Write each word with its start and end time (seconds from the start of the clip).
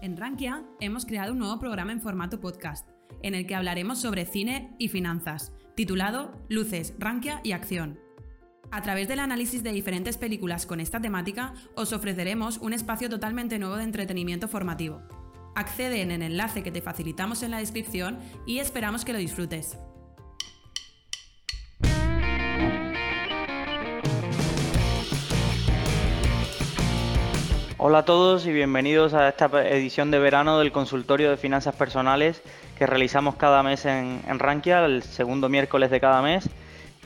En 0.00 0.16
Rankia 0.16 0.64
hemos 0.80 1.04
creado 1.06 1.32
un 1.32 1.40
nuevo 1.40 1.58
programa 1.58 1.90
en 1.90 2.00
formato 2.00 2.40
podcast, 2.40 2.88
en 3.22 3.34
el 3.34 3.46
que 3.46 3.56
hablaremos 3.56 4.00
sobre 4.00 4.26
cine 4.26 4.76
y 4.78 4.88
finanzas, 4.88 5.52
titulado 5.74 6.40
Luces, 6.48 6.94
Rankia 6.98 7.40
y 7.42 7.50
Acción. 7.50 7.98
A 8.70 8.80
través 8.82 9.08
del 9.08 9.18
análisis 9.18 9.64
de 9.64 9.72
diferentes 9.72 10.16
películas 10.16 10.66
con 10.66 10.78
esta 10.78 11.00
temática, 11.00 11.54
os 11.74 11.92
ofreceremos 11.92 12.58
un 12.58 12.74
espacio 12.74 13.08
totalmente 13.08 13.58
nuevo 13.58 13.76
de 13.76 13.84
entretenimiento 13.84 14.46
formativo. 14.46 15.02
Accede 15.56 16.02
en 16.02 16.12
el 16.12 16.22
enlace 16.22 16.62
que 16.62 16.70
te 16.70 16.82
facilitamos 16.82 17.42
en 17.42 17.50
la 17.50 17.58
descripción 17.58 18.18
y 18.46 18.58
esperamos 18.58 19.04
que 19.04 19.12
lo 19.12 19.18
disfrutes. 19.18 19.78
Hola 27.80 27.98
a 27.98 28.04
todos 28.04 28.44
y 28.44 28.50
bienvenidos 28.50 29.14
a 29.14 29.28
esta 29.28 29.46
edición 29.68 30.10
de 30.10 30.18
verano 30.18 30.58
del 30.58 30.72
consultorio 30.72 31.30
de 31.30 31.36
finanzas 31.36 31.76
personales 31.76 32.42
que 32.76 32.86
realizamos 32.86 33.36
cada 33.36 33.62
mes 33.62 33.84
en, 33.84 34.20
Rankia, 34.36 34.84
el 34.84 35.04
segundo 35.04 35.48
miércoles 35.48 35.88
de 35.88 36.00
cada 36.00 36.20
mes. 36.20 36.50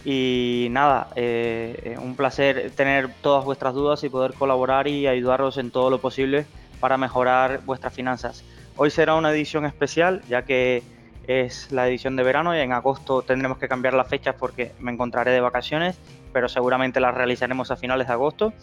Y 0.02 0.68
nada, 0.70 1.08
eh, 1.14 1.98
un 2.00 2.16
placer 2.16 2.72
tener 2.74 3.10
todas 3.20 3.44
vuestras 3.44 3.74
dudas 3.74 4.02
y 4.02 4.08
poder 4.08 4.32
colaborar 4.32 4.88
y 4.88 5.06
ayudaros 5.06 5.58
en 5.58 5.70
todo 5.70 5.90
lo 5.90 6.00
posible 6.00 6.46
para 6.80 6.96
mejorar 6.96 7.60
vuestras 7.66 7.92
finanzas. 7.92 8.42
Hoy 8.78 8.88
será 8.88 9.14
una 9.14 9.30
edición 9.30 9.66
especial 9.66 10.22
ya 10.26 10.46
que 10.46 10.82
es 11.26 11.70
la 11.70 11.86
edición 11.86 12.16
de 12.16 12.22
verano 12.22 12.56
y 12.56 12.60
en 12.60 12.72
agosto 12.72 13.20
tendremos 13.20 13.58
que 13.58 13.68
cambiar 13.68 13.92
las 13.92 14.08
fechas 14.08 14.36
porque 14.38 14.72
me 14.80 14.90
encontraré 14.90 15.32
de 15.32 15.40
vacaciones, 15.42 15.98
pero 16.32 16.48
seguramente 16.48 16.98
las 16.98 17.14
realizaremos 17.14 17.70
a 17.70 17.76
finales 17.76 18.06
de 18.06 18.14
agosto 18.14 18.54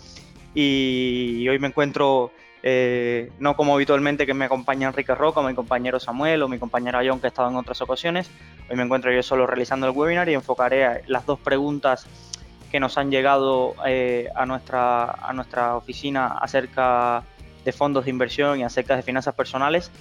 y 0.54 1.48
hoy 1.48 1.60
me 1.60 1.68
encuentro 1.68 2.32
eh, 2.62 3.32
no 3.40 3.56
como 3.56 3.74
habitualmente 3.74 4.26
que 4.26 4.34
me 4.34 4.46
acompaña 4.46 4.88
Enrique 4.88 5.16
Roca, 5.16 5.42
mi 5.42 5.56
compañero 5.56 6.00
Samuel 6.00 6.44
o 6.44 6.50
mi 6.50 6.60
compañera 6.60 7.02
John 7.06 7.20
que 7.20 7.28
ha 7.28 7.30
estado 7.30 7.50
en 7.50 7.56
otras 7.56 7.82
ocasiones. 7.82 8.30
Hoy 8.70 8.76
me 8.76 8.84
encuentro 8.84 9.12
yo 9.12 9.24
solo 9.24 9.48
realizando 9.48 9.88
el 9.88 9.96
webinar 9.96 10.28
y 10.30 10.34
enfocaré 10.34 11.04
las 11.08 11.26
dos 11.26 11.40
preguntas 11.40 12.06
que 12.70 12.80
nos 12.80 12.98
han 12.98 13.12
llegado 13.12 13.76
eh, 13.86 14.28
a, 14.36 14.46
nuestra, 14.46 15.12
a 15.12 15.34
nuestra 15.34 15.76
oficina 15.76 16.28
acerca 16.28 17.24
de 17.64 17.72
fondos 17.72 18.06
de 18.06 18.12
inversión 18.12 18.60
y 18.60 18.64
acerca 18.64 18.96
de 18.96 19.04
finanzas 19.04 19.34
personales. 19.36 19.92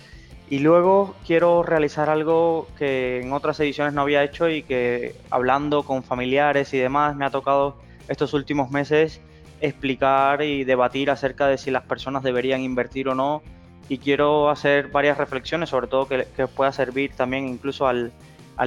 Y 0.51 0.59
luego 0.61 1.15
quiero 1.27 1.63
realizar 1.63 2.11
algo 2.11 2.67
que 2.77 3.21
en 3.21 3.33
otras 3.33 3.61
ediciones 3.61 3.93
no 3.93 4.01
había 4.01 4.25
hecho 4.25 4.49
y 4.49 4.63
que 4.63 5.15
hablando 5.31 5.83
con 5.83 6.03
familiares 6.03 6.73
y 6.75 6.79
demás 6.79 7.15
me 7.15 7.25
ha 7.25 7.31
tocado 7.31 7.77
estos 8.09 8.33
últimos 8.33 8.71
meses 8.71 9.21
explicar 9.61 10.43
y 10.43 10.65
debatir 10.65 11.11
acerca 11.11 11.47
de 11.49 11.59
si 11.59 11.71
las 11.71 11.83
personas 11.85 12.23
deberían 12.23 12.61
invertir 12.63 13.09
o 13.09 13.15
no. 13.15 13.43
Y 13.89 13.99
quiero 13.99 14.51
hacer 14.51 14.89
varias 14.89 15.17
reflexiones, 15.17 15.71
sobre 15.71 15.87
todo 15.87 16.07
que, 16.07 16.27
pueda 16.55 16.73
servir 16.73 17.13
también 17.17 17.49
incluso 17.49 17.87
al, 17.87 18.13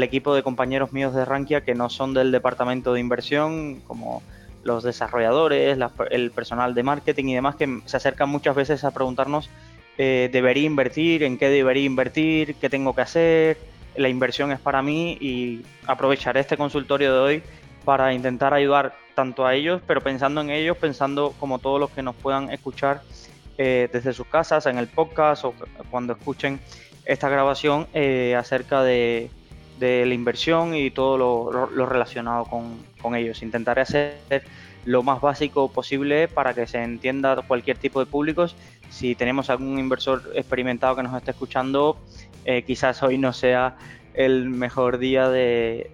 equipo 0.01 0.33
de 0.33 0.41
compañeros 0.41 0.93
míos 0.93 1.13
de 1.13 1.25
Rankia 1.25 1.61
que 1.61 1.75
no 1.75 1.89
son 1.89 2.13
del 2.13 2.31
departamento 2.31 2.93
de 2.93 2.99
inversión, 3.01 3.81
como 3.81 4.23
los 4.63 4.83
desarrolladores, 4.83 5.77
el 6.11 6.31
personal 6.31 6.73
de 6.73 6.83
marketing 6.83 7.25
y 7.25 7.35
demás, 7.35 7.55
que 7.55 7.81
se 7.85 7.97
acercan 7.97 8.29
muchas 8.29 8.55
veces 8.55 8.83
a 8.83 8.91
preguntarnos, 8.91 9.49
eh, 9.97 10.29
¿debería 10.31 10.65
invertir? 10.65 11.23
¿En 11.23 11.37
qué 11.37 11.49
debería 11.49 11.85
invertir? 11.85 12.55
¿Qué 12.55 12.69
tengo 12.69 12.95
que 12.95 13.01
hacer? 13.01 13.57
La 13.95 14.07
inversión 14.07 14.51
es 14.51 14.59
para 14.59 14.81
mí 14.81 15.17
y 15.19 15.63
aprovecharé 15.85 16.39
este 16.39 16.57
consultorio 16.57 17.13
de 17.13 17.19
hoy 17.19 17.43
para 17.83 18.13
intentar 18.13 18.53
ayudar 18.53 18.93
tanto 19.15 19.45
a 19.45 19.55
ellos, 19.55 19.81
pero 19.85 20.01
pensando 20.01 20.41
en 20.41 20.49
ellos, 20.49 20.77
pensando 20.77 21.33
como 21.39 21.59
todos 21.59 21.79
los 21.79 21.89
que 21.91 22.01
nos 22.01 22.15
puedan 22.15 22.49
escuchar 22.51 23.01
eh, 23.57 23.89
desde 23.91 24.13
sus 24.13 24.27
casas, 24.27 24.65
en 24.65 24.77
el 24.77 24.87
podcast 24.87 25.45
o 25.45 25.53
cuando 25.89 26.13
escuchen 26.13 26.59
esta 27.05 27.29
grabación 27.29 27.87
eh, 27.93 28.35
acerca 28.35 28.83
de, 28.83 29.29
la 29.79 30.13
inversión 30.13 30.75
y 30.75 30.91
todo 30.91 31.17
lo, 31.17 31.85
relacionado 31.85 32.45
con, 32.45 33.15
ellos. 33.15 33.41
Intentaré 33.41 33.81
hacer 33.81 34.43
lo 34.85 35.01
más 35.01 35.21
básico 35.21 35.71
posible 35.71 36.27
para 36.27 36.53
que 36.53 36.67
se 36.67 36.83
entienda 36.83 37.35
cualquier 37.47 37.77
tipo 37.77 37.99
de 37.99 38.05
públicos. 38.05 38.55
Si 38.91 39.15
tenemos 39.15 39.49
algún 39.49 39.79
inversor 39.79 40.21
experimentado 40.35 40.95
que 40.95 41.03
nos 41.03 41.15
esté 41.17 41.31
escuchando, 41.31 41.97
eh, 42.45 42.61
quizás 42.61 43.01
hoy 43.01 43.17
no 43.17 43.33
sea 43.33 43.75
el 44.13 44.49
mejor 44.49 44.97
día 44.97 45.29
de, 45.29 45.91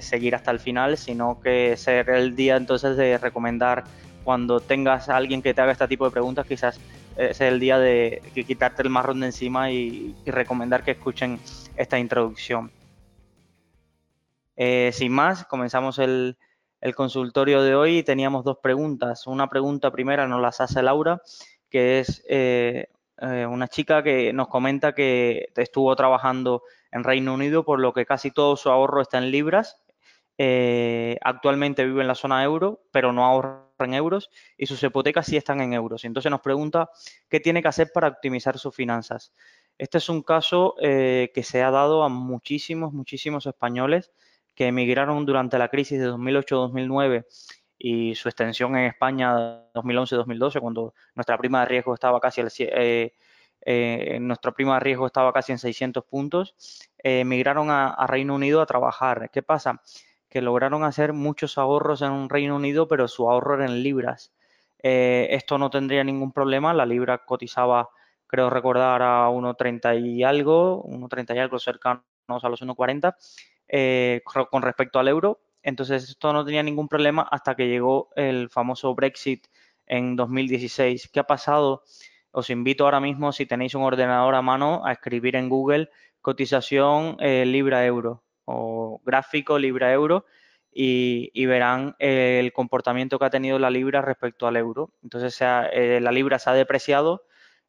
seguir 0.00 0.34
hasta 0.34 0.50
el 0.50 0.58
final, 0.58 0.96
sino 0.96 1.40
que 1.40 1.76
ser 1.76 2.08
el 2.10 2.34
día 2.34 2.56
entonces 2.56 2.96
de 2.96 3.18
recomendar 3.18 3.84
cuando 4.24 4.60
tengas 4.60 5.08
alguien 5.08 5.42
que 5.42 5.52
te 5.52 5.60
haga 5.60 5.72
este 5.72 5.88
tipo 5.88 6.04
de 6.04 6.10
preguntas, 6.10 6.46
quizás 6.46 6.80
es 7.16 7.40
el 7.40 7.60
día 7.60 7.78
de, 7.78 8.22
quitarte 8.34 8.82
el 8.82 8.90
marrón 8.90 9.20
de 9.20 9.26
encima 9.26 9.70
y, 9.70 10.14
recomendar 10.26 10.82
que 10.82 10.92
escuchen 10.92 11.38
esta 11.76 11.98
introducción. 11.98 12.70
Eh, 14.56 14.90
sin 14.92 15.12
más, 15.12 15.44
comenzamos 15.44 15.98
el, 15.98 16.36
consultorio 16.94 17.62
de 17.62 17.74
hoy 17.74 17.98
y 17.98 18.02
teníamos 18.02 18.44
dos 18.44 18.58
preguntas. 18.62 19.26
Una 19.26 19.48
pregunta 19.50 19.90
primera 19.90 20.26
nos 20.26 20.40
las 20.40 20.62
hace 20.62 20.82
Laura, 20.82 21.20
que 21.68 22.00
es 22.00 22.24
eh, 22.26 22.88
eh, 23.20 23.46
una 23.46 23.68
chica 23.68 24.02
que 24.02 24.32
nos 24.32 24.48
comenta 24.48 24.94
que 24.94 25.48
estuvo 25.56 25.94
trabajando 25.94 26.62
en 26.92 27.04
Reino 27.04 27.34
Unido, 27.34 27.64
por 27.64 27.80
lo 27.80 27.92
que 27.92 28.06
casi 28.06 28.30
todo 28.30 28.56
su 28.56 28.70
ahorro 28.70 29.02
está 29.02 29.18
en 29.18 29.30
libras. 29.30 29.82
Eh, 30.38 31.18
actualmente 31.22 31.84
vive 31.84 32.00
en 32.00 32.08
la 32.08 32.14
zona 32.14 32.42
euro, 32.44 32.82
pero 32.90 33.12
no 33.12 33.24
ahorra 33.24 33.66
en 33.78 33.94
euros 33.94 34.30
y 34.56 34.66
sus 34.66 34.82
hipotecas 34.82 35.26
sí 35.26 35.36
están 35.36 35.60
en 35.60 35.72
euros. 35.72 36.04
Entonces 36.04 36.30
nos 36.30 36.40
pregunta 36.40 36.90
qué 37.28 37.40
tiene 37.40 37.62
que 37.62 37.68
hacer 37.68 37.90
para 37.92 38.08
optimizar 38.08 38.58
sus 38.58 38.74
finanzas. 38.74 39.32
Este 39.78 39.98
es 39.98 40.08
un 40.08 40.22
caso 40.22 40.74
eh, 40.80 41.30
que 41.34 41.42
se 41.42 41.62
ha 41.62 41.70
dado 41.70 42.04
a 42.04 42.08
muchísimos, 42.08 42.92
muchísimos 42.92 43.46
españoles 43.46 44.12
que 44.54 44.66
emigraron 44.66 45.24
durante 45.24 45.58
la 45.58 45.68
crisis 45.68 45.98
de 45.98 46.10
2008-2009 46.10 47.24
y 47.78 48.14
su 48.14 48.28
extensión 48.28 48.76
en 48.76 48.84
España 48.84 49.72
2011-2012, 49.72 50.60
cuando 50.60 50.94
nuestra 51.14 51.38
prima 51.38 51.60
de 51.60 51.66
riesgo 51.66 51.94
estaba 51.94 52.20
casi 52.20 52.42
al, 52.42 52.52
eh, 52.58 53.14
eh, 53.62 54.18
nuestra 54.20 54.52
prima 54.52 54.74
de 54.74 54.80
riesgo 54.80 55.06
estaba 55.06 55.32
casi 55.32 55.52
en 55.52 55.58
600 55.58 56.04
puntos, 56.04 56.54
eh, 57.02 57.20
emigraron 57.20 57.70
a, 57.70 58.06
Reino 58.06 58.34
Unido 58.34 58.60
a 58.60 58.66
trabajar. 58.66 59.30
¿Qué 59.30 59.42
pasa? 59.42 59.82
Que 60.28 60.40
lograron 60.40 60.84
hacer 60.84 61.12
muchos 61.12 61.58
ahorros 61.58 62.02
en 62.02 62.28
Reino 62.28 62.56
Unido, 62.56 62.88
pero 62.88 63.08
su 63.08 63.30
ahorro 63.30 63.56
era 63.56 63.66
en 63.66 63.82
libras. 63.82 64.32
Eh, 64.82 65.28
esto 65.30 65.58
no 65.58 65.70
tendría 65.70 66.04
ningún 66.04 66.32
problema, 66.32 66.72
la 66.72 66.86
libra 66.86 67.18
cotizaba, 67.18 67.90
creo 68.26 68.48
recordar, 68.48 69.02
a 69.02 69.28
1,30 69.28 70.00
y 70.00 70.22
algo, 70.22 70.82
1,30 70.84 71.36
y 71.36 71.38
algo 71.38 71.58
cercanos 71.58 72.04
a 72.28 72.48
los 72.48 72.62
1,40 72.62 73.16
con 74.50 74.62
respecto 74.62 74.98
al 74.98 75.08
euro. 75.08 75.40
Entonces 75.62 76.08
esto 76.08 76.32
no 76.32 76.44
tenía 76.44 76.62
ningún 76.62 76.88
problema 76.88 77.28
hasta 77.30 77.54
que 77.54 77.68
llegó 77.68 78.08
el 78.16 78.48
famoso 78.48 78.94
Brexit 78.94 79.46
en 79.86 80.16
2016. 80.16 81.10
¿Qué 81.12 81.20
ha 81.20 81.24
pasado? 81.24 81.82
Os 82.32 82.50
invito 82.50 82.84
ahora 82.84 83.00
mismo, 83.00 83.32
si 83.32 83.46
tenéis 83.46 83.74
un 83.74 83.82
ordenador 83.82 84.34
a 84.34 84.42
mano, 84.42 84.82
a 84.84 84.92
escribir 84.92 85.36
en 85.36 85.48
Google 85.48 85.90
cotización 86.20 87.16
eh, 87.20 87.44
libra-euro 87.46 88.22
o 88.44 89.00
gráfico 89.04 89.58
libra-euro 89.58 90.26
y, 90.72 91.46
verán 91.46 91.96
el 91.98 92.52
comportamiento 92.52 93.18
que 93.18 93.24
ha 93.24 93.30
tenido 93.30 93.58
la 93.58 93.70
libra 93.70 94.02
respecto 94.02 94.46
al 94.46 94.56
euro. 94.56 94.92
Entonces 95.02 95.36
eh, 95.40 96.00
la 96.00 96.12
libra 96.12 96.38
se 96.38 96.50
ha 96.50 96.52
depreciado 96.52 97.24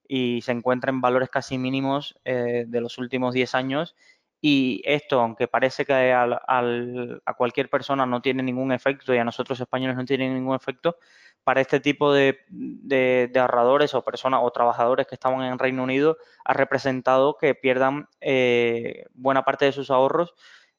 y 0.08 0.42
se 0.42 0.52
encuentra 0.52 0.92
en 0.92 1.02
valores 1.02 1.30
casi 1.30 1.58
mínimos 1.58 2.20
eh, 2.26 2.66
de 2.68 2.82
los 2.82 2.98
últimos 2.98 3.34
10 3.34 3.56
años 3.56 3.96
y 4.42 4.82
esto, 4.86 5.22
aunque 5.22 5.48
parece 5.48 5.86
que 5.86 5.94
a 6.14 7.34
cualquier 7.38 7.70
persona 7.70 8.06
no 8.08 8.22
tiene 8.22 8.42
ningún 8.42 8.72
efecto 8.72 9.14
y 9.14 9.20
a 9.20 9.24
nosotros 9.24 9.60
españoles 9.60 9.96
no 9.96 10.06
tiene 10.06 10.34
ningún 10.34 10.56
efecto, 10.56 10.98
para 11.44 11.62
este 11.62 11.80
tipo 11.80 12.14
de, 12.14 13.32
ahorradores 13.36 13.94
o 13.94 14.04
personas 14.04 14.42
o 14.44 14.52
trabajadores 14.52 15.08
que 15.08 15.16
estaban 15.16 15.44
en 15.44 15.60
Reino 15.60 15.84
Unido 15.84 16.18
ha 16.46 16.54
representado 16.54 17.38
que 17.38 17.56
pierdan 17.56 18.08
eh, 18.20 19.06
buena 19.14 19.44
parte 19.44 19.66
de 19.66 19.72
sus 19.72 19.90
ahorros 19.90 20.34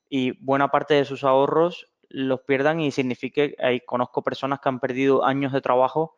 y 0.09 0.33
buena 0.45 0.69
parte 0.69 0.95
de 0.95 1.05
sus 1.05 1.25
ahorros 1.25 1.89
los 2.09 2.41
pierdan 2.43 2.81
y 2.81 2.91
signifique, 2.91 3.57
ahí 3.59 3.81
conozco 3.81 4.23
personas 4.23 4.61
que 4.61 4.69
han 4.69 4.81
perdido 4.81 5.25
años 5.25 5.53
de 5.53 5.63
trabajo 5.63 6.17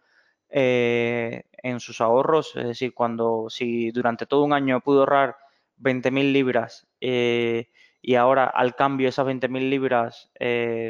eh, 0.49 1.45
en 1.63 1.81
sus 1.81 2.01
ahorros, 2.01 2.57
es 2.57 2.67
decir, 2.67 2.95
cuando 2.95 3.47
si 3.49 3.91
durante 3.93 4.27
todo 4.27 4.43
un 4.43 4.53
año 4.53 4.81
pudo 4.81 5.01
ahorrar 5.01 5.37
20.000 5.79 6.33
libras 6.33 6.87
eh, 7.01 7.69
y 8.01 8.15
ahora 8.17 8.45
al 8.45 8.75
cambio 8.75 9.09
esas 9.09 9.27
20.000 9.27 9.69
libras 9.69 10.31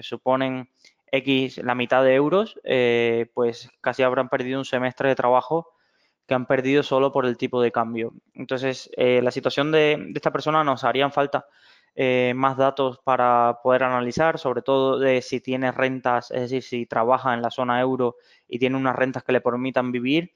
suponen 0.02 0.68
X, 1.14 1.58
la 1.58 1.74
mitad 1.74 2.02
de 2.02 2.14
euros, 2.14 2.58
eh, 2.64 3.30
pues 3.34 3.70
casi 3.80 4.02
habrán 4.02 4.28
perdido 4.28 4.58
un 4.58 4.64
semestre 4.64 5.08
de 5.08 5.14
trabajo 5.14 5.68
que 6.26 6.34
han 6.34 6.46
perdido 6.46 6.82
solo 6.82 7.12
por 7.12 7.26
el 7.26 7.36
tipo 7.36 7.62
de 7.62 7.70
cambio. 7.70 8.14
Entonces, 8.34 8.90
eh, 8.96 9.20
la 9.22 9.30
situación 9.30 9.70
de, 9.70 10.10
esta 10.14 10.32
persona 10.32 10.64
nos 10.64 10.82
harían 10.82 11.12
falta 11.12 11.46
eh, 11.94 12.32
más 12.34 12.56
datos 12.56 12.98
para 13.04 13.60
poder 13.62 13.84
analizar, 13.84 14.38
sobre 14.38 14.62
todo 14.62 14.98
de 14.98 15.22
si 15.22 15.40
tiene 15.40 15.70
rentas, 15.70 16.30
es 16.32 16.42
decir, 16.42 16.62
si 16.62 16.86
trabaja 16.86 17.34
en 17.34 17.42
la 17.42 17.50
zona 17.50 17.80
euro 17.80 18.16
y 18.48 18.58
tiene 18.58 18.76
unas 18.76 18.96
rentas 18.96 19.22
que 19.22 19.32
le 19.32 19.40
permitan 19.40 19.92
vivir. 19.92 20.32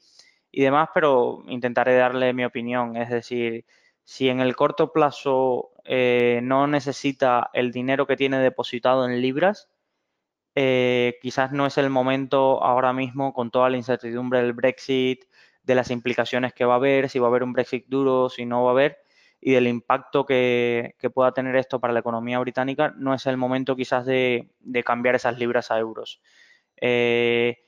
y 0.50 0.62
demás, 0.62 0.88
pero 0.94 1.42
intentaré 1.48 1.96
darle 1.96 2.32
mi 2.32 2.44
opinión. 2.44 2.96
Es 2.96 3.10
decir, 3.10 3.64
si 4.08 4.30
en 4.30 4.40
el 4.40 4.56
corto 4.56 4.90
plazo 4.90 5.72
eh, 5.84 6.40
no 6.42 6.66
necesita 6.66 7.50
el 7.52 7.72
dinero 7.72 8.06
que 8.06 8.16
tiene 8.16 8.38
depositado 8.38 9.06
en 9.06 9.20
libras, 9.20 9.68
eh, 10.54 11.18
quizás 11.20 11.52
no 11.52 11.66
es 11.66 11.76
el 11.76 11.90
momento 11.90 12.64
ahora 12.64 12.94
mismo 12.94 13.34
con 13.34 13.50
toda 13.50 13.68
la 13.68 13.76
incertidumbre 13.76 14.40
del 14.40 14.54
Brexit, 14.54 15.26
de 15.62 15.74
las 15.74 15.90
implicaciones 15.90 16.54
que 16.54 16.64
va 16.64 16.72
a 16.72 16.76
haber, 16.76 17.10
si 17.10 17.18
va 17.18 17.26
a 17.26 17.28
haber 17.28 17.42
un 17.42 17.52
Brexit 17.52 17.84
duro, 17.86 18.30
si 18.30 18.46
no 18.46 18.64
va 18.64 18.70
a 18.70 18.72
haber, 18.72 18.96
y 19.42 19.52
del 19.52 19.66
impacto 19.66 20.24
que, 20.24 20.94
pueda 21.12 21.32
tener 21.32 21.54
esto 21.56 21.78
para 21.78 21.92
la 21.92 22.00
economía 22.00 22.38
británica, 22.38 22.94
no 22.96 23.12
es 23.12 23.26
el 23.26 23.36
momento 23.36 23.76
quizás 23.76 24.06
de, 24.06 24.48
cambiar 24.86 25.16
esas 25.16 25.38
libras 25.38 25.70
a 25.70 25.78
euros. 25.78 26.22
Eh, 26.80 27.58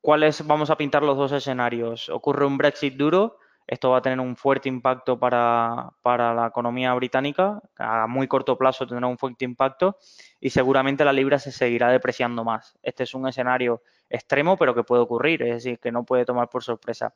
¿Cuáles 0.00 0.44
vamos 0.44 0.70
a 0.70 0.76
pintar 0.76 1.04
los 1.04 1.16
dos 1.16 1.30
escenarios? 1.30 2.08
Ocurre 2.08 2.44
un 2.44 2.58
Brexit 2.58 2.94
duro, 2.94 3.38
esto 3.66 3.90
va 3.90 3.98
a 3.98 4.02
tener 4.02 4.20
un 4.20 4.36
fuerte 4.36 4.68
impacto 4.68 5.18
para, 5.18 5.92
la 6.04 6.46
economía 6.48 6.94
británica, 6.94 7.60
a 7.78 8.06
muy 8.06 8.28
corto 8.28 8.56
plazo 8.58 8.86
tendrá 8.86 9.06
un 9.06 9.18
fuerte 9.18 9.44
impacto 9.44 9.96
y 10.40 10.50
seguramente 10.50 11.04
la 11.04 11.12
libra 11.12 11.38
se 11.38 11.52
seguirá 11.52 11.88
depreciando 11.90 12.44
más. 12.44 12.78
Este 12.82 13.04
es 13.04 13.14
un 13.14 13.28
escenario 13.28 13.82
extremo, 14.08 14.56
pero 14.56 14.74
que 14.74 14.84
puede 14.84 15.02
ocurrir, 15.02 15.42
es 15.42 15.64
decir, 15.64 15.78
que 15.78 15.92
no 15.92 16.04
puede 16.04 16.24
tomar 16.24 16.48
por 16.48 16.62
sorpresa. 16.62 17.14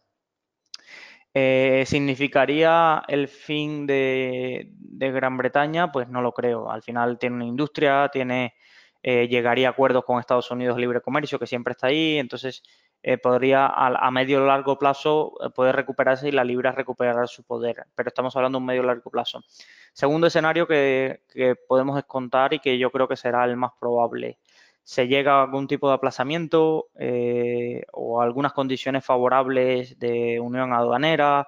Eh, 1.35 1.85
¿Significaría 1.87 3.03
el 3.09 3.29
fin 3.29 3.87
de, 3.87 4.71
Gran 4.99 5.37
Bretaña? 5.37 5.93
Pues 5.93 6.09
no 6.09 6.23
lo 6.23 6.33
creo. 6.33 6.71
Al 6.71 6.83
final 6.83 7.19
tiene 7.19 7.37
una 7.37 7.45
industria, 7.45 8.09
tiene, 8.11 8.55
eh, 9.03 9.29
llegaría 9.29 9.69
a 9.69 9.73
acuerdos 9.73 10.05
con 10.05 10.19
Estados 10.19 10.51
Unidos 10.51 10.77
de 10.77 10.81
libre 10.81 11.03
comercio, 11.03 11.39
que 11.39 11.47
siempre 11.47 11.73
está 11.73 11.89
ahí, 11.89 12.17
entonces 12.19 12.63
eh, 13.09 13.19
podría 13.19 13.67
a, 13.67 14.11
medio 14.11 14.43
o 14.43 14.47
largo 14.47 14.81
plazo 14.81 15.33
poder 15.55 15.77
recuperarse 15.77 16.27
y 16.29 16.33
la 16.33 16.43
libra 16.43 16.73
recuperar 16.73 17.29
su 17.29 17.45
poder. 17.45 17.87
Pero 17.95 18.09
estamos 18.09 18.35
hablando 18.35 18.59
de 18.59 18.63
un 18.63 18.67
medio 18.67 18.83
o 18.83 18.85
largo 18.85 19.11
plazo. 19.11 19.45
Segundo 19.93 20.27
escenario 20.27 20.67
que, 20.67 21.21
que 21.29 21.55
podemos 21.55 22.03
contar 22.07 22.53
y 22.53 22.59
que 22.59 22.79
yo 22.79 22.91
creo 22.91 23.07
que 23.07 23.15
será 23.15 23.45
el 23.45 23.57
más 23.57 23.71
probable 23.79 24.39
se 24.83 25.07
llega 25.07 25.35
a 25.35 25.43
algún 25.45 25.69
tipo 25.69 25.89
de 25.89 25.95
aplazamiento 25.95 26.89
eh, 26.97 27.85
o 27.93 28.21
algunas 28.21 28.53
condiciones 28.53 29.05
favorables 29.05 30.01
de 30.01 30.41
unión 30.41 30.73
aduanera 30.73 31.47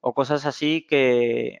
o 0.00 0.12
cosas 0.12 0.44
así 0.44 0.86
que, 0.86 1.60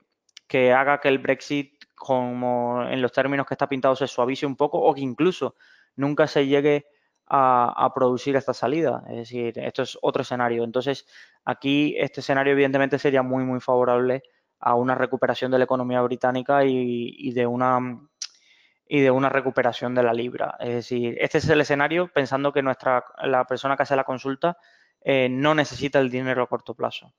haga 0.74 1.00
que 1.00 1.08
el 1.08 1.20
Brexit, 1.20 1.84
como 1.94 2.82
en 2.82 3.00
los 3.00 3.12
términos 3.12 3.46
que 3.46 3.54
está 3.54 3.66
pintado, 3.66 3.96
se 3.96 4.08
suavice 4.08 4.44
un 4.44 4.56
poco 4.56 4.78
o 4.78 4.94
que 4.94 5.00
incluso 5.00 5.54
nunca 5.96 6.26
se 6.26 6.46
llegue 6.46 6.86
a, 7.30 7.92
producir 7.94 8.36
esta 8.36 8.54
salida. 8.54 9.04
Es 9.08 9.16
decir, 9.16 9.58
esto 9.58 9.82
es 9.82 9.98
otro 10.02 10.22
escenario. 10.22 10.64
Entonces, 10.64 11.06
aquí 11.44 11.94
este 11.98 12.20
escenario 12.20 12.52
evidentemente 12.52 12.98
sería 12.98 13.22
muy, 13.22 13.44
muy 13.44 13.60
favorable 13.60 14.22
a 14.60 14.74
una 14.74 14.94
recuperación 14.94 15.50
de 15.50 15.58
la 15.58 15.64
economía 15.64 16.02
británica 16.02 16.64
y 16.64 17.32
de 17.32 17.46
una 17.46 18.08
y 18.88 19.00
de 19.00 19.10
una 19.10 19.28
recuperación 19.28 19.94
de 19.94 20.02
la 20.02 20.14
libra. 20.14 20.56
Es 20.60 20.74
decir, 20.74 21.16
este 21.20 21.38
es 21.38 21.48
el 21.48 21.60
escenario 21.60 22.08
pensando 22.08 22.52
que 22.52 22.62
nuestra, 22.62 23.04
la 23.22 23.44
persona 23.44 23.76
que 23.76 23.82
hace 23.82 23.96
la 23.96 24.04
consulta 24.04 24.56
eh, 25.02 25.28
no 25.30 25.54
necesita 25.54 26.00
el 26.00 26.10
dinero 26.10 26.42
a 26.42 26.46
corto 26.46 26.74
plazo. 26.74 27.12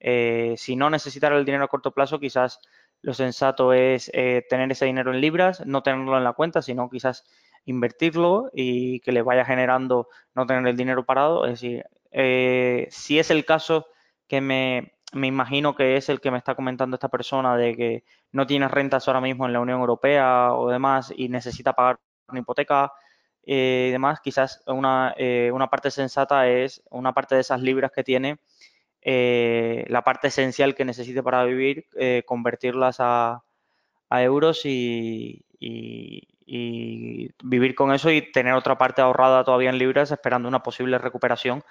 Eh, 0.00 0.54
si 0.56 0.74
no 0.74 0.90
necesitara 0.90 1.36
el 1.36 1.44
dinero 1.44 1.64
a 1.64 1.68
corto 1.68 1.92
plazo, 1.92 2.18
quizás 2.18 2.60
lo 3.02 3.14
sensato 3.14 3.72
es 3.72 4.10
eh, 4.14 4.46
tener 4.48 4.72
ese 4.72 4.86
dinero 4.86 5.12
en 5.12 5.20
libras, 5.20 5.64
no 5.66 5.82
tenerlo 5.82 6.16
en 6.16 6.24
la 6.24 6.32
cuenta, 6.32 6.62
sino 6.62 6.88
quizás 6.88 7.24
invertirlo 7.64 8.50
y 8.52 9.00
que 9.00 9.12
le 9.12 9.22
vaya 9.22 9.44
generando 9.44 10.08
no 10.34 10.46
tener 10.46 10.66
el 10.66 10.76
dinero 10.76 11.04
parado. 11.04 11.44
Es 11.46 11.60
decir, 11.60 11.84
si 12.90 13.18
es 13.18 13.30
el 13.30 13.44
caso 13.44 13.86
que 14.28 14.40
me, 14.40 14.92
me 15.12 15.26
imagino 15.26 15.74
que 15.74 15.96
es 15.96 16.08
el 16.08 16.20
que 16.20 16.30
me 16.30 16.38
está 16.38 16.54
comentando 16.54 16.96
esta 16.96 17.08
persona 17.08 17.56
de 17.56 17.76
que 17.76 18.04
no 18.32 18.46
tiene 18.46 18.68
rentas 18.68 19.06
ahora 19.06 19.20
mismo 19.20 19.46
en 19.46 19.52
la 19.52 19.60
Unión 19.60 19.80
Europea 19.80 20.54
o 20.54 20.70
demás 20.70 21.12
y 21.14 21.28
necesita 21.28 21.74
pagar 21.74 22.00
una 22.28 22.40
hipoteca 22.40 22.92
eh, 23.44 23.86
y 23.88 23.92
demás, 23.92 24.20
quizás 24.20 24.62
una, 24.66 25.14
eh, 25.16 25.50
una, 25.52 25.68
parte 25.68 25.90
sensata 25.90 26.48
es 26.48 26.82
una 26.90 27.12
parte 27.12 27.34
de 27.34 27.40
esas 27.42 27.60
libras 27.60 27.90
que 27.92 28.04
tiene, 28.04 28.38
eh, 29.02 29.84
la 29.88 30.02
parte 30.02 30.28
esencial 30.28 30.74
que 30.74 30.84
necesite 30.84 31.22
para 31.22 31.44
vivir, 31.44 31.86
convertirlas 32.26 32.96
a, 33.00 33.42
euros 34.10 34.66
y, 34.66 35.44
y 35.58 36.28
vivir 37.42 37.74
con 37.74 37.92
eso 37.92 38.10
y 38.10 38.30
tener 38.30 38.52
otra 38.52 38.76
parte 38.76 39.00
ahorrada 39.00 39.44
todavía 39.44 39.70
en 39.70 39.78
libras 39.78 40.10
esperando 40.10 40.48
una 40.48 40.62
posible 40.62 40.98
recuperación 40.98 41.64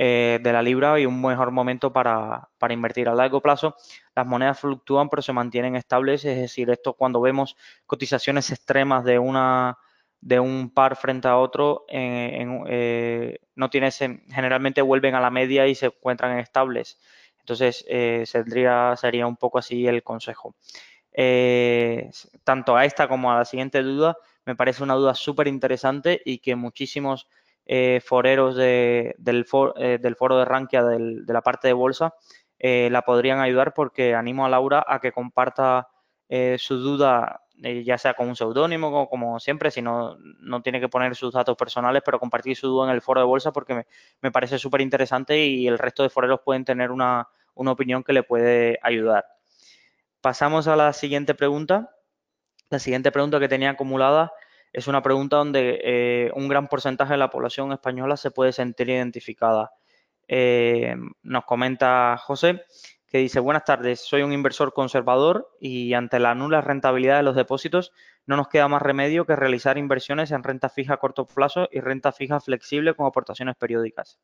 eh, 0.00 0.38
de 0.42 0.52
la 0.52 0.62
libra 0.62 1.00
y 1.00 1.06
un 1.06 1.20
mejor 1.20 1.50
momento 1.50 1.92
para, 1.92 2.50
invertir. 2.70 3.08
A 3.08 3.14
largo 3.14 3.40
plazo, 3.40 3.74
las 4.14 4.26
monedas 4.26 4.60
fluctúan 4.60 5.08
pero 5.08 5.22
se 5.22 5.32
mantienen 5.32 5.76
estables, 5.76 6.24
es 6.24 6.36
decir, 6.36 6.70
esto 6.70 6.92
cuando 6.92 7.20
vemos 7.20 7.56
cotizaciones 7.86 8.50
extremas 8.50 9.04
de 9.04 9.18
una 9.18 9.78
de 10.20 10.40
un 10.40 10.70
par 10.70 10.96
frente 10.96 11.28
a 11.28 11.36
otro, 11.36 11.84
eh, 11.88 13.38
no 13.54 13.70
tiene 13.70 13.90
generalmente 13.90 14.82
vuelven 14.82 15.14
a 15.14 15.20
la 15.20 15.30
media 15.30 15.66
y 15.66 15.74
se 15.74 15.86
encuentran 15.86 16.38
estables. 16.38 16.98
Entonces, 17.40 17.84
eh, 17.88 18.24
sería 18.26 19.26
un 19.26 19.36
poco 19.36 19.58
así 19.58 19.86
el 19.86 20.02
consejo. 20.02 20.54
Tanto 22.44 22.76
a 22.76 22.84
esta 22.84 23.08
como 23.08 23.32
a 23.32 23.38
la 23.38 23.44
siguiente 23.44 23.82
duda, 23.82 24.16
me 24.44 24.56
parece 24.56 24.82
una 24.82 24.94
duda 24.94 25.14
súper 25.14 25.48
interesante 25.48 26.22
y 26.24 26.38
que 26.38 26.56
muchísimos 26.56 27.28
eh, 27.70 28.00
foreros 28.02 28.56
del, 28.56 28.64
eh, 28.66 29.98
del, 30.00 30.16
foro 30.16 30.38
de 30.38 30.44
Rankia 30.46 30.82
de 30.82 31.22
la 31.26 31.42
parte 31.42 31.68
de 31.68 31.74
bolsa 31.74 32.14
eh, 32.58 32.88
la 32.90 33.02
podrían 33.02 33.40
ayudar 33.40 33.74
porque 33.74 34.14
animo 34.14 34.46
a 34.46 34.48
Laura 34.48 34.82
a 34.88 35.00
que 35.00 35.12
comparta 35.12 35.88
su 36.58 36.76
duda, 36.76 37.42
ya 37.56 37.96
sea 37.96 38.12
con 38.12 38.28
un 38.28 38.36
seudónimo, 38.36 39.08
como, 39.08 39.40
siempre, 39.40 39.70
si 39.70 39.80
no, 39.80 40.16
no 40.40 40.60
tiene 40.60 40.78
que 40.78 40.88
poner 40.88 41.14
sus 41.14 41.32
datos 41.32 41.56
personales, 41.56 42.02
pero 42.04 42.20
compartir 42.20 42.54
su 42.54 42.68
duda 42.68 42.88
en 42.88 42.94
el 42.94 43.00
foro 43.00 43.20
de 43.20 43.26
bolsa 43.26 43.50
porque 43.50 43.86
me, 44.20 44.30
parece 44.30 44.58
súper 44.58 44.82
interesante 44.82 45.38
y 45.38 45.66
el 45.66 45.78
resto 45.78 46.02
de 46.02 46.10
foreros 46.10 46.40
pueden 46.44 46.66
tener 46.66 46.90
una, 46.90 47.28
una 47.54 47.72
opinión 47.72 48.02
que 48.02 48.12
le 48.12 48.24
puede 48.24 48.78
ayudar. 48.82 49.24
Pasamos 50.20 50.66
a 50.66 50.74
la 50.74 50.92
siguiente 50.92 51.34
pregunta. 51.34 51.94
La 52.70 52.78
siguiente 52.78 53.12
pregunta 53.12 53.38
que 53.38 53.48
tenía 53.48 53.70
acumulada 53.70 54.32
es 54.72 54.88
una 54.88 55.02
pregunta 55.02 55.36
donde 55.36 55.80
eh, 55.82 56.32
un 56.34 56.48
gran 56.48 56.68
porcentaje 56.68 57.12
de 57.12 57.18
la 57.18 57.30
población 57.30 57.72
española 57.72 58.16
se 58.16 58.30
puede 58.30 58.52
sentir 58.52 58.88
identificada. 58.88 59.72
Eh, 60.26 60.94
nos 61.22 61.44
comenta 61.44 62.16
José 62.18 62.64
que 63.06 63.18
dice, 63.18 63.40
buenas 63.40 63.64
tardes, 63.64 64.00
soy 64.00 64.20
un 64.20 64.34
inversor 64.34 64.74
conservador 64.74 65.48
y 65.60 65.94
ante 65.94 66.18
la 66.18 66.34
nula 66.34 66.60
rentabilidad 66.60 67.16
de 67.16 67.22
los 67.22 67.34
depósitos 67.34 67.92
no 68.26 68.36
nos 68.36 68.48
queda 68.48 68.68
más 68.68 68.82
remedio 68.82 69.24
que 69.24 69.34
realizar 69.34 69.78
inversiones 69.78 70.30
en 70.30 70.42
renta 70.42 70.68
fija 70.68 70.94
a 70.94 70.96
corto 70.98 71.26
plazo 71.26 71.68
y 71.72 71.80
renta 71.80 72.12
fija 72.12 72.38
flexible 72.38 72.92
con 72.94 73.06
aportaciones 73.06 73.56
periódicas. 73.56 74.18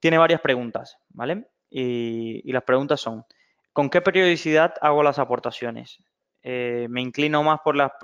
Tiene 0.00 0.18
varias 0.18 0.40
preguntas, 0.40 0.98
¿vale? 1.10 1.46
y 1.76 2.52
las 2.52 2.62
preguntas 2.62 3.00
son, 3.00 3.24
¿con 3.74 3.90
qué 3.90 4.00
periodicidad 4.00 4.74
hago 4.80 5.02
las 5.02 5.18
aportaciones? 5.18 5.98
Eh, 6.42 6.86
me 6.88 7.02
inclino 7.02 7.42
más 7.42 7.60
por 7.60 7.74
la, 7.74 7.98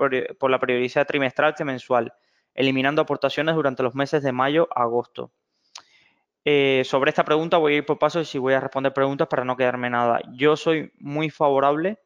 periodicidad 0.59 1.07
trimestral 1.07 1.55
que 1.55 1.63
mensual, 1.63 2.13
eliminando 2.53 3.01
aportaciones 3.01 3.55
durante 3.55 3.81
los 3.81 3.95
meses 3.95 4.21
de 4.21 4.31
mayo 4.31 4.67
a 4.75 4.83
agosto. 4.83 5.31
Eh, 6.43 6.81
sobre 6.85 7.09
esta 7.09 7.23
pregunta 7.23 7.57
voy 7.57 7.73
a 7.73 7.77
ir 7.77 7.85
por 7.85 7.99
pasos 7.99 8.33
y 8.35 8.39
voy 8.39 8.53
a 8.53 8.59
responder 8.59 8.93
preguntas 8.93 9.27
para 9.27 9.45
no 9.45 9.55
quedarme 9.55 9.89
nada. 9.89 10.19
Yo 10.33 10.57
soy 10.57 10.91
muy 10.97 11.29
favorable 11.29 11.99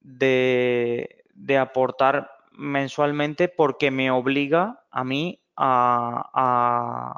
de, 0.00 1.24
aportar 1.60 2.32
mensualmente 2.52 3.48
porque 3.48 3.90
me 3.90 4.10
obliga 4.10 4.84
a 4.90 5.04
mí 5.04 5.40
a, 5.56 7.14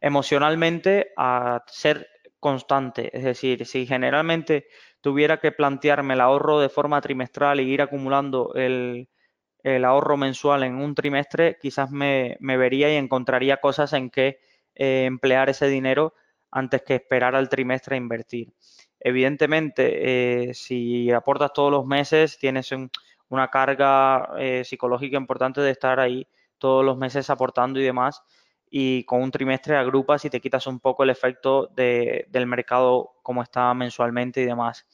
emocionalmente 0.00 1.12
a 1.16 1.62
ser 1.66 2.08
constante. 2.42 3.16
Es 3.16 3.22
decir, 3.22 3.64
si 3.66 3.86
generalmente 3.86 4.66
tuviera 5.00 5.38
que 5.38 5.52
plantearme 5.52 6.14
el 6.14 6.20
ahorro 6.20 6.58
de 6.58 6.68
forma 6.68 7.00
trimestral 7.00 7.60
y 7.60 7.72
ir 7.72 7.80
acumulando 7.80 8.52
el, 8.54 9.08
ahorro 9.84 10.16
mensual 10.16 10.64
en 10.64 10.74
un 10.74 10.96
trimestre, 10.96 11.56
quizás 11.62 11.92
me, 11.92 12.36
vería 12.40 12.92
y 12.92 12.96
encontraría 12.96 13.58
cosas 13.58 13.92
en 13.92 14.10
que 14.10 14.40
eh, 14.74 15.04
emplear 15.06 15.50
ese 15.50 15.68
dinero 15.68 16.14
antes 16.50 16.82
que 16.82 16.96
esperar 16.96 17.36
al 17.36 17.48
trimestre 17.48 17.94
a 17.94 17.98
invertir. 17.98 18.52
Evidentemente, 18.98 20.48
eh, 20.50 20.54
si 20.54 21.12
aportas 21.12 21.52
todos 21.52 21.70
los 21.70 21.86
meses, 21.86 22.38
tienes 22.38 22.70
una 23.28 23.48
carga 23.48 24.30
eh, 24.36 24.64
psicológica 24.64 25.16
importante 25.16 25.60
de 25.60 25.70
estar 25.70 26.00
ahí 26.00 26.26
todos 26.58 26.84
los 26.84 26.98
meses 26.98 27.30
aportando 27.30 27.78
y 27.78 27.84
demás 27.84 28.24
y 28.74 29.04
con 29.04 29.20
un 29.22 29.30
trimestre 29.30 29.76
agrupas 29.76 30.24
y 30.24 30.30
te 30.30 30.40
quitas 30.40 30.66
un 30.66 30.80
poco 30.80 31.02
el 31.02 31.10
efecto 31.10 31.66
del 31.76 32.46
mercado 32.46 33.10
como 33.22 33.42
está 33.42 33.74
mensualmente 33.74 34.40
y 34.40 34.46
demás. 34.46 34.86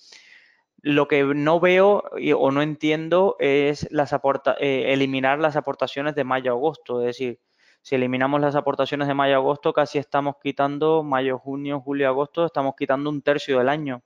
Lo 0.83 1.07
que 1.07 1.23
no 1.23 1.61
veo 1.61 2.03
o 2.37 2.51
no 2.51 2.61
entiendo 2.61 3.37
es 3.39 3.85
eh, 3.85 4.93
eliminar 4.93 5.39
las 5.39 5.55
aportaciones 5.55 6.17
de 6.17 6.25
mayo 6.25 6.51
a 6.51 6.55
agosto. 6.57 7.01
Es 7.03 7.07
decir, 7.07 7.39
Si 7.81 7.95
eliminamos 7.95 8.41
las 8.41 8.57
aportaciones 8.57 9.07
de 9.07 9.15
mayo-agosto, 9.15 9.73
casi 9.73 9.99
estamos 9.99 10.37
quitando 10.43 11.05
mayo, 11.05 11.39
junio, 11.39 11.81
julio, 11.81 12.09
agosto, 12.09 12.47
estamos 12.47 12.75
quitando 12.77 13.09
un 13.11 13.23
tercio 13.23 13.59
del 13.59 13.69
año. 13.69 14.03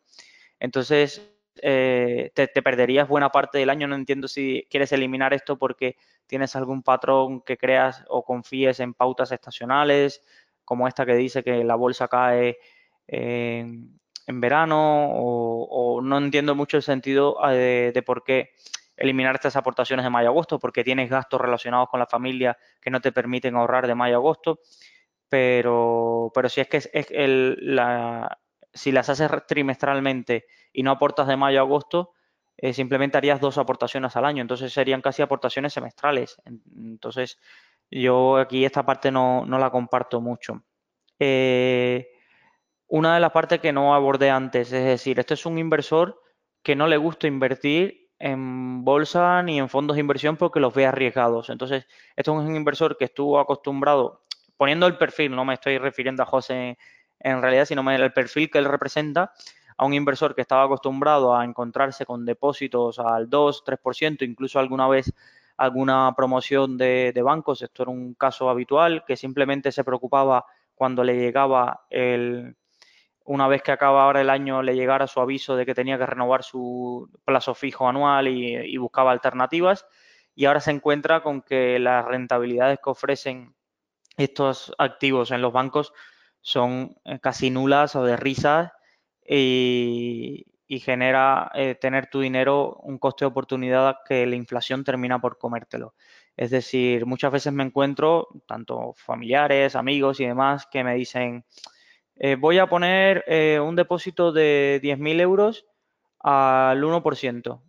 Entonces, 0.61 1.32
eh, 1.61 2.31
te, 2.35 2.49
perderías 2.49 3.09
buena 3.09 3.31
parte 3.31 3.59
del 3.59 3.71
año. 3.71 3.87
No 3.89 3.95
entiendo 3.95 4.29
si 4.29 4.67
quieres 4.71 4.93
eliminar 4.93 5.35
esto 5.35 5.59
porque 5.59 5.97
tienes 6.27 6.57
algún 6.57 6.83
patrón 6.83 7.43
que 7.43 7.57
creas 7.57 8.05
o 8.09 8.25
confíes 8.25 8.81
en 8.81 8.95
pautas 8.95 9.33
estacionales, 9.33 10.23
como 10.65 10.89
esta 10.89 11.05
que 11.05 11.15
dice 11.15 11.43
que 11.43 11.65
la 11.65 11.75
bolsa 11.75 12.09
cae 12.09 12.59
en, 13.07 14.01
verano, 14.27 15.11
o, 15.13 16.01
no 16.03 16.19
entiendo 16.19 16.55
mucho 16.55 16.77
el 16.77 16.83
sentido 16.83 17.37
eh, 17.51 17.93
de, 17.93 18.03
por 18.03 18.25
qué 18.25 18.51
eliminar 18.97 19.35
estas 19.35 19.57
aportaciones 19.57 20.05
de 20.05 20.11
mayo 20.11 20.29
a 20.29 20.31
agosto, 20.31 20.59
porque 20.59 20.85
tienes 20.85 21.11
gastos 21.11 21.41
relacionados 21.41 21.89
con 21.89 22.01
la 22.01 22.07
familia 22.07 22.57
que 22.81 22.91
no 22.91 23.01
te 23.01 23.13
permiten 23.13 23.57
ahorrar 23.57 23.87
de 23.87 23.95
mayo 23.95 24.17
a 24.17 24.19
agosto. 24.19 24.61
Pero, 25.29 26.31
pero 26.35 26.49
si 26.49 26.61
es 26.61 26.69
que 26.69 26.77
es, 26.77 26.91
el, 27.11 27.57
la, 27.75 28.39
si 28.73 28.93
las 28.93 29.09
haces 29.09 29.31
trimestralmente 29.47 30.47
y 30.73 30.83
no 30.83 30.91
aportas 30.91 31.27
de 31.27 31.37
mayo 31.37 31.61
a 31.61 31.63
agosto, 31.63 32.13
eh, 32.57 32.73
simplemente 32.73 33.19
harías 33.19 33.41
dos 33.41 33.59
aportaciones 33.59 34.17
al 34.17 34.25
año, 34.25 34.43
entonces 34.43 34.73
serían 34.73 35.03
casi 35.03 35.23
aportaciones 35.23 35.73
semestrales. 35.73 36.41
Entonces, 36.77 37.39
yo 37.91 38.37
aquí 38.37 38.65
esta 38.65 38.85
parte 38.85 39.11
no, 39.11 39.45
la 39.47 39.71
comparto 39.71 40.21
mucho. 40.21 40.63
Eh, 41.19 42.09
una 42.89 43.15
de 43.15 43.21
las 43.21 43.33
partes 43.33 43.61
que 43.61 43.73
no 43.73 43.95
abordé 43.95 44.31
antes, 44.31 44.73
es 44.73 44.85
decir, 44.85 45.19
este 45.19 45.35
es 45.35 45.47
un 45.47 45.59
inversor 45.59 46.21
que 46.63 46.77
no 46.77 46.87
le 46.87 46.97
gusta 46.97 47.27
invertir 47.27 48.11
en 48.19 48.85
bolsa 48.85 49.43
ni 49.43 49.59
en 49.59 49.69
fondos 49.69 49.97
de 49.97 50.01
inversión 50.01 50.37
porque 50.37 50.61
los 50.61 50.73
ve 50.75 50.87
arriesgados. 50.87 51.51
Entonces, 51.51 51.87
esto 52.17 52.41
es 52.41 52.47
un 52.47 52.55
inversor 52.55 52.97
que 52.97 53.07
estuvo 53.07 53.41
acostumbrado, 53.41 54.25
poniendo 54.57 54.87
el 54.87 54.97
perfil, 54.97 55.35
no 55.35 55.45
me 55.45 55.55
estoy 55.55 55.79
refiriendo 55.79 56.23
a 56.23 56.27
José 56.27 56.79
en 57.23 57.43
realidad, 57.43 57.65
sino 57.65 57.89
el 57.91 58.13
perfil 58.13 58.51
que 58.51 58.59
él 58.59 58.65
representa 58.65 59.33
a 59.77 59.87
un 59.87 59.95
inversor 59.95 60.35
que 60.35 60.43
estaba 60.43 60.65
acostumbrado 60.65 61.35
a 61.35 61.45
encontrarse 61.45 62.05
con 62.05 62.25
depósitos 62.25 62.99
al 62.99 63.29
2, 63.29 63.65
3%, 63.65 64.23
incluso 64.23 64.59
alguna 64.59 64.89
vez 64.89 65.13
alguna 65.57 66.13
promoción 66.17 66.77
de, 66.77 67.13
bancos, 67.25 67.63
esto 67.63 67.85
era 67.85 67.93
un 67.93 68.15
caso 68.15 68.49
habitual, 68.51 69.05
que 69.07 69.17
simplemente 69.17 69.71
se 69.71 69.85
preocupaba 69.85 70.45
cuando 70.75 71.05
le 71.05 71.17
llegaba 71.17 71.85
el, 71.91 72.57
una 73.25 73.47
vez 73.49 73.63
que 73.63 73.73
acaba 73.73 74.05
ahora 74.05 74.21
el 74.21 74.31
año, 74.31 74.63
le 74.63 74.75
llegara 74.75 75.07
su 75.07 75.21
aviso 75.21 75.55
de 75.55 75.65
que 75.65 75.75
tenía 75.75 75.99
que 75.99 76.07
renovar 76.07 76.43
su 76.43 77.09
plazo 77.25 77.55
fijo 77.55 77.89
anual 77.89 78.29
y 78.29 78.77
buscaba 78.79 79.13
alternativas. 79.13 79.87
Y 80.35 80.47
ahora 80.47 80.61
se 80.61 80.71
encuentra 80.71 81.23
con 81.23 81.43
que 81.43 81.79
las 81.79 82.05
rentabilidades 82.07 82.79
que 82.83 82.91
ofrecen 82.91 83.55
estos 84.17 84.75
activos 84.79 85.31
en 85.31 85.43
los 85.43 85.53
bancos 85.53 85.93
son 86.43 86.97
eh, 87.05 87.21
casi 87.21 87.51
nulas 87.51 87.97
o 87.97 88.05
de 88.05 88.17
risas 88.17 88.73
y, 89.27 90.47
genera 90.69 91.51
eh, 91.55 91.75
tener 91.75 92.07
tu 92.07 92.21
dinero 92.21 92.77
un 92.83 92.97
coste 92.97 93.27
de 93.27 93.29
oportunidad 93.29 93.99
que 94.09 94.25
la 94.25 94.37
inflación 94.37 94.85
termina 94.85 95.21
por 95.21 95.37
comértelo. 95.37 95.95
Es 96.35 96.51
decir, 96.51 97.05
muchas 97.05 97.31
veces 97.31 97.53
me 97.53 97.63
encuentro, 97.63 98.29
tanto 98.47 98.95
familiares, 98.97 99.77
amigos 99.77 100.19
y 100.21 100.25
demás, 100.25 100.67
que 100.67 100.83
me 100.83 100.95
dicen, 100.95 101.45
eh, 102.17 102.37
voy 102.37 102.59
a 102.59 102.69
poner 102.69 103.23
un 103.61 103.77
depósito 103.77 104.33
de 104.33 104.81
10.000 104.83 105.21
euros 105.21 105.67
al 106.21 106.83
1%. 106.83 107.63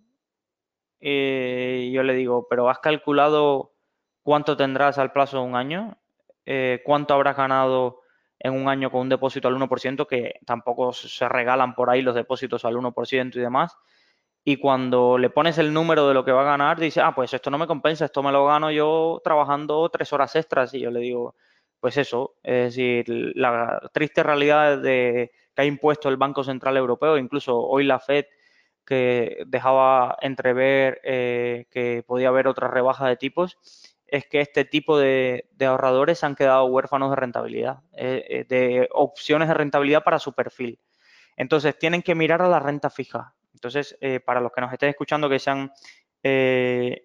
Y 1.01 1.91
yo 1.91 2.03
le 2.03 2.13
digo, 2.13 2.47
pero 2.49 2.69
¿has 2.69 2.79
calculado 2.79 3.73
cuánto 4.21 4.55
tendrás 4.55 4.97
al 4.97 5.11
plazo 5.11 5.39
de 5.39 5.43
un 5.43 5.57
año? 5.57 5.97
¿Cuánto 6.85 7.13
habrás 7.15 7.35
ganado? 7.35 8.02
En 8.43 8.53
un 8.53 8.67
año 8.67 8.91
con 8.91 9.01
un 9.01 9.09
depósito 9.09 9.47
al 9.47 9.55
1%, 9.55 10.05
que 10.05 10.39
tampoco 10.45 10.93
se 10.93 11.27
regalan 11.29 11.73
por 11.73 11.89
ahí 11.89 12.01
los 12.01 12.13
depósitos 12.13 12.65
al 12.65 12.75
1% 12.75 13.35
y 13.35 13.39
demás. 13.39 13.77
Y 14.43 14.57
cuando 14.57 15.17
le 15.17 15.29
pones 15.29 15.57
el 15.57 15.73
número 15.73 16.07
de 16.07 16.13
lo 16.13 16.25
que 16.25 16.33
va 16.33 16.41
a 16.41 16.45
ganar, 16.45 16.77
dice, 16.79 16.99
ah, 17.01 17.15
pues 17.15 17.33
esto 17.33 17.49
no 17.49 17.57
me 17.57 17.67
compensa, 17.67 18.05
esto 18.05 18.21
me 18.21 18.31
lo 18.33 18.45
gano 18.45 18.69
yo 18.71 19.21
trabajando 19.23 19.87
tres 19.89 20.11
horas 20.11 20.35
extras. 20.35 20.73
Y 20.73 20.81
yo 20.81 20.91
le 20.91 20.99
digo, 20.99 21.35
pues 21.79 21.97
eso, 21.97 22.35
es 22.43 22.75
decir, 22.75 23.05
la 23.35 23.89
triste 23.93 24.21
realidad 24.23 24.77
de 24.79 25.31
que 25.55 25.61
ha 25.61 25.65
impuesto 25.65 26.09
el 26.09 26.17
Banco 26.17 26.43
Central 26.43 26.75
Europeo, 26.77 27.17
incluso 27.17 27.57
hoy 27.57 27.85
la 27.85 27.99
Fed, 27.99 28.25
que 28.85 29.43
dejaba 29.47 30.17
entrever 30.21 30.99
eh, 31.03 31.67
que 31.71 32.03
podía 32.05 32.29
haber 32.29 32.47
otra 32.47 32.67
rebaja 32.67 33.07
de 33.07 33.17
tipos, 33.17 33.57
es 34.13 34.27
que 34.27 34.41
este 34.41 34.63
tipo 34.63 34.99
de, 34.99 35.49
ahorradores 35.59 36.23
han 36.23 36.35
quedado 36.35 36.65
huérfanos 36.65 37.09
de 37.09 37.15
rentabilidad, 37.15 37.79
eh, 37.93 38.23
eh, 38.29 38.45
de 38.47 38.87
opciones 38.91 39.47
de 39.47 39.55
rentabilidad 39.55 40.03
para 40.03 40.19
su 40.19 40.33
perfil. 40.33 40.79
Entonces, 41.35 41.79
tienen 41.79 42.03
que 42.03 42.13
mirar 42.13 42.43
a 42.43 42.47
la 42.47 42.59
renta 42.59 42.91
fija. 42.91 43.33
Entonces, 43.55 43.97
eh, 44.01 44.19
para 44.19 44.39
los 44.39 44.51
que 44.51 44.61
nos 44.61 44.71
estén 44.71 44.89
escuchando 44.89 45.27
que 45.29 45.39
sean 45.39 45.71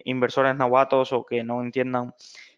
inversores 0.04 0.54
novatos 0.54 1.12
o 1.12 1.24
que 1.24 1.42
no 1.42 1.62
entiendan 1.62 2.14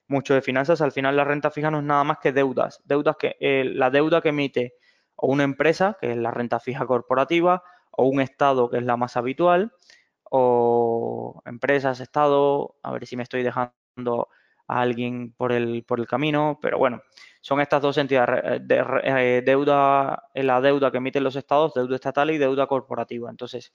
mucho 0.08 0.34
de 0.34 0.42
finanzas, 0.42 0.82
al 0.82 0.92
final 0.92 1.16
la 1.16 1.24
renta 1.24 1.50
fija 1.52 1.70
no 1.70 1.78
es 1.78 1.84
nada 1.84 2.02
más 2.02 2.18
que 2.18 2.32
deudas. 2.32 2.82
Deudas 2.84 3.16
que 3.16 3.36
la 3.64 3.88
deuda 3.88 4.20
que 4.20 4.28
emite 4.28 4.74
o 5.16 5.28
una 5.28 5.44
empresa, 5.44 5.96
que 5.98 6.10
es 6.10 6.18
la 6.18 6.32
renta 6.32 6.58
fija 6.60 6.84
corporativa, 6.86 7.62
o 7.92 8.04
un 8.04 8.20
Estado, 8.20 8.68
que 8.68 8.78
es 8.78 8.82
la 8.82 8.98
más 8.98 9.16
habitual, 9.16 9.72
o 10.24 11.40
empresas, 11.46 12.00
Estado, 12.00 12.74
a 12.82 12.92
ver 12.92 13.06
si 13.06 13.16
me 13.16 13.22
estoy 13.22 13.42
dejando 13.42 14.28
a 14.70 14.80
alguien 14.80 15.32
por 15.36 15.50
el, 15.52 15.82
por 15.84 15.98
el 15.98 16.06
camino, 16.06 16.58
pero 16.62 16.78
bueno, 16.78 17.02
son 17.40 17.60
estas 17.60 17.82
dos 17.82 17.98
entidades, 17.98 18.60
de, 18.66 18.84
eh, 19.02 19.42
deuda, 19.44 20.28
eh, 20.32 20.44
la 20.44 20.60
deuda 20.60 20.92
que 20.92 20.98
emiten 20.98 21.24
los 21.24 21.34
estados, 21.34 21.74
deuda 21.74 21.96
estatal 21.96 22.30
y 22.30 22.38
deuda 22.38 22.68
corporativa. 22.68 23.30
Entonces, 23.30 23.72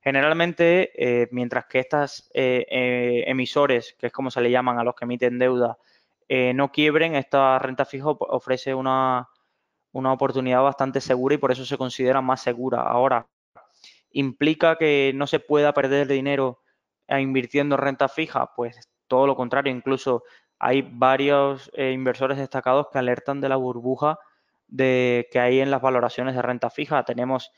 generalmente, 0.00 0.92
eh, 0.94 1.28
mientras 1.32 1.66
que 1.66 1.80
estas 1.80 2.30
emisores, 2.32 3.96
que 3.98 4.06
es 4.06 4.12
como 4.12 4.30
se 4.30 4.40
le 4.40 4.50
llaman 4.50 4.78
a 4.78 4.84
los 4.84 4.94
que 4.94 5.06
emiten 5.06 5.38
deuda, 5.38 5.78
no 6.54 6.70
quiebren, 6.70 7.16
esta 7.16 7.58
renta 7.58 7.84
fija 7.84 8.08
ofrece 8.10 8.74
una, 8.74 9.28
una 9.92 10.12
oportunidad 10.12 10.62
bastante 10.62 11.00
segura 11.00 11.34
y 11.34 11.38
por 11.38 11.50
eso 11.50 11.64
se 11.64 11.78
considera 11.78 12.20
más 12.20 12.42
segura. 12.42 12.82
Ahora, 12.82 13.26
¿implica 14.12 14.76
que 14.76 15.12
no 15.14 15.26
se 15.26 15.40
pueda 15.40 15.72
perder 15.72 16.06
dinero 16.06 16.62
invirtiendo 17.08 17.74
en 17.76 17.80
renta 17.80 18.08
fija? 18.08 18.52
Pues 18.54 18.78
todo 19.08 19.26
lo 19.26 19.34
contrario, 19.36 19.74
incluso 19.74 20.22
hay 20.58 20.82
varios 20.82 21.70
eh, 21.74 21.92
inversores 21.92 22.38
destacados 22.38 22.88
que 22.92 22.98
alertan 22.98 23.40
de 23.40 23.48
la 23.48 23.56
burbuja 23.56 24.18
de, 24.66 25.28
que 25.30 25.40
hay 25.40 25.60
en 25.60 25.70
las 25.70 25.80
valoraciones 25.80 26.34
de 26.34 26.42
renta 26.42 26.70
fija. 26.70 27.04
Tenemos, 27.04 27.52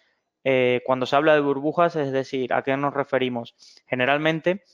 eh, 0.44 0.82
cuando 0.86 1.06
se 1.06 1.16
habla 1.16 1.34
de 1.34 1.40
burbujas, 1.40 1.96
es 1.96 2.12
decir, 2.12 2.52
¿a 2.52 2.62
qué 2.62 2.76
nos 2.76 2.94
referimos? 2.94 3.54
Generalmente, 3.86 4.64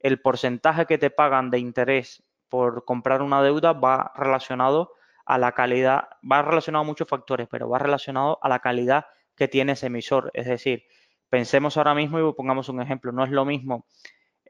el 0.00 0.20
porcentaje 0.20 0.86
que 0.86 0.98
te 0.98 1.10
pagan 1.10 1.50
de 1.50 1.58
interés 1.58 2.22
por 2.48 2.84
comprar 2.84 3.22
una 3.22 3.42
deuda 3.42 3.72
va 3.72 4.12
relacionado 4.16 4.92
a 5.24 5.38
la 5.38 5.52
calidad, 5.52 6.08
va 6.30 6.42
relacionado 6.42 6.82
a 6.82 6.86
muchos 6.86 7.08
factores, 7.08 7.48
pero 7.50 7.68
va 7.68 7.78
relacionado 7.78 8.38
a 8.42 8.48
la 8.48 8.60
calidad 8.60 9.06
que 9.34 9.48
tiene 9.48 9.72
ese 9.72 9.86
emisor. 9.86 10.30
Es 10.34 10.46
decir, 10.46 10.84
pensemos 11.28 11.76
ahora 11.76 11.94
mismo 11.94 12.18
y 12.18 12.32
pongamos 12.34 12.68
un 12.68 12.80
ejemplo, 12.80 13.10
no 13.12 13.24
es 13.24 13.30
lo 13.30 13.44
mismo 13.44 13.86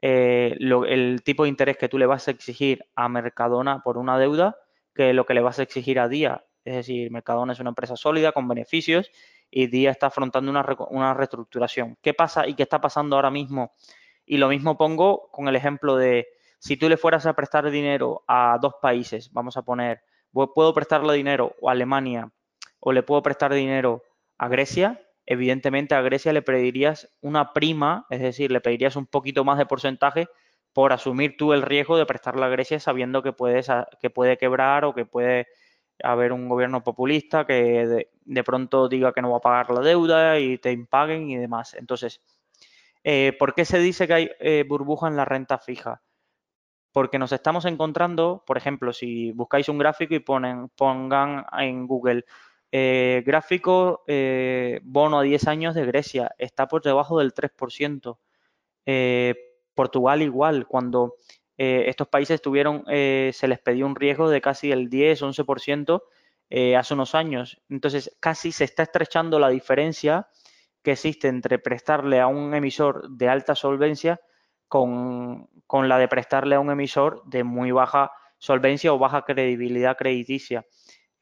eh, 0.01 0.55
el 0.59 1.21
tipo 1.23 1.43
de 1.43 1.49
interés 1.49 1.77
que 1.77 1.89
tú 1.89 1.97
le 1.97 2.05
vas 2.05 2.27
a 2.27 2.31
exigir 2.31 2.85
a 2.95 3.09
Mercadona 3.09 3.81
por 3.83 3.97
una 3.97 4.17
deuda 4.17 4.57
que 4.93 5.13
lo 5.13 5.25
que 5.25 5.33
le 5.33 5.41
vas 5.41 5.59
a 5.59 5.63
exigir 5.63 5.99
a 5.99 6.07
Día. 6.07 6.45
Es 6.65 6.75
decir, 6.75 7.11
Mercadona 7.11 7.53
es 7.53 7.59
una 7.59 7.69
empresa 7.69 7.95
sólida 7.95 8.31
con 8.31 8.47
beneficios 8.47 9.09
y 9.49 9.67
Día 9.67 9.91
está 9.91 10.07
afrontando 10.07 10.51
una, 10.51 10.65
una 10.89 11.13
reestructuración. 11.13 11.97
¿Qué 12.01 12.13
pasa 12.13 12.47
y 12.47 12.55
qué 12.55 12.63
está 12.63 12.81
pasando 12.81 13.15
ahora 13.15 13.31
mismo? 13.31 13.73
Y 14.25 14.37
lo 14.37 14.49
mismo 14.49 14.77
pongo 14.77 15.29
con 15.31 15.47
el 15.47 15.55
ejemplo 15.55 15.95
de 15.95 16.27
si 16.59 16.75
tú 16.75 16.89
le 16.89 16.97
fueras 16.97 17.25
a 17.25 17.33
prestar 17.33 17.69
dinero 17.69 18.23
a 18.27 18.57
dos 18.61 18.73
países, 18.81 19.31
vamos 19.31 19.55
a 19.57 19.61
poner, 19.61 20.01
puedo 20.31 20.73
prestarle 20.73 21.13
dinero 21.13 21.55
a 21.65 21.71
Alemania 21.71 22.31
o 22.79 22.91
le 22.91 23.03
puedo 23.03 23.21
prestar 23.21 23.53
dinero 23.53 24.03
a 24.37 24.47
Grecia, 24.49 25.01
evidentemente 25.27 25.93
a 25.93 26.01
Grecia 26.01 26.33
le 26.33 26.41
pedirías 26.41 27.09
una 27.21 27.53
prima, 27.53 28.07
es 28.09 28.21
decir, 28.21 28.49
le 28.49 28.61
pedirías 28.61 28.95
un 28.95 29.05
poquito 29.05 29.43
más 29.43 29.57
de 29.57 29.65
porcentaje 29.65 30.27
por 30.73 30.93
asumir 30.93 31.35
tú 31.37 31.53
el 31.53 31.61
riesgo 31.61 31.97
de 31.97 32.05
prestarle 32.05 32.45
a 32.45 32.49
Grecia 32.49 32.79
sabiendo 32.79 33.21
que, 33.21 33.33
que 34.01 34.09
puede 34.09 34.37
quebrar 34.37 34.85
o 34.85 34.95
que 34.95 35.05
puede 35.05 35.47
haber 36.01 36.31
un 36.31 36.47
gobierno 36.47 36.83
populista 36.83 37.45
que 37.45 38.07
de, 38.25 38.43
pronto 38.43 38.87
diga 38.87 39.13
que 39.13 39.21
no 39.21 39.31
va 39.31 39.37
a 39.37 39.41
pagar 39.41 39.71
la 39.71 39.81
deuda 39.81 40.39
y 40.39 40.57
te 40.59 40.71
impaguen 40.71 41.29
y 41.29 41.37
demás. 41.37 41.73
Entonces, 41.73 42.21
eh, 43.03 43.35
¿por 43.37 43.53
qué 43.53 43.65
se 43.65 43.79
dice 43.79 44.07
que 44.07 44.13
hay 44.13 44.31
eh, 44.39 44.63
burbuja 44.67 45.07
en 45.07 45.17
la 45.17 45.25
renta 45.25 45.57
fija? 45.57 46.03
Porque 46.93 47.19
nos 47.19 47.31
estamos 47.33 47.65
encontrando, 47.65 48.43
por 48.47 48.57
ejemplo, 48.57 48.93
si 48.93 49.31
buscáis 49.31 49.67
un 49.67 49.77
gráfico 49.77 50.15
y 50.15 50.19
ponen, 50.19 50.69
pongan 50.69 51.45
en 51.59 51.85
Google 51.85 52.23
eh, 52.71 53.23
gráfico, 53.25 54.03
eh, 54.07 54.79
bono 54.83 55.19
a 55.19 55.23
10 55.23 55.47
años 55.47 55.75
de 55.75 55.85
Grecia, 55.85 56.31
está 56.37 56.67
por 56.67 56.83
debajo 56.83 57.19
del 57.19 57.33
3%. 57.33 58.19
Eh, 58.85 59.35
Portugal 59.73 60.21
igual, 60.21 60.67
cuando 60.67 61.15
estos 61.59 62.07
países 62.07 62.39
tuvieron, 62.39 62.83
se 62.85 63.47
les 63.47 63.59
pidió 63.59 63.87
un 63.87 63.95
riesgo 63.95 64.29
de 64.29 64.41
casi 64.41 64.71
el 64.71 64.91
10-11% 64.91 66.03
hace 66.77 66.93
unos 66.93 67.15
años. 67.15 67.59
Entonces, 67.67 68.15
casi 68.19 68.51
se 68.51 68.63
está 68.63 68.83
estrechando 68.83 69.39
la 69.39 69.49
diferencia 69.49 70.27
que 70.83 70.91
existe 70.91 71.27
entre 71.27 71.57
prestarle 71.57 72.19
a 72.19 72.27
un 72.27 72.53
emisor 72.53 73.09
de 73.09 73.27
alta 73.27 73.55
solvencia 73.55 74.21
con, 74.67 75.49
la 75.71 75.97
de 75.97 76.07
prestarle 76.07 76.55
a 76.55 76.59
un 76.59 76.71
emisor 76.71 77.23
de 77.25 77.43
muy 77.43 77.71
baja 77.71 78.11
solvencia 78.37 78.93
o 78.93 78.99
baja 78.99 79.23
credibilidad 79.23 79.97
crediticia. 79.97 80.65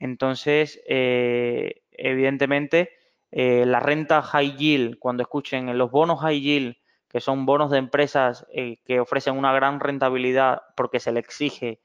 Entonces, 0.06 0.80
eh, 0.88 1.82
evidentemente, 1.92 2.92
eh, 3.32 3.66
la 3.66 3.80
renta 3.80 4.22
high 4.22 4.56
yield, 4.56 5.00
cuando 5.00 5.24
escuchen 5.24 5.76
los 5.78 5.90
bonos 5.90 6.22
high 6.22 6.40
yield, 6.40 6.76
que 7.10 7.20
son 7.22 7.46
bonos 7.48 7.72
de 7.72 7.80
empresas 7.80 8.46
eh, 8.54 8.78
que 8.86 9.00
ofrecen 9.00 9.36
una 9.36 9.52
gran 9.52 9.80
rentabilidad 9.80 10.62
porque 10.78 11.00
se 11.00 11.12
le 11.12 11.20
exige 11.20 11.80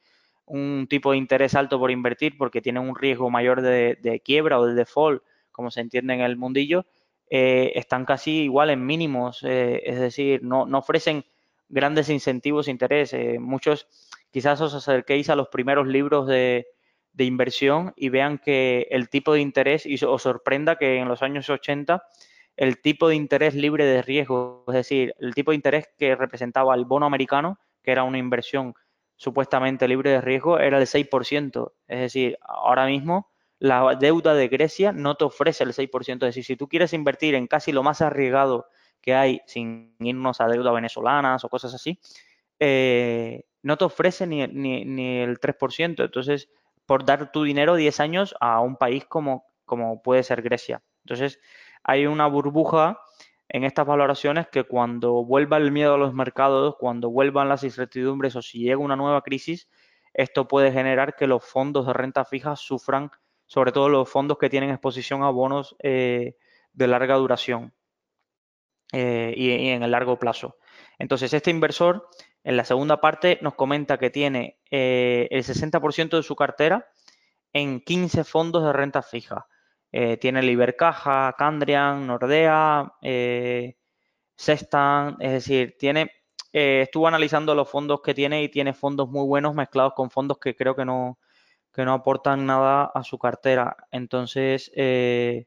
un 0.45 0.87
tipo 0.89 1.13
de 1.13 1.19
interés 1.19 1.55
alto 1.55 1.79
por 1.79 1.91
invertir 1.91 2.37
porque 2.37 2.61
tienen 2.61 2.83
un 2.83 2.95
riesgo 2.95 3.31
mayor 3.31 3.63
de, 3.63 4.21
quiebra 4.25 4.59
o 4.59 4.67
de 4.67 4.75
default, 4.75 5.23
como 5.51 5.71
se 5.71 5.81
entiende 5.81 6.13
en 6.15 6.21
el 6.21 6.37
mundillo, 6.37 6.85
están 7.29 8.05
casi 8.05 8.43
igual 8.43 8.71
en 8.71 8.85
mínimos, 8.85 9.45
es 9.45 10.01
decir, 10.01 10.43
no, 10.43 10.65
ofrecen 10.77 11.25
grandes 11.69 12.09
incentivos 12.09 12.67
de 12.67 12.73
interés. 12.73 13.15
Muchos 13.39 13.87
quizás 14.33 14.61
os 14.61 14.75
acerquéis 14.75 15.31
a 15.31 15.37
los 15.37 15.49
primeros 15.49 15.87
libros 15.87 16.27
de, 16.27 16.67
inversión 17.19 17.93
y 17.97 18.09
vean 18.09 18.39
que 18.39 18.89
el 18.91 19.09
tipo 19.09 19.33
de 19.33 19.41
interés, 19.41 19.87
y 19.87 20.03
os 20.05 20.23
sorprenda 20.23 20.77
que 20.77 20.97
en 20.97 21.09
los 21.09 21.23
años 21.23 21.49
80 21.49 22.03
el 22.57 22.81
tipo 22.81 23.09
de 23.09 23.15
interés 23.15 23.55
libre 23.55 23.85
de 23.85 24.03
riesgo, 24.03 24.65
es 24.69 24.75
decir, 24.75 25.15
el 25.19 25.35
tipo 25.35 25.51
de 25.51 25.57
interés 25.57 25.89
que 25.97 26.15
representaba 26.15 26.75
el 26.75 26.85
bono 26.85 27.07
americano, 27.07 27.59
que 27.83 27.93
era 27.93 28.05
una 28.05 28.19
inversión 28.19 28.75
supuestamente 29.17 29.89
libre 29.89 30.11
de 30.11 30.21
riesgo, 30.21 30.59
era 30.59 30.79
el 30.79 30.87
6%. 30.87 31.73
Es 31.89 32.01
decir, 32.01 32.39
ahora 32.43 32.87
mismo 32.87 33.31
la 33.59 33.95
deuda 33.95 34.35
de 34.35 34.49
Grecia 34.49 34.93
no 34.93 35.15
te 35.15 35.25
ofrece 35.25 35.65
el 35.65 35.73
6%. 35.73 36.15
Es 36.15 36.19
decir, 36.21 36.45
si 36.45 36.57
tú 36.57 36.69
quieres 36.69 36.93
invertir 36.93 37.35
en 37.35 37.47
casi 37.47 37.73
lo 37.73 37.83
más 37.83 38.01
arriesgado 38.03 38.67
que 39.01 39.15
hay, 39.15 39.41
sin 39.47 39.95
irnos 40.01 40.41
a 40.41 40.49
deuda 40.49 40.73
venezolanas 40.73 41.45
o 41.45 41.49
cosas 41.49 41.75
así, 41.75 41.99
eh, 42.59 43.45
no 43.63 43.77
te 43.77 43.85
ofrece 43.85 44.27
ni, 44.27 44.43
el 44.43 45.39
3%. 45.39 46.05
Entonces, 46.05 46.49
por 46.91 47.05
dar 47.05 47.31
tu 47.31 47.45
dinero 47.45 47.77
10 47.77 48.01
años 48.01 48.35
a 48.41 48.61
un 48.61 48.75
país 48.75 49.05
como, 49.05 49.45
como 49.65 50.03
puede 50.03 50.25
ser 50.25 50.43
Grecia. 50.43 50.83
Entonces, 51.05 51.39
hay 51.85 52.07
una 52.07 52.27
burbuja 52.27 52.99
en 53.49 53.63
estas 53.63 53.87
valoraciones 53.87 54.49
que 54.49 54.65
cuando 54.65 55.25
vuelva 55.25 55.57
el 55.59 55.71
miedo 55.71 55.95
a 55.95 55.99
los 55.99 56.15
mercados, 56.15 56.75
cuando 56.81 57.09
vuelvan 57.09 57.49
las 57.49 57.63
incertidumbres 57.63 58.35
o 58.35 58.43
si 58.43 58.59
llega 58.59 58.79
una 58.79 58.97
nueva 58.97 59.23
crisis, 59.23 59.69
esto 60.15 60.49
puede 60.49 60.73
generar 60.73 61.15
que 61.15 61.29
los 61.29 61.45
fondos 61.45 61.87
de 61.87 61.93
renta 61.93 62.25
fija 62.25 62.57
sufran 62.57 63.13
sobre 63.47 63.71
todo 63.71 63.89
los 63.89 64.11
fondos 64.11 64.37
que 64.39 64.51
tienen 64.51 64.71
exposición 64.71 65.23
a 65.23 65.31
bonos 65.31 65.77
eh, 65.85 66.35
de 66.73 66.87
larga 66.89 67.15
duración 67.15 67.73
eh, 68.93 69.33
y, 69.37 69.69
en 69.69 69.85
el 69.85 69.93
largo 69.93 70.19
plazo. 70.19 70.57
Entonces, 70.99 71.33
este 71.35 71.53
inversor 71.53 72.09
en 72.45 72.57
la 72.57 72.65
segunda 72.65 73.01
parte 73.01 73.39
nos 73.43 73.55
comenta 73.55 73.99
que 73.99 74.11
tiene 74.11 74.59
eh, 74.71 75.29
el 75.31 75.45
60% 75.45 76.17
de 76.17 76.23
su 76.23 76.37
cartera 76.37 76.89
en 77.53 77.81
15 77.81 78.25
fondos 78.25 78.65
de 78.65 78.73
renta 78.73 79.03
fija. 79.03 79.47
tiene 80.21 80.43
Libercaja, 80.43 81.35
Candrian, 81.37 82.07
Nordea, 82.07 82.93
Sestan, 84.37 85.17
es 85.19 85.33
decir, 85.33 85.77
tiene, 85.79 86.13
estuvo 86.53 87.09
analizando 87.09 87.55
los 87.57 87.69
fondos 87.69 88.01
que 88.01 88.15
tiene 88.15 88.43
y 88.45 88.49
tiene 88.49 88.73
fondos 88.73 89.09
muy 89.11 89.27
buenos 89.27 89.55
mezclados 89.55 89.95
con 89.95 90.11
fondos 90.11 90.39
que 90.39 90.55
creo 90.55 90.77
que 90.77 90.85
no, 90.85 91.19
que 91.73 91.85
no 91.85 91.93
aportan 91.93 92.47
nada 92.47 92.85
a 92.85 93.05
su 93.05 93.19
cartera. 93.19 93.77
Entonces, 93.91 94.71
eh, 94.75 95.47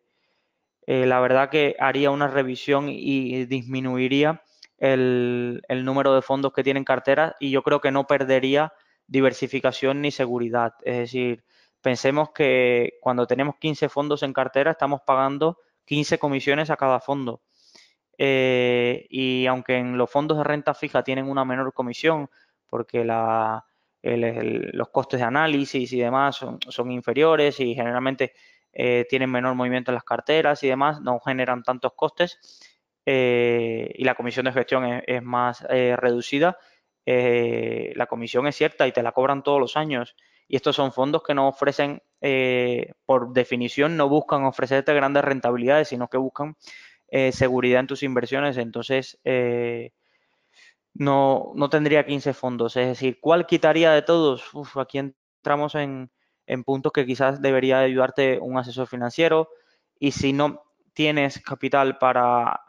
eh, 0.85 1.05
la 1.05 1.19
verdad 1.19 1.49
que 1.49 1.75
haría 1.79 2.11
una 2.11 2.27
revisión 2.27 2.89
y 2.89 3.45
disminuiría 3.45 4.43
el, 4.77 5.61
número 5.83 6.13
de 6.13 6.21
fondos 6.21 6.53
que 6.53 6.63
tienen 6.63 6.83
cartera 6.83 7.35
y 7.39 7.51
yo 7.51 7.63
creo 7.63 7.81
que 7.81 7.91
no 7.91 8.05
perdería 8.07 8.73
diversificación 9.07 10.01
ni 10.01 10.11
seguridad. 10.11 10.73
Es 10.83 10.97
decir, 10.97 11.43
pensemos 11.81 12.31
que 12.31 12.97
cuando 13.01 13.27
tenemos 13.27 13.55
15 13.59 13.89
fondos 13.89 14.23
en 14.23 14.33
cartera 14.33 14.71
estamos 14.71 15.01
pagando 15.05 15.59
15 15.85 16.17
comisiones 16.17 16.69
a 16.69 16.77
cada 16.77 16.99
fondo. 16.99 17.41
Eh, 18.17 19.07
y 19.09 19.45
aunque 19.47 19.77
en 19.77 19.97
los 19.97 20.09
fondos 20.09 20.37
de 20.37 20.43
renta 20.43 20.73
fija 20.73 21.03
tienen 21.03 21.29
una 21.29 21.45
menor 21.45 21.73
comisión, 21.73 22.29
porque 22.67 23.03
los 23.03 24.89
costes 24.89 25.19
de 25.19 25.25
análisis 25.25 25.91
y 25.93 25.99
demás 25.99 26.35
son, 26.37 26.91
inferiores 26.91 27.59
y 27.59 27.75
generalmente 27.75 28.33
eh, 28.71 29.05
tienen 29.09 29.29
menor 29.31 29.55
movimiento 29.55 29.91
en 29.91 29.95
las 29.95 30.03
carteras 30.03 30.63
y 30.63 30.67
demás, 30.67 31.01
no 31.01 31.19
generan 31.19 31.63
tantos 31.63 31.93
costes 31.93 32.39
eh, 33.05 33.91
y 33.95 34.03
la 34.03 34.15
comisión 34.15 34.45
de 34.45 34.53
gestión 34.53 35.01
es, 35.05 35.23
más 35.23 35.65
eh, 35.69 35.95
reducida. 35.97 36.57
la 37.05 38.05
comisión 38.07 38.47
es 38.47 38.55
cierta 38.55 38.87
y 38.87 38.91
te 38.91 39.03
la 39.03 39.11
cobran 39.11 39.43
todos 39.43 39.59
los 39.59 39.77
años. 39.77 40.15
Y 40.47 40.55
estos 40.55 40.75
son 40.75 40.91
fondos 40.91 41.23
que 41.23 41.33
no 41.33 41.47
ofrecen, 41.47 42.01
por 43.05 43.33
definición, 43.33 43.97
no 43.97 44.09
buscan 44.09 44.43
ofrecerte 44.45 44.93
grandes 44.93 45.23
rentabilidades, 45.23 45.87
sino 45.87 46.09
que 46.09 46.17
buscan 46.17 46.55
seguridad 47.31 47.79
en 47.79 47.87
tus 47.87 48.03
inversiones. 48.03 48.57
Entonces, 48.57 49.19
no, 50.93 51.51
no 51.55 51.69
tendría 51.69 52.05
15 52.05 52.33
fondos. 52.33 52.75
Es 52.77 52.87
decir, 52.87 53.19
¿cuál 53.19 53.45
quitaría 53.45 53.91
de 53.91 54.01
todos? 54.01 54.43
aquí 54.75 54.99
entramos 54.99 55.75
en, 55.75 56.11
puntos 56.65 56.91
que 56.91 57.05
quizás 57.05 57.41
debería 57.41 57.79
ayudarte 57.79 58.39
un 58.39 58.57
asesor 58.57 58.87
financiero 58.87 59.49
y 59.97 60.11
si 60.11 60.33
no 60.33 60.63
tienes 60.93 61.39
capital 61.39 61.97
para 61.97 62.63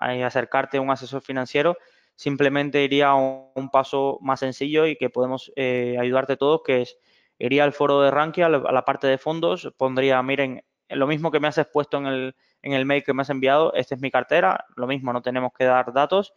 acercarte 0.00 0.78
a 0.78 0.80
un 0.80 0.90
asesor 0.90 1.22
financiero, 1.22 1.76
simplemente 2.14 2.82
iría 2.82 3.08
a 3.08 3.14
un, 3.14 3.70
paso 3.70 4.18
más 4.22 4.40
sencillo 4.40 4.86
y 4.86 4.96
que 4.96 5.10
podemos 5.10 5.52
eh, 5.56 5.96
ayudarte 6.00 6.36
todos, 6.36 6.62
que 6.64 6.82
es 6.82 6.98
iría 7.38 7.64
al 7.64 7.72
foro 7.72 8.00
de 8.00 8.10
Rankia, 8.10 8.46
a 8.46 8.48
la 8.48 8.84
parte 8.84 9.06
de 9.06 9.18
fondos, 9.18 9.72
pondría, 9.76 10.22
miren, 10.22 10.64
lo 10.88 11.06
mismo 11.06 11.30
que 11.30 11.40
me 11.40 11.48
has 11.48 11.58
expuesto 11.58 11.98
en 11.98 12.06
el, 12.06 12.36
en 12.62 12.72
el 12.72 12.86
mail 12.86 13.04
que 13.04 13.12
me 13.12 13.22
has 13.22 13.30
enviado, 13.30 13.74
esta 13.74 13.94
es 13.94 14.00
mi 14.00 14.10
cartera, 14.10 14.64
lo 14.76 14.86
mismo, 14.86 15.12
no 15.12 15.22
tenemos 15.22 15.52
que 15.52 15.64
dar 15.64 15.92
datos 15.92 16.32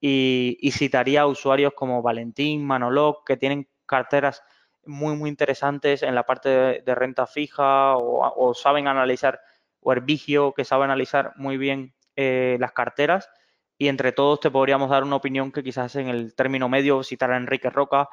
y, 0.00 0.70
citaría 0.72 1.22
a 1.22 1.26
usuarios 1.26 1.72
como 1.74 2.02
Valentín, 2.02 2.64
Manolog, 2.64 3.24
que 3.24 3.36
tienen 3.36 3.68
carteras 3.86 4.42
muy, 4.84 5.16
muy 5.16 5.30
interesantes 5.30 6.02
en 6.02 6.14
la 6.14 6.24
parte 6.24 6.82
de, 6.84 6.94
renta 6.94 7.26
fija 7.26 7.96
o, 7.96 8.54
saben 8.54 8.88
analizar, 8.88 9.40
o 9.86 9.92
Herbigio, 9.92 10.52
que 10.52 10.64
sabe 10.64 10.82
analizar 10.82 11.32
muy 11.36 11.56
bien 11.56 11.94
eh, 12.16 12.56
las 12.58 12.72
carteras. 12.72 13.30
Y 13.78 13.86
entre 13.86 14.10
todos 14.10 14.40
te 14.40 14.50
podríamos 14.50 14.90
dar 14.90 15.04
una 15.04 15.14
opinión 15.14 15.52
que 15.52 15.62
quizás 15.62 15.94
en 15.94 16.08
el 16.08 16.34
término 16.34 16.68
medio, 16.68 17.04
citar 17.04 17.30
a 17.30 17.36
Enrique 17.36 17.70
Roca, 17.70 18.08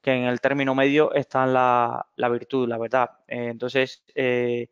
que 0.00 0.12
en 0.12 0.22
el 0.26 0.40
término 0.40 0.76
medio 0.76 1.12
está 1.14 1.44
la, 1.44 2.06
la 2.14 2.28
virtud, 2.28 2.68
la 2.68 2.78
verdad. 2.78 3.10
Eh, 3.26 3.48
entonces, 3.48 4.04
eh, 4.14 4.68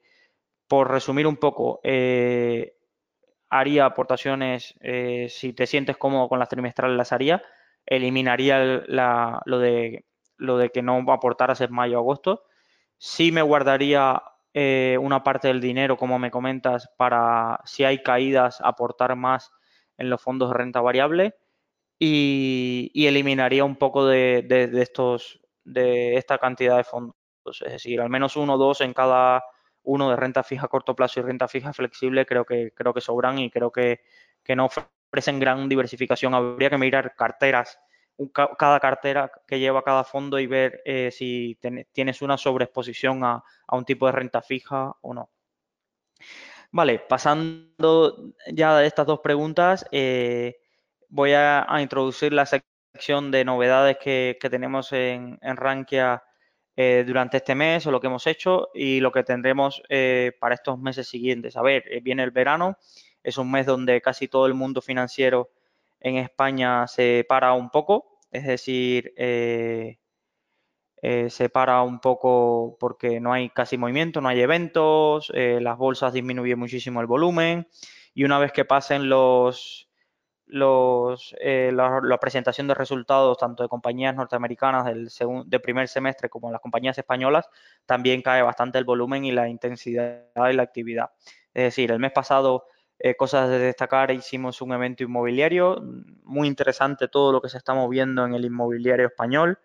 por 0.68 0.88
resumir 0.92 1.26
un 1.26 1.38
poco, 1.38 1.80
haría 3.50 3.86
aportaciones, 3.86 4.76
si 5.28 5.52
te 5.54 5.66
sientes 5.66 5.96
cómodo 5.96 6.28
con 6.28 6.38
las 6.38 6.48
trimestrales, 6.48 6.96
las 6.96 7.12
haría. 7.12 7.42
Eliminaría 7.84 8.84
lo, 8.86 9.58
de, 9.58 10.04
lo 10.36 10.56
de 10.56 10.70
que 10.70 10.82
no 10.82 10.98
aportaras 11.10 11.60
en 11.62 11.72
mayo 11.72 11.98
o 11.98 12.00
agosto. 12.00 12.44
Sí 12.96 13.32
me 13.32 13.42
guardaría 13.42 14.22
eh, 14.56 14.96
una 15.00 15.24
parte 15.24 15.48
del 15.48 15.60
dinero, 15.60 15.96
como 15.96 16.18
me 16.20 16.30
comentas, 16.30 16.88
para 16.96 17.60
si 17.64 17.82
hay 17.82 18.04
caídas, 18.04 18.60
aportar 18.62 19.16
más 19.16 19.50
en 19.98 20.08
los 20.08 20.22
fondos 20.22 20.50
de 20.50 20.56
renta 20.56 20.80
variable. 20.80 21.34
Y, 21.98 22.90
eliminaría 22.94 23.64
un 23.64 23.76
poco 23.76 24.06
de, 24.06 24.46
estos, 24.74 25.40
de 25.64 26.16
esta 26.16 26.38
cantidad 26.38 26.76
de 26.76 26.84
fondos. 26.84 27.16
Es 27.46 27.72
decir, 27.72 28.00
al 28.00 28.10
menos 28.10 28.36
uno 28.36 28.54
o 28.54 28.58
dos 28.58 28.80
en 28.80 28.94
cada 28.94 29.42
uno 29.82 30.10
de 30.10 30.16
renta 30.16 30.42
fija 30.42 30.66
a 30.66 30.68
corto 30.68 30.94
plazo 30.94 31.20
y 31.20 31.24
renta 31.24 31.46
fija 31.46 31.72
flexible 31.72 32.24
creo 32.24 32.44
que, 32.44 32.72
creo 32.74 32.94
que 32.94 33.00
sobran 33.00 33.38
y 33.38 33.50
creo 33.50 33.70
que, 33.70 34.00
no 34.54 34.66
ofrecen 34.66 35.40
gran 35.40 35.68
diversificación. 35.68 36.34
Habría 36.34 36.70
que 36.70 36.78
mirar 36.78 37.14
carteras, 37.16 37.78
cada 38.32 38.80
cartera 38.80 39.30
que 39.46 39.58
lleva 39.58 39.82
cada 39.82 40.04
fondo 40.04 40.38
y 40.38 40.46
ver 40.46 40.82
eh, 40.84 41.10
si 41.10 41.58
tienes 41.92 42.22
una 42.22 42.38
sobreexposición 42.38 43.24
a, 43.24 43.42
un 43.72 43.84
tipo 43.84 44.06
de 44.06 44.12
renta 44.12 44.40
fija 44.42 44.94
o 45.00 45.14
no. 45.14 45.30
Vale, 46.70 47.00
pasando 47.00 48.34
ya 48.52 48.76
de 48.76 48.86
estas 48.86 49.06
dos 49.06 49.20
preguntas, 49.20 49.86
eh, 49.92 50.58
voy 51.08 51.32
a, 51.32 51.66
introducir 51.80 52.32
la 52.32 52.46
sección 52.46 53.30
de 53.30 53.44
novedades 53.44 53.98
que, 53.98 54.38
tenemos 54.40 54.92
en, 54.92 55.38
en 55.42 55.56
Rankia 55.56 56.22
eh, 56.76 57.04
durante 57.06 57.38
este 57.38 57.54
mes 57.54 57.86
o 57.86 57.90
lo 57.90 58.00
que 58.00 58.08
hemos 58.08 58.26
hecho 58.26 58.70
y 58.74 59.00
lo 59.00 59.12
que 59.12 59.22
tendremos 59.22 59.82
para 60.40 60.54
estos 60.54 60.78
meses 60.78 61.08
siguientes. 61.08 61.56
A 61.56 61.62
ver, 61.62 61.84
viene 62.02 62.22
el 62.22 62.30
verano, 62.30 62.78
es 63.22 63.38
un 63.38 63.50
mes 63.50 63.66
donde 63.66 64.00
casi 64.00 64.28
todo 64.28 64.46
el 64.46 64.54
mundo 64.54 64.80
financiero 64.80 65.50
en 66.04 66.18
España 66.18 66.86
se 66.86 67.24
para 67.26 67.54
un 67.54 67.70
poco, 67.70 68.20
es 68.30 68.44
decir, 68.46 69.14
eh, 69.16 69.98
eh, 71.00 71.30
se 71.30 71.48
para 71.48 71.82
un 71.82 71.98
poco 71.98 72.76
porque 72.78 73.20
no 73.20 73.32
hay 73.32 73.48
casi 73.48 73.78
movimiento, 73.78 74.20
no 74.20 74.28
hay 74.28 74.40
eventos, 74.40 75.32
las 75.34 75.78
bolsas 75.78 76.12
disminuyen 76.12 76.58
muchísimo 76.58 77.00
el 77.00 77.06
volumen 77.06 77.68
y 78.12 78.24
una 78.24 78.38
vez 78.38 78.52
que 78.52 78.66
pasen 78.66 79.08
los, 79.08 79.88
los, 80.46 81.34
la, 81.40 82.18
presentación 82.20 82.68
de 82.68 82.74
resultados 82.74 83.38
tanto 83.38 83.62
de 83.62 83.70
compañías 83.70 84.14
norteamericanas 84.14 84.84
del 84.84 85.10
de 85.46 85.60
primer 85.60 85.88
semestre 85.88 86.28
como 86.28 86.52
las 86.52 86.60
compañías 86.60 86.98
españolas, 86.98 87.48
también 87.86 88.20
cae 88.20 88.42
bastante 88.42 88.76
el 88.76 88.84
volumen 88.84 89.24
y 89.24 89.32
la 89.32 89.48
intensidad 89.48 90.50
y 90.50 90.52
la 90.52 90.62
actividad. 90.62 91.10
Es 91.54 91.64
decir, 91.64 91.90
el 91.92 91.98
mes 91.98 92.12
pasado 92.12 92.66
eh, 92.98 93.16
cosas 93.16 93.48
de 93.50 93.58
destacar, 93.58 94.10
hicimos 94.10 94.62
un 94.62 94.72
evento 94.72 95.02
inmobiliario, 95.02 95.82
muy 96.22 96.48
interesante 96.48 97.08
todo 97.08 97.32
lo 97.32 97.40
que 97.40 97.48
se 97.48 97.58
está 97.58 97.74
moviendo 97.74 98.24
en 98.24 98.34
el 98.34 98.44
inmobiliario 98.44 99.06
español. 99.06 99.58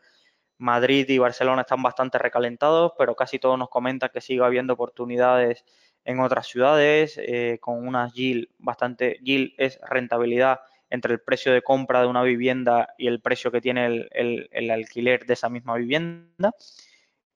Madrid 0.57 1.07
y 1.09 1.17
Barcelona 1.19 1.61
están 1.61 1.81
bastante 1.81 2.17
recalentados, 2.17 2.93
pero 2.97 3.15
casi 3.15 3.39
todos 3.39 3.57
nos 3.57 3.69
comentan 3.69 4.09
que 4.13 4.21
sigue 4.21 4.43
habiendo 4.43 4.73
oportunidades 4.73 5.63
en 6.03 6.19
otras 6.19 6.47
ciudades, 6.47 7.17
eh, 7.17 7.59
con 7.61 7.87
una 7.87 8.11
yield 8.11 8.49
bastante, 8.57 9.19
yield 9.21 9.53
es 9.57 9.79
rentabilidad 9.89 10.59
entre 10.89 11.13
el 11.13 11.21
precio 11.21 11.53
de 11.53 11.61
compra 11.61 12.01
de 12.01 12.07
una 12.07 12.23
vivienda 12.23 12.93
y 12.97 13.07
el 13.07 13.21
precio 13.21 13.51
que 13.51 13.61
tiene 13.61 14.07
el, 14.11 14.71
alquiler 14.71 15.25
de 15.25 15.33
esa 15.33 15.49
misma 15.49 15.75
vivienda. 15.75 16.51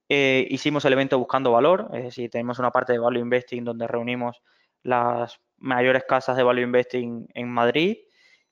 Eh, 0.10 0.48
hicimos 0.50 0.84
el 0.86 0.94
evento 0.94 1.18
buscando 1.18 1.52
valor, 1.52 1.90
es 1.94 2.04
decir, 2.04 2.30
tenemos 2.30 2.60
una 2.60 2.72
parte 2.72 2.94
de 2.94 3.00
Value 3.00 3.20
Investing 3.20 3.64
donde 3.64 3.88
reunimos 3.88 4.42
las 4.82 5.40
mayores 5.64 6.04
casas 6.04 6.36
de 6.36 6.44
value 6.44 6.62
investing 6.62 7.28
en 7.34 7.50
Madrid 7.50 7.98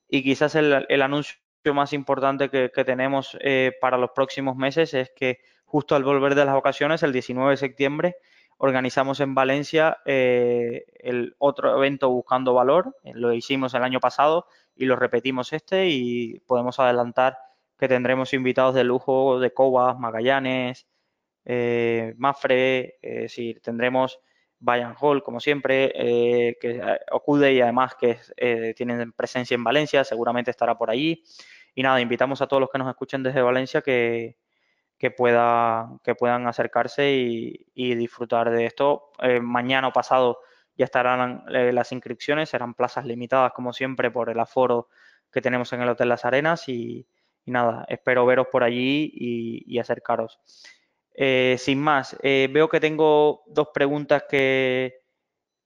y 0.08 0.24
quizás 0.24 0.56
el, 0.56 1.02
anuncio 1.02 1.36
más 1.74 1.94
importante 1.94 2.50
que, 2.50 2.70
tenemos 2.86 3.38
eh, 3.42 3.74
para 3.80 3.98
los 3.98 4.12
próximos 4.12 4.56
meses 4.56 4.94
es 4.94 5.12
que 5.16 5.40
justo 5.66 5.96
al 5.96 6.04
volver 6.04 6.36
de 6.36 6.46
las 6.46 6.56
vacaciones, 6.56 7.04
el 7.04 7.14
19 7.14 7.52
de 7.52 7.58
septiembre, 7.58 8.16
organizamos 8.58 9.20
en 9.20 9.36
Valencia 9.36 9.98
eh, 10.06 10.86
el 11.00 11.36
otro 11.38 11.78
evento 11.78 12.10
Buscando 12.10 12.54
Valor. 12.54 12.96
Lo 13.14 13.34
hicimos 13.34 13.74
el 13.74 13.84
año 13.84 14.00
pasado 14.00 14.48
y 14.76 14.86
lo 14.86 14.96
repetimos 14.96 15.54
este 15.54 15.90
y 15.90 16.40
podemos 16.42 16.80
adelantar 16.80 17.38
que 17.78 17.88
tendremos 17.88 18.34
invitados 18.34 18.76
de 18.76 18.84
lujo 18.84 19.40
de 19.40 19.54
Cobas, 19.54 19.98
Magallanes, 19.98 20.88
eh, 21.46 22.14
Mafre, 22.18 23.00
es 23.02 23.22
decir, 23.24 23.62
tendremos 23.62 24.20
Bayern 24.62 24.96
Hall, 25.00 25.24
como 25.24 25.40
siempre, 25.40 25.92
eh, 25.96 26.58
que 26.62 26.78
eh, 26.78 27.00
acude 27.12 27.52
y 27.52 27.62
además 27.62 27.96
que 27.96 28.20
eh, 28.38 28.74
tienen 28.78 29.12
presencia 29.12 29.56
en 29.56 29.64
Valencia, 29.64 30.04
seguramente 30.04 30.52
estará 30.52 30.78
por 30.78 30.92
allí. 30.92 31.24
Y 31.74 31.84
nada, 31.84 32.00
invitamos 32.00 32.42
a 32.42 32.48
todos 32.48 32.62
los 32.62 32.70
que 32.70 32.78
nos 32.78 32.88
escuchen 32.88 33.24
desde 33.24 33.42
Valencia 33.42 33.82
que, 33.82 34.38
que, 35.00 35.10
pueda, 35.10 35.90
que 36.04 36.14
puedan 36.16 36.48
acercarse 36.48 37.12
y, 37.12 37.96
disfrutar 37.96 38.52
de 38.52 38.66
esto. 38.66 39.12
mañana 39.42 39.88
o 39.88 39.94
pasado 39.94 40.40
ya 40.76 40.86
estarán 40.86 41.44
las 41.48 41.92
inscripciones, 41.92 42.50
serán 42.50 42.74
plazas 42.76 43.06
limitadas, 43.06 43.54
como 43.54 43.74
siempre, 43.74 44.12
por 44.12 44.30
el 44.30 44.40
aforo 44.40 44.90
que 45.32 45.42
tenemos 45.42 45.74
en 45.74 45.82
el 45.82 45.90
Hotel 45.90 46.10
Las 46.10 46.26
Arenas. 46.26 46.68
Y, 46.70 47.08
nada, 47.46 47.86
espero 47.90 48.26
veros 48.26 48.48
por 48.52 48.64
allí 48.64 49.12
y 49.14 49.80
acercaros. 49.80 50.40
Eh, 51.14 51.58
sin 51.60 51.80
más, 51.82 52.18
eh, 52.24 52.48
veo 52.52 52.70
que 52.70 52.80
tengo 52.80 53.44
dos 53.48 53.70
preguntas 53.74 54.24
que, 54.30 55.02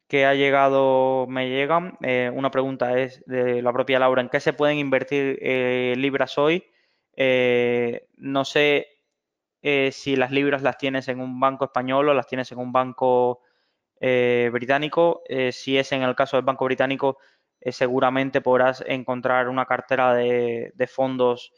que 0.08 0.26
ha 0.26 0.34
llegado, 0.34 1.28
me 1.28 1.50
llegan. 1.50 1.98
Eh, 2.02 2.32
una 2.34 2.52
pregunta 2.52 2.98
es 3.00 3.24
de 3.26 3.62
la 3.62 3.74
propia 3.74 4.00
Laura, 4.00 4.22
¿en 4.22 4.30
qué 4.30 4.40
se 4.40 4.54
pueden 4.54 4.78
invertir 4.78 5.40
libras 5.98 6.38
hoy? 6.38 6.66
no 8.18 8.44
sé 8.44 8.88
si 9.92 10.16
las 10.18 10.32
libras 10.32 10.62
las 10.62 10.78
tienes 10.78 11.08
en 11.08 11.22
un 11.22 11.40
banco 11.40 11.66
español 11.66 12.10
o 12.10 12.14
las 12.14 12.28
tienes 12.28 12.52
en 12.52 12.60
un 12.60 12.74
banco 12.74 13.42
británico. 14.02 15.24
si 15.52 15.78
es 15.78 15.92
en 15.94 16.04
el 16.04 16.16
caso 16.16 16.38
del 16.38 16.46
banco 16.46 16.66
británico, 16.66 17.18
seguramente 17.62 18.42
podrás 18.42 18.84
encontrar 18.86 19.48
una 19.48 19.66
cartera 19.66 20.14
de, 20.14 20.74
de 20.76 20.88
fondos 20.88 21.54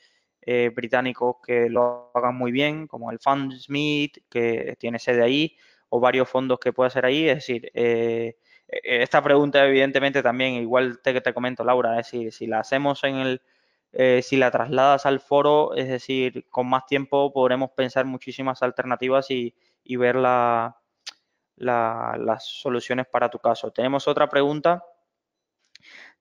eh, 0.50 0.72
británicos 0.74 1.36
que 1.46 1.70
lo 1.70 2.10
hagan 2.14 2.38
muy 2.38 2.54
bien, 2.54 2.88
como 2.88 3.12
el 3.12 3.20
Fundsmith, 3.20 4.20
que 4.30 4.78
tiene 4.80 4.98
sede 4.98 5.22
ahí, 5.22 5.58
o 5.90 6.00
varios 6.00 6.30
fondos 6.30 6.58
que 6.58 6.72
puede 6.72 6.90
ser 6.90 7.06
ahí. 7.06 7.28
Es 7.28 7.36
decir, 7.40 7.70
eh, 7.74 8.38
e-, 8.66 9.04
esta 9.04 9.22
pregunta 9.22 9.66
evidentemente 9.66 10.24
también, 10.24 10.54
igual 10.54 11.02
te, 11.02 11.20
te 11.20 11.34
comento 11.34 11.66
Laura, 11.66 12.00
es 12.00 12.10
decir, 12.10 12.32
si 12.32 12.48
la 12.48 12.62
hacemos 12.62 13.04
en 13.04 13.16
el, 13.18 13.42
eh, 13.92 14.22
si 14.24 14.38
la 14.38 14.50
trasladas 14.50 15.06
al 15.06 15.20
foro, 15.20 15.76
es 15.76 15.90
decir, 15.90 16.48
con 16.50 16.70
más 16.70 16.86
tiempo 16.86 17.34
podremos 17.34 17.72
pensar 17.72 18.06
muchísimas 18.06 18.64
alternativas 18.64 19.30
y, 19.30 19.54
ver 19.98 20.16
las 20.16 20.74
soluciones 22.46 23.06
para 23.08 23.30
tu 23.30 23.40
caso. 23.40 23.72
Tenemos 23.72 24.08
otra 24.08 24.30
pregunta 24.30 24.82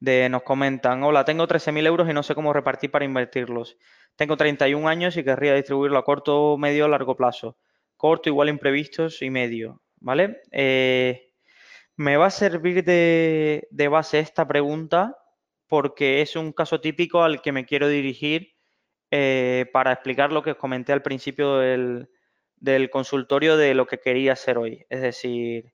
de 0.01 0.29
nos 0.29 0.43
comentan, 0.43 1.03
hola, 1.03 1.25
tengo 1.25 1.47
13.000 1.47 1.87
euros 1.87 2.09
y 2.09 2.13
no 2.13 2.23
sé 2.23 2.35
cómo 2.35 2.53
repartir 2.53 2.91
para 2.91 3.05
invertirlos. 3.05 3.77
Tengo 4.17 4.37
31 4.37 4.89
años 4.89 5.17
y 5.17 5.25
querría 5.25 5.55
distribuirlo 5.55 5.99
a 5.99 6.05
corto, 6.05 6.57
medio 6.59 6.89
largo 6.89 7.17
plazo. 7.17 7.57
Corto 7.97 8.29
igual 8.29 8.49
imprevistos 8.49 9.23
y 9.23 9.31
medio, 9.31 9.83
¿vale? 9.97 10.43
Eh, 10.53 11.33
me 11.97 12.17
va 12.17 12.27
a 12.27 12.31
servir 12.31 12.85
de, 12.85 13.89
base 13.91 14.19
esta 14.19 14.47
pregunta 14.47 15.17
porque 15.67 16.21
es 16.21 16.37
un 16.37 16.53
caso 16.53 16.81
típico 16.81 17.23
al 17.23 17.41
que 17.43 17.53
me 17.53 17.65
quiero 17.65 17.89
dirigir 17.89 18.55
eh, 19.11 19.67
para 19.73 19.93
explicar 19.93 20.33
lo 20.33 20.43
que 20.43 20.53
os 20.53 20.57
comenté 20.57 20.93
al 20.93 21.03
principio 21.03 21.59
del, 21.59 22.09
consultorio 22.91 23.57
de 23.57 23.75
lo 23.75 23.87
que 23.87 23.99
quería 23.99 24.35
hacer 24.35 24.59
hoy. 24.59 24.85
Es 24.91 25.01
decir, 25.01 25.73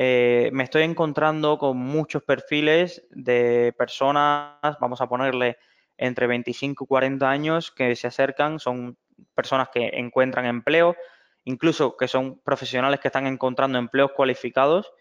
eh, 0.00 0.50
me 0.52 0.62
estoy 0.62 0.84
encontrando 0.84 1.58
con 1.58 1.76
muchos 1.76 2.22
perfiles 2.22 3.04
de 3.10 3.74
personas, 3.76 4.78
vamos 4.80 5.00
a 5.00 5.08
ponerle 5.08 5.58
entre 5.96 6.28
25 6.28 6.84
y 6.84 6.86
40 6.86 7.28
años 7.28 7.72
que 7.72 7.96
se 7.96 8.06
acercan, 8.06 8.60
son 8.60 8.96
personas 9.34 9.70
que 9.74 9.90
encuentran 9.94 10.46
empleo, 10.46 10.94
incluso 11.42 11.96
que 11.96 12.06
son 12.06 12.38
profesionales 12.44 13.00
que 13.00 13.08
están 13.08 13.26
encontrando 13.26 13.76
empleos 13.76 14.12
cualificados, 14.12 14.92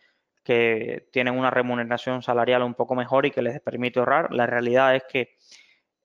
que 0.43 1.07
tienen 1.11 1.37
una 1.37 1.51
remuneración 1.51 2.23
salarial 2.23 2.63
un 2.63 2.73
poco 2.73 2.95
mejor 2.95 3.27
y 3.27 3.31
que 3.31 3.43
les 3.43 3.61
permite 3.61 3.99
ahorrar. 3.99 4.33
La 4.33 4.47
realidad 4.47 4.95
es 4.95 5.03
que 5.03 5.35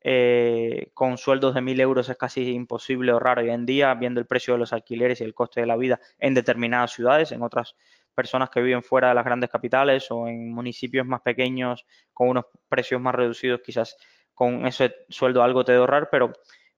eh, 0.02 0.90
con 0.92 1.16
sueldos 1.16 1.54
de 1.54 1.62
1.000 1.62 1.80
euros 1.80 2.10
es 2.10 2.16
casi 2.18 2.52
imposible 2.52 3.12
ahorrar 3.12 3.38
hoy 3.38 3.48
en 3.48 3.64
día, 3.64 3.94
viendo 3.94 4.20
el 4.20 4.26
precio 4.26 4.52
de 4.52 4.58
los 4.58 4.74
alquileres 4.74 5.22
y 5.22 5.24
el 5.24 5.32
coste 5.32 5.60
de 5.62 5.66
la 5.66 5.76
vida 5.76 5.98
en 6.18 6.34
determinadas 6.34 6.92
ciudades, 6.92 7.32
en 7.32 7.40
otras 7.40 7.74
personas 8.12 8.50
que 8.50 8.60
viven 8.60 8.82
fuera 8.82 9.08
de 9.08 9.14
las 9.14 9.24
grandes 9.24 9.50
capitales 9.50 10.10
o 10.10 10.28
en 10.28 10.52
municipios 10.52 11.06
más 11.06 11.20
pequeños 11.22 11.86
con 12.12 12.28
unos 12.28 12.46
precios 12.68 13.00
más 13.00 13.14
reducidos 13.14 13.60
quizás 13.64 13.96
con 14.34 14.66
ese 14.66 14.94
sueldo 15.08 15.42
algo 15.42 15.64
te 15.64 15.72
de 15.72 15.78
ahorrar, 15.78 16.08
pero 16.10 16.32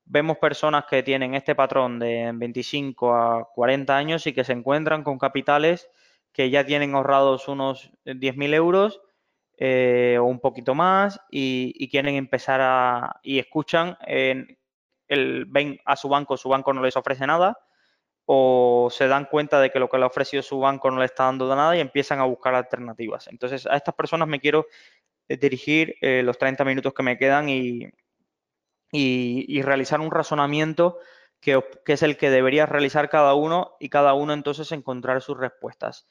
vemos 0.05 0.39
personas 0.39 0.85
que 0.87 1.03
tienen 1.03 1.35
este 1.35 1.55
patrón 1.55 1.99
de 1.99 2.31
25 2.35 3.15
a 3.15 3.49
40 3.55 3.97
años 3.97 4.27
y 4.27 4.33
que 4.33 4.45
se 4.45 4.53
encuentran 4.53 5.03
con 5.03 5.19
capitales 5.19 5.89
que 6.33 6.51
ya 6.51 6.65
tienen 6.67 6.95
ahorrados 6.95 7.49
unos 7.49 7.93
10.000 8.05 8.55
euros 8.55 9.01
eh, 9.57 10.19
o 10.21 10.25
un 10.25 10.41
poquito 10.41 10.75
más 10.75 11.21
y, 11.31 11.89
quieren 11.89 12.17
empezar 12.17 12.61
a 12.61 13.21
y 13.23 13.39
escuchan 13.39 13.97
el, 14.07 15.45
ven 15.47 15.79
a 15.85 15.97
su 15.97 16.09
banco, 16.09 16.37
su 16.37 16.49
banco 16.49 16.73
no 16.73 16.83
les 16.83 16.97
ofrece 16.97 17.27
nada 17.27 17.57
o 18.27 18.89
se 18.91 19.07
dan 19.09 19.27
cuenta 19.27 19.61
de 19.61 19.71
que 19.71 19.79
lo 19.79 19.89
que 19.89 19.99
le 19.99 20.05
ha 20.05 20.07
ofrecido 20.07 20.43
su 20.43 20.59
banco 20.59 20.91
no 20.91 20.99
le 20.99 21.07
está 21.07 21.25
dando 21.25 21.55
nada 21.55 21.77
y 21.77 21.81
empiezan 21.81 22.21
a 22.21 22.25
buscar 22.25 22.55
alternativas. 22.55 23.29
Entonces, 23.29 23.67
a 23.67 23.77
estas 23.77 23.95
personas 23.95 24.29
me 24.29 24.41
quiero 24.41 24.67
dirigir 25.29 25.97
eh, 26.01 26.23
los 26.23 26.39
30 26.39 26.65
minutos 26.65 26.93
que 26.95 27.03
me 27.03 27.19
quedan 27.19 27.49
y, 27.49 27.89
y, 28.91 29.63
realizar 29.63 30.01
un 30.01 30.11
razonamiento 30.11 30.99
que, 31.41 31.63
es 31.87 32.03
el 32.03 32.17
que 32.17 32.31
debería 32.31 32.67
realizar 32.67 33.09
cada 33.09 33.35
uno 33.35 33.77
y 33.81 33.89
cada 33.89 34.15
uno 34.15 34.33
entonces 34.33 34.71
encontrar 34.73 35.21
sus 35.21 35.39
respuestas. 35.39 36.09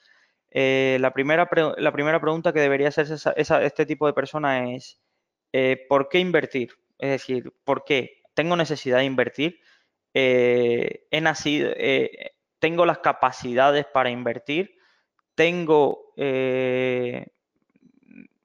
Eh, 0.52 0.97
la, 0.99 1.13
primera 1.13 1.49
la 1.78 1.91
primera 1.91 2.21
pregunta 2.21 2.54
que 2.54 2.60
debería 2.60 2.89
hacerse 2.89 3.15
este 3.36 3.86
tipo 3.86 4.06
de 4.06 4.13
persona 4.13 4.71
es, 4.71 5.02
eh, 5.52 5.86
¿por 5.89 6.10
qué 6.10 6.19
invertir? 6.19 6.73
Es 6.99 7.10
decir, 7.10 7.52
¿por 7.63 7.84
qué? 7.84 8.21
¿Tengo 8.34 8.56
necesidad 8.56 8.99
de 8.99 9.06
invertir? 9.06 9.60
He 10.13 11.19
nacido, 11.21 11.71
tengo 12.60 12.86
las 12.86 12.99
capacidades 12.99 13.86
para 13.86 14.10
invertir, 14.10 14.78
tengo 15.36 16.13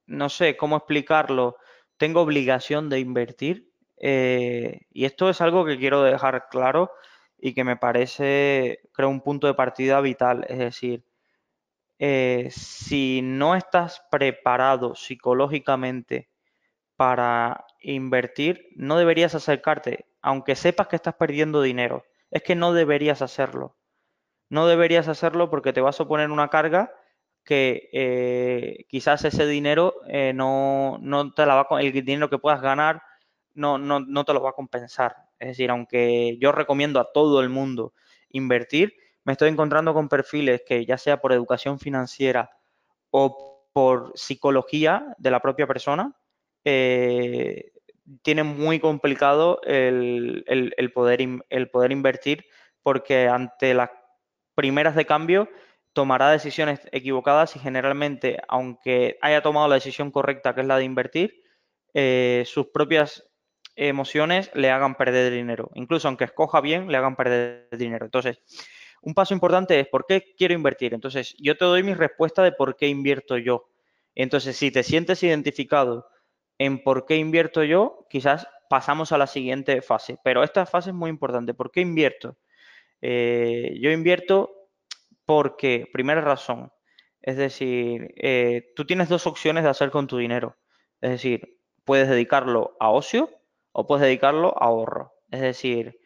no 0.09 0.29
sé 0.31 0.57
cómo 0.57 0.77
explicarlo, 0.77 1.57
tengo 1.97 2.23
obligación 2.23 2.89
de 2.89 2.99
invertir. 2.99 3.71
Eh, 4.01 4.81
y 4.91 5.05
esto 5.05 5.29
es 5.29 5.41
algo 5.41 5.65
que 5.65 5.79
quiero 5.79 6.03
dejar 6.03 6.49
claro 6.49 6.91
y 7.37 7.53
que 7.55 7.65
me 7.65 7.77
parece, 7.77 8.81
creo, 8.93 9.09
un 9.09 9.21
punto 9.21 9.47
de 9.47 9.55
partida 9.55 10.01
vital. 10.01 10.47
Es 10.49 10.59
decir, 10.59 11.05
eh, 11.99 12.49
si 12.51 13.21
no 13.23 13.55
estás 13.55 14.03
preparado 14.11 14.95
psicológicamente 14.95 16.31
para 16.97 17.67
invertir, 17.81 18.69
no 18.77 18.99
deberías 18.99 19.35
acercarte 19.35 20.07
aunque 20.23 20.57
sepas 20.57 20.89
que 20.89 20.97
estás 20.97 21.15
perdiendo 21.15 21.63
dinero, 21.63 22.05
es 22.31 22.43
que 22.43 22.55
no 22.55 22.73
deberías 22.73 23.23
hacerlo. 23.23 23.77
No 24.51 24.67
deberías 24.67 25.09
hacerlo 25.09 25.51
porque 25.51 25.73
te 25.73 25.81
vas 25.81 26.01
a 26.01 26.07
poner 26.07 26.31
una 26.31 26.49
carga 26.49 26.93
que 27.45 27.89
eh, 27.93 28.85
quizás 28.89 29.25
ese 29.25 29.47
dinero 29.47 29.95
eh, 30.07 30.33
no, 30.35 30.99
no, 31.01 31.33
te 31.33 31.47
la 31.47 31.55
va 31.55 31.67
a, 31.71 31.81
el 31.81 31.93
dinero 31.93 32.29
que 32.29 32.39
puedas 32.39 32.61
ganar 32.61 33.03
no, 33.55 33.79
no, 33.79 34.01
no 34.01 34.25
te 34.25 34.33
lo 34.33 34.43
va 34.43 34.51
a 34.51 34.55
compensar. 34.55 35.17
Es 35.39 35.49
decir, 35.49 35.71
aunque 35.71 36.37
yo 36.41 36.53
recomiendo 36.53 37.01
a 37.01 37.13
todo 37.13 37.41
el 37.41 37.49
mundo 37.49 37.93
invertir, 38.31 38.95
me 39.25 39.33
estoy 39.33 39.49
encontrando 39.49 39.93
con 39.95 40.09
perfiles 40.09 40.63
que 40.67 40.87
ya 40.87 40.97
sea 40.97 41.21
por 41.21 41.33
educación 41.33 41.79
financiera 41.79 42.51
o 43.11 43.71
por 43.73 44.13
psicología 44.15 45.15
de 45.19 45.31
la 45.31 45.41
propia 45.41 45.67
persona, 45.67 46.17
eh, 46.65 47.73
tienen 48.23 48.47
muy 48.47 48.81
complicado 48.81 49.61
el, 49.65 50.45
poder, 50.95 51.21
el 51.49 51.71
poder 51.71 51.93
invertir 51.93 52.45
porque 52.83 53.29
ante 53.29 53.75
las 53.75 53.91
primeras 54.55 54.95
de 54.95 55.07
cambio 55.07 55.49
tomará 55.93 56.31
decisiones 56.31 56.81
equivocadas 56.93 57.57
y 57.57 57.59
generalmente, 57.59 58.39
aunque 58.49 59.19
haya 59.21 59.43
tomado 59.43 59.69
la 59.69 59.75
decisión 59.75 60.11
correcta, 60.11 60.55
que 60.55 60.61
es 60.61 60.67
la 60.67 60.79
de 60.79 60.85
invertir, 60.85 61.43
eh, 61.95 62.45
sus 62.47 62.69
propias 62.69 63.29
emociones 63.75 64.51
le 64.55 64.71
hagan 64.71 64.95
perder 64.95 65.33
dinero. 65.33 65.71
Incluso 65.75 66.09
aunque 66.09 66.25
escoja 66.25 66.61
bien, 66.61 66.91
le 66.91 66.97
hagan 66.97 67.17
perder 67.17 67.69
dinero. 67.73 68.05
Entonces, 68.07 68.39
un 69.03 69.15
paso 69.15 69.35
importante 69.35 69.79
es 69.79 69.89
¿por 69.89 70.07
qué 70.07 70.35
quiero 70.37 70.55
invertir? 70.55 70.95
Entonces, 70.95 71.35
yo 71.39 71.57
te 71.57 71.65
doy 71.65 71.83
mi 71.83 71.95
respuesta 71.95 72.43
de 72.43 72.53
por 72.53 72.77
qué 72.77 72.89
invierto 72.89 73.39
yo. 73.39 73.69
Entonces, 74.15 74.57
si 74.57 74.71
te 74.71 74.83
sientes 74.83 75.23
identificado 75.23 76.07
en 76.59 76.83
por 76.83 77.07
qué 77.07 77.17
invierto 77.17 77.63
yo, 77.65 78.07
quizás 78.11 78.47
pasamos 78.69 79.13
a 79.13 79.19
la 79.19 79.27
siguiente 79.27 79.81
fase. 79.83 80.19
Pero 80.23 80.43
esta 80.43 80.67
fase 80.67 80.91
es 80.91 80.97
muy 80.97 81.11
importante. 81.11 81.55
¿Por 81.55 81.71
qué 81.71 81.81
invierto? 81.81 82.37
Eh, 83.01 83.79
yo 83.81 83.91
invierto 83.91 84.51
porque, 85.25 85.89
primera 85.93 86.21
razón, 86.21 86.73
es 87.23 87.37
decir, 87.37 88.15
eh, 88.17 88.73
tú 88.75 88.87
tienes 88.87 89.09
dos 89.09 89.27
opciones 89.27 89.65
de 89.65 89.71
hacer 89.71 89.91
con 89.91 90.07
tu 90.07 90.19
dinero. 90.19 90.57
Es 91.01 91.11
decir, 91.11 91.59
puedes 91.85 92.09
dedicarlo 92.09 92.77
a 92.81 92.91
ocio 92.91 93.31
o 93.73 93.87
puedes 93.87 94.05
dedicarlo 94.05 94.55
a 94.61 94.67
ahorro. 94.67 95.13
Es 95.31 95.41
decir, 95.41 95.99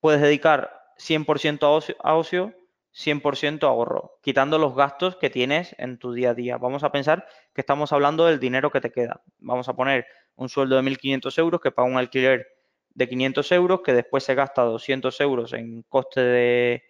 puedes 0.00 0.20
dedicar 0.20 0.72
100% 0.98 1.66
a 1.66 2.10
a 2.10 2.14
ocio 2.14 2.54
100% 2.92 3.62
ahorro, 3.64 4.18
quitando 4.22 4.58
los 4.58 4.74
gastos 4.74 5.16
que 5.16 5.30
tienes 5.30 5.74
en 5.78 5.98
tu 5.98 6.12
día 6.12 6.30
a 6.30 6.34
día. 6.34 6.58
Vamos 6.58 6.84
a 6.84 6.92
pensar 6.92 7.26
que 7.54 7.60
estamos 7.60 7.92
hablando 7.92 8.26
del 8.26 8.40
dinero 8.40 8.70
que 8.70 8.80
te 8.80 8.90
queda. 8.90 9.22
Vamos 9.38 9.68
a 9.68 9.74
poner 9.74 10.06
un 10.36 10.48
sueldo 10.48 10.76
de 10.76 10.82
1.500 10.82 11.38
euros 11.38 11.60
que 11.60 11.70
paga 11.70 11.88
un 11.88 11.98
alquiler 11.98 12.46
de 12.90 13.08
500 13.08 13.52
euros, 13.52 13.80
que 13.82 13.92
después 13.92 14.24
se 14.24 14.34
gasta 14.34 14.62
200 14.62 15.20
euros 15.20 15.52
en 15.52 15.82
coste 15.82 16.20
de, 16.20 16.82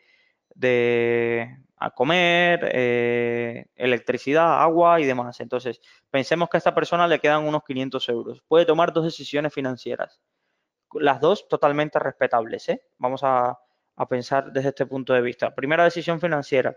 de 0.54 1.56
a 1.76 1.90
comer, 1.90 2.70
eh, 2.72 3.66
electricidad, 3.74 4.62
agua 4.62 5.00
y 5.00 5.06
demás. 5.06 5.40
Entonces, 5.40 5.80
pensemos 6.10 6.48
que 6.48 6.56
a 6.56 6.58
esta 6.58 6.74
persona 6.74 7.08
le 7.08 7.18
quedan 7.18 7.44
unos 7.44 7.62
500 7.64 8.08
euros. 8.10 8.42
Puede 8.46 8.66
tomar 8.66 8.92
dos 8.92 9.04
decisiones 9.04 9.52
financieras. 9.52 10.20
Las 10.92 11.20
dos 11.20 11.48
totalmente 11.48 11.98
respetables. 11.98 12.68
¿eh? 12.68 12.82
Vamos 12.98 13.22
a, 13.24 13.58
a 14.00 14.08
pensar 14.08 14.50
desde 14.50 14.70
este 14.70 14.86
punto 14.86 15.12
de 15.12 15.20
vista. 15.20 15.54
Primera 15.54 15.84
decisión 15.84 16.18
financiera. 16.20 16.74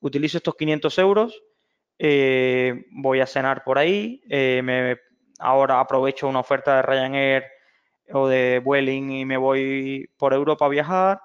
Utilizo 0.00 0.38
estos 0.38 0.56
500 0.56 0.98
euros, 0.98 1.42
eh, 1.96 2.86
voy 2.90 3.20
a 3.20 3.26
cenar 3.26 3.62
por 3.62 3.78
ahí, 3.78 4.20
eh, 4.28 4.96
ahora 5.38 5.78
aprovecho 5.78 6.26
una 6.26 6.40
oferta 6.40 6.74
de 6.74 6.82
Ryanair 6.82 7.44
o 8.12 8.26
de 8.26 8.60
Vueling 8.64 9.12
y 9.12 9.24
me 9.24 9.36
voy 9.36 10.10
por 10.16 10.34
Europa 10.34 10.66
a 10.66 10.68
viajar, 10.68 11.20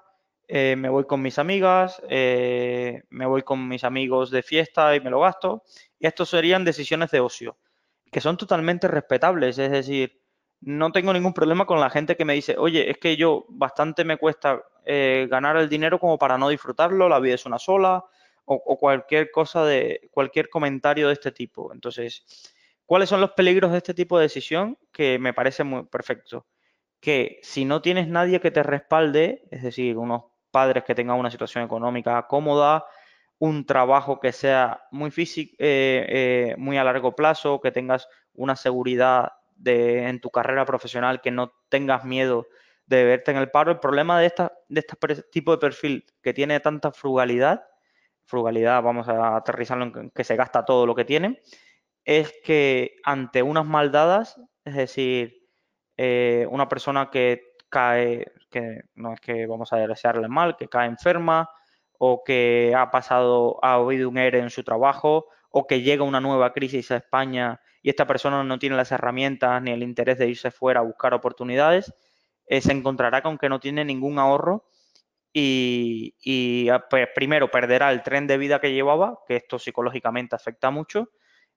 eh, 0.46 0.76
me 0.78 0.88
voy 0.88 1.06
con 1.06 1.20
mis 1.20 1.40
amigas, 1.40 2.00
me 2.08 3.26
voy 3.26 3.42
con 3.42 3.66
mis 3.66 3.82
amigos 3.82 4.30
de 4.30 4.44
fiesta 4.44 4.94
y 4.94 5.00
me 5.00 5.10
lo 5.10 5.20
gasto. 5.20 5.64
Estos 5.98 6.30
serían 6.30 6.64
decisiones 6.64 7.10
de 7.10 7.18
ocio, 7.18 7.58
que 8.12 8.20
son 8.20 8.36
totalmente 8.36 8.86
respetables, 8.86 9.58
es 9.58 9.72
decir, 9.72 10.21
no 10.62 10.92
tengo 10.92 11.12
ningún 11.12 11.34
problema 11.34 11.66
con 11.66 11.80
la 11.80 11.90
gente 11.90 12.16
que 12.16 12.24
me 12.24 12.34
dice, 12.34 12.56
oye, 12.56 12.90
es 12.90 12.98
que 12.98 13.16
yo 13.16 13.44
bastante 13.48 14.04
me 14.04 14.16
cuesta 14.16 14.62
eh, 14.84 15.26
ganar 15.30 15.56
el 15.56 15.68
dinero 15.68 15.98
como 15.98 16.18
para 16.18 16.38
no 16.38 16.48
disfrutarlo, 16.48 17.08
la 17.08 17.20
vida 17.20 17.34
es 17.34 17.46
una 17.46 17.58
sola, 17.58 18.04
o, 18.44 18.78
cualquier 18.78 19.30
cosa 19.30 19.64
de, 19.64 20.08
cualquier 20.12 20.48
comentario 20.48 21.06
de 21.08 21.14
este 21.14 21.32
tipo. 21.32 21.72
Entonces, 21.72 22.24
¿cuáles 22.86 23.08
son 23.08 23.20
los 23.20 23.32
peligros 23.32 23.72
de 23.72 23.78
este 23.78 23.94
tipo 23.94 24.18
de 24.18 24.24
decisión? 24.24 24.78
Que 24.92 25.18
me 25.18 25.32
parece 25.32 25.64
muy 25.64 25.84
perfecto. 25.84 26.46
Que 27.00 27.38
si 27.42 27.64
no 27.64 27.82
tienes 27.82 28.08
nadie 28.08 28.40
que 28.40 28.50
te 28.50 28.62
respalde, 28.62 29.44
es 29.50 29.62
decir, 29.62 29.96
unos 29.96 30.24
padres 30.50 30.84
que 30.84 30.94
tengan 30.94 31.18
una 31.18 31.30
situación 31.30 31.64
económica 31.64 32.26
cómoda, 32.26 32.84
un 33.38 33.64
trabajo 33.64 34.20
que 34.20 34.32
sea 34.32 34.84
muy 34.90 35.10
físico, 35.10 35.54
eh, 35.58 36.06
eh, 36.08 36.54
muy 36.58 36.76
a 36.78 36.84
largo 36.84 37.14
plazo, 37.16 37.60
que 37.60 37.72
tengas 37.72 38.08
una 38.34 38.56
seguridad 38.56 39.32
de, 39.62 40.08
en 40.08 40.20
tu 40.20 40.30
carrera 40.30 40.64
profesional, 40.64 41.20
que 41.20 41.30
no 41.30 41.52
tengas 41.68 42.04
miedo 42.04 42.46
de 42.86 43.04
verte 43.04 43.30
en 43.30 43.36
el 43.36 43.50
paro. 43.50 43.70
El 43.70 43.78
problema 43.78 44.18
de, 44.18 44.26
esta, 44.26 44.52
de 44.68 44.80
este 44.80 45.22
tipo 45.30 45.52
de 45.52 45.58
perfil 45.58 46.04
que 46.22 46.34
tiene 46.34 46.60
tanta 46.60 46.92
frugalidad, 46.92 47.64
frugalidad, 48.24 48.82
vamos 48.82 49.08
a 49.08 49.36
aterrizarlo 49.36 49.84
en 49.84 50.10
que 50.10 50.24
se 50.24 50.36
gasta 50.36 50.64
todo 50.64 50.86
lo 50.86 50.94
que 50.94 51.04
tiene, 51.04 51.40
es 52.04 52.34
que 52.44 52.96
ante 53.04 53.42
unas 53.42 53.66
maldadas, 53.66 54.40
es 54.64 54.74
decir, 54.74 55.48
eh, 55.96 56.46
una 56.50 56.68
persona 56.68 57.10
que 57.10 57.54
cae, 57.68 58.26
que 58.50 58.82
no 58.94 59.14
es 59.14 59.20
que 59.20 59.46
vamos 59.46 59.72
a 59.72 59.76
desearle 59.76 60.28
mal, 60.28 60.56
que 60.56 60.68
cae 60.68 60.88
enferma 60.88 61.48
o 61.98 62.24
que 62.24 62.74
ha 62.76 62.90
pasado, 62.90 63.58
ha 63.62 63.78
oído 63.78 64.08
un 64.08 64.18
ERE 64.18 64.40
en 64.40 64.50
su 64.50 64.64
trabajo 64.64 65.28
o 65.50 65.66
que 65.66 65.82
llega 65.82 66.02
una 66.02 66.20
nueva 66.20 66.52
crisis 66.52 66.90
a 66.90 66.96
España 66.96 67.60
y 67.82 67.90
esta 67.90 68.06
persona 68.06 68.44
no 68.44 68.58
tiene 68.58 68.76
las 68.76 68.92
herramientas 68.92 69.60
ni 69.62 69.72
el 69.72 69.82
interés 69.82 70.18
de 70.18 70.28
irse 70.28 70.50
fuera 70.50 70.80
a 70.80 70.84
buscar 70.84 71.14
oportunidades, 71.14 71.92
eh, 72.46 72.60
se 72.60 72.72
encontrará 72.72 73.22
con 73.22 73.38
que 73.38 73.48
no 73.48 73.60
tiene 73.60 73.84
ningún 73.84 74.18
ahorro 74.18 74.66
y, 75.32 76.68
ah, 76.70 76.84
pues, 76.88 77.08
primero 77.14 77.50
perderá 77.50 77.90
el 77.90 78.02
tren 78.02 78.26
de 78.26 78.38
vida 78.38 78.60
que 78.60 78.72
llevaba, 78.72 79.20
que 79.26 79.36
esto 79.36 79.58
psicológicamente 79.58 80.36
afecta 80.36 80.70
mucho, 80.70 81.10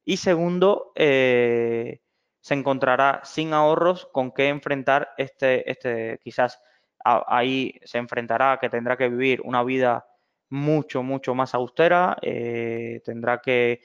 y 0.06 0.18
segundo, 0.18 0.92
eh, 0.96 2.00
se 2.40 2.54
encontrará 2.54 3.22
sin 3.24 3.54
ahorros 3.54 4.08
con 4.14 4.32
qué 4.32 4.50
enfrentar 4.50 5.10
este, 5.18 5.70
este 5.70 6.20
quizás 6.24 6.60
ahí 7.04 7.80
se 7.84 7.98
enfrentará 7.98 8.58
que 8.60 8.70
tendrá 8.70 8.98
que 8.98 9.10
vivir 9.10 9.42
una 9.44 9.64
vida 9.64 10.06
mucho, 10.50 11.04
mucho 11.04 11.36
más 11.36 11.54
austera, 11.56 12.18
eh, 12.22 13.02
tendrá 13.04 13.42
que 13.42 13.82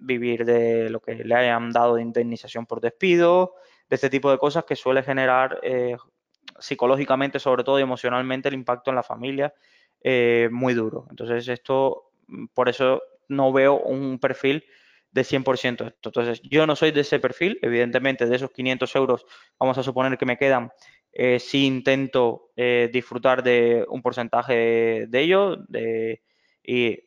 vivir 0.00 0.44
de 0.44 0.90
lo 0.90 1.00
que 1.00 1.14
le 1.14 1.34
hayan 1.34 1.70
dado 1.70 1.96
de 1.96 2.02
indemnización 2.02 2.66
por 2.66 2.80
despido, 2.80 3.54
de 3.88 3.96
este 3.96 4.10
tipo 4.10 4.30
de 4.30 4.38
cosas 4.38 4.64
que 4.64 4.76
suele 4.76 5.02
generar 5.02 5.60
eh, 5.62 5.96
psicológicamente, 6.58 7.38
sobre 7.38 7.64
todo 7.64 7.78
y 7.78 7.82
emocionalmente, 7.82 8.48
el 8.48 8.54
impacto 8.54 8.90
en 8.90 8.96
la 8.96 9.02
familia 9.02 9.52
eh, 10.02 10.48
muy 10.50 10.74
duro. 10.74 11.06
Entonces, 11.10 11.46
esto, 11.48 12.12
por 12.54 12.68
eso 12.68 13.02
no 13.28 13.52
veo 13.52 13.78
un 13.78 14.18
perfil 14.18 14.64
de 15.10 15.22
100% 15.22 15.86
esto. 15.86 16.08
Entonces, 16.08 16.40
yo 16.42 16.66
no 16.66 16.76
soy 16.76 16.92
de 16.92 17.00
ese 17.00 17.18
perfil, 17.18 17.58
evidentemente, 17.62 18.26
de 18.26 18.36
esos 18.36 18.50
500 18.50 18.96
euros, 18.96 19.26
vamos 19.58 19.76
a 19.78 19.82
suponer 19.82 20.16
que 20.16 20.26
me 20.26 20.38
quedan, 20.38 20.70
eh, 21.12 21.40
si 21.40 21.66
intento 21.66 22.50
disfrutar 22.92 23.42
de 23.42 23.84
un 23.88 24.02
porcentaje 24.02 25.06
de 25.08 25.20
ello, 25.20 25.56
de, 25.68 26.22
y 26.62 26.98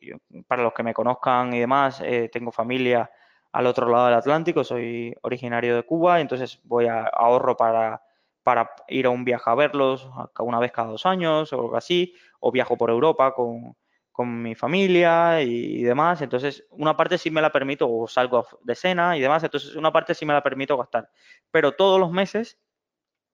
para 0.46 0.62
los 0.62 0.72
que 0.72 0.82
me 0.82 0.94
conozcan 0.94 1.54
y 1.54 1.60
demás, 1.60 2.00
eh, 2.04 2.28
tengo 2.32 2.52
familia 2.52 3.10
al 3.52 3.66
otro 3.66 3.88
lado 3.88 4.06
del 4.06 4.16
Atlántico, 4.16 4.64
soy 4.64 5.14
originario 5.22 5.76
de 5.76 5.84
Cuba, 5.84 6.20
entonces 6.20 6.60
voy 6.64 6.86
a 6.86 7.04
ahorro 7.04 7.56
para, 7.56 8.02
para 8.42 8.70
ir 8.88 9.06
a 9.06 9.10
un 9.10 9.24
viaje 9.24 9.48
a 9.48 9.54
verlos 9.54 10.10
una 10.40 10.58
vez 10.58 10.72
cada 10.72 10.88
dos 10.88 11.06
años 11.06 11.52
o 11.52 11.60
algo 11.60 11.76
así, 11.76 12.14
o 12.40 12.50
viajo 12.50 12.76
por 12.76 12.90
Europa 12.90 13.32
con, 13.32 13.76
con 14.14 14.42
mi 14.42 14.54
familia 14.54 15.42
y, 15.42 15.82
demás, 15.82 16.22
entonces 16.22 16.64
una 16.70 16.96
parte 16.96 17.18
sí 17.18 17.32
me 17.32 17.42
la 17.42 17.50
permito, 17.50 17.90
o 17.90 18.06
salgo 18.06 18.46
de 18.62 18.76
cena 18.76 19.16
y 19.16 19.20
demás, 19.20 19.42
entonces 19.42 19.74
una 19.74 19.92
parte 19.92 20.14
sí 20.14 20.24
me 20.24 20.32
la 20.32 20.40
permito 20.40 20.76
gastar, 20.76 21.10
pero 21.50 21.72
todos 21.72 21.98
los 21.98 22.12
meses 22.12 22.60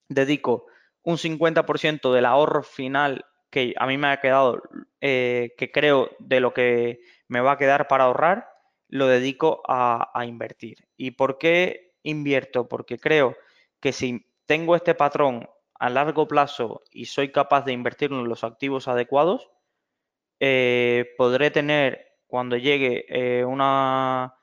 dedico 0.09 0.67
un 1.03 1.19
50% 1.19 2.13
del 2.13 2.25
ahorro 2.25 2.63
final 2.63 3.27
que 3.51 3.75
a 3.77 3.87
mí 3.87 3.99
me 3.99 4.09
ha 4.09 4.21
quedado, 4.21 4.63
eh, 5.01 5.55
que 5.59 5.71
creo 5.71 6.11
de 6.19 6.41
lo 6.41 6.55
que 6.55 7.01
me 7.29 7.41
va 7.41 7.53
a 7.53 7.59
quedar 7.59 7.89
para 7.89 8.05
ahorrar, 8.05 8.49
lo 8.89 9.07
dedico 9.07 9.63
a, 9.69 10.13
invertir. 10.27 10.89
¿Y 10.97 11.13
por 11.13 11.39
qué 11.39 11.95
invierto? 12.03 12.69
Porque 12.69 12.99
creo 12.99 13.37
que 13.81 13.93
si 13.93 14.27
tengo 14.47 14.77
este 14.77 14.95
patrón 14.95 15.49
a 15.79 15.91
largo 15.91 16.27
plazo 16.29 16.83
y 16.91 17.07
soy 17.07 17.31
capaz 17.33 17.65
de 17.65 17.73
invertir 17.73 18.13
en 18.13 18.29
los 18.29 18.45
activos 18.45 18.89
adecuados, 18.89 19.51
eh, 20.41 21.15
podré 21.17 21.51
tener, 21.51 22.19
cuando 22.27 22.57
llegue 22.57 23.07
eh, 23.09 23.45
una 23.45 24.35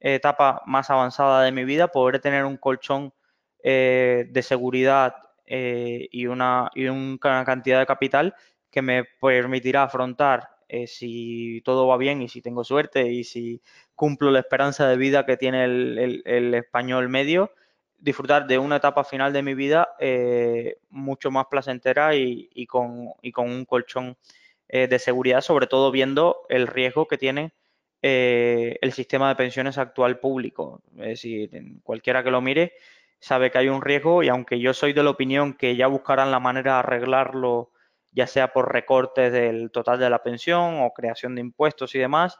etapa 0.00 0.62
más 0.66 0.90
avanzada 0.90 1.42
de 1.42 1.52
mi 1.52 1.64
vida, 1.64 1.88
podré 1.88 2.18
tener 2.20 2.44
un 2.44 2.56
colchón 2.56 3.12
de 3.60 4.40
seguridad 4.42 5.27
y, 5.48 6.26
una, 6.26 6.70
y 6.74 6.86
una 6.86 7.44
cantidad 7.44 7.80
de 7.80 7.86
capital 7.86 8.34
que 8.70 8.82
me 8.82 9.04
permitirá 9.20 9.84
afrontar 9.84 10.50
si 10.86 11.62
todo 11.64 11.86
va 11.86 11.96
bien 11.96 12.20
y 12.20 12.28
si 12.28 12.42
tengo 12.42 12.62
suerte 12.62 13.10
y 13.10 13.24
si 13.24 13.62
cumplo 13.94 14.30
la 14.30 14.40
esperanza 14.40 14.86
de 14.86 14.98
vida 14.98 15.24
que 15.24 15.38
tiene 15.38 15.64
el 15.64 16.54
español 16.54 17.08
medio, 17.08 17.52
disfrutar 17.98 18.46
de 18.46 18.58
una 18.58 18.76
etapa 18.76 19.04
final 19.04 19.32
de 19.32 19.42
mi 19.42 19.54
vida 19.54 19.88
eh, 19.98 20.78
mucho 20.90 21.30
más 21.30 21.46
placentera 21.50 22.14
y, 22.14 22.66
con, 22.66 23.12
un 23.36 23.64
colchón 23.64 24.16
eh, 24.68 24.86
de 24.86 24.98
seguridad, 24.98 25.40
sobre 25.40 25.66
todo 25.66 25.90
viendo 25.90 26.42
el 26.48 26.66
riesgo 26.66 27.08
que 27.08 27.18
tiene 27.18 27.52
eh, 28.02 28.78
el 28.80 28.92
sistema 28.92 29.28
de 29.28 29.34
pensiones 29.34 29.78
actual 29.78 30.20
público. 30.20 30.80
Es 30.98 31.08
decir, 31.08 31.50
cualquiera 31.82 32.22
que 32.22 32.30
lo 32.30 32.40
mire 32.40 32.74
sabe 33.20 33.50
que 33.50 33.58
hay 33.58 33.68
un 33.68 33.82
riesgo 33.82 34.22
y 34.22 34.28
aunque 34.28 34.60
yo 34.60 34.74
soy 34.74 34.92
de 34.92 35.02
la 35.02 35.10
opinión 35.10 35.54
que 35.54 35.76
ya 35.76 35.86
buscarán 35.86 36.30
la 36.30 36.40
manera 36.40 36.74
de 36.74 36.78
arreglarlo, 36.78 37.72
ya 38.12 38.26
sea 38.26 38.52
por 38.52 38.72
recortes 38.72 39.32
del 39.32 39.70
total 39.70 39.98
de 39.98 40.10
la 40.10 40.22
pensión 40.22 40.80
o 40.82 40.92
creación 40.92 41.34
de 41.34 41.40
impuestos 41.40 41.94
y 41.94 41.98
demás, 41.98 42.38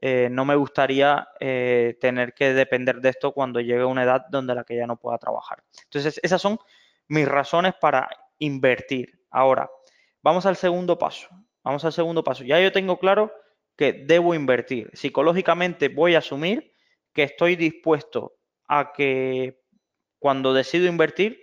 eh, 0.00 0.28
no 0.30 0.44
me 0.44 0.54
gustaría 0.54 1.28
eh, 1.40 1.96
tener 2.00 2.32
que 2.34 2.54
depender 2.54 3.00
de 3.00 3.08
esto 3.08 3.32
cuando 3.32 3.60
llegue 3.60 3.82
a 3.82 3.86
una 3.86 4.04
edad 4.04 4.26
donde 4.30 4.54
la 4.54 4.64
que 4.64 4.76
ya 4.76 4.86
no 4.86 4.96
pueda 4.96 5.18
trabajar. 5.18 5.64
Entonces, 5.84 6.20
esas 6.22 6.40
son 6.40 6.58
mis 7.08 7.26
razones 7.26 7.74
para 7.80 8.08
invertir. 8.38 9.20
Ahora, 9.30 9.68
vamos 10.22 10.46
al 10.46 10.56
segundo 10.56 10.98
paso. 10.98 11.28
Vamos 11.64 11.84
al 11.84 11.92
segundo 11.92 12.22
paso. 12.22 12.44
Ya 12.44 12.60
yo 12.60 12.70
tengo 12.70 12.98
claro 12.98 13.32
que 13.76 13.92
debo 13.92 14.34
invertir. 14.34 14.90
Psicológicamente 14.92 15.88
voy 15.88 16.14
a 16.14 16.18
asumir 16.18 16.72
que 17.12 17.24
estoy 17.24 17.56
dispuesto 17.56 18.36
a 18.68 18.92
que 18.92 19.60
cuando 20.18 20.54
decido 20.54 20.86
invertir, 20.86 21.40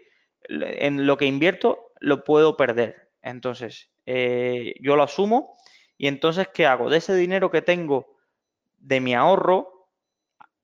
en 0.47 1.07
lo 1.07 1.17
que 1.17 1.25
invierto 1.25 1.91
lo 1.99 2.23
puedo 2.23 2.57
perder. 2.57 3.09
Entonces, 3.21 3.91
eh, 4.05 4.75
yo 4.81 4.95
lo 4.95 5.03
asumo 5.03 5.57
y 5.97 6.07
entonces, 6.07 6.47
¿qué 6.53 6.65
hago? 6.65 6.89
De 6.89 6.97
ese 6.97 7.15
dinero 7.15 7.49
que 7.49 7.61
tengo 7.61 8.17
de 8.77 8.99
mi 8.99 9.15
ahorro 9.15 9.89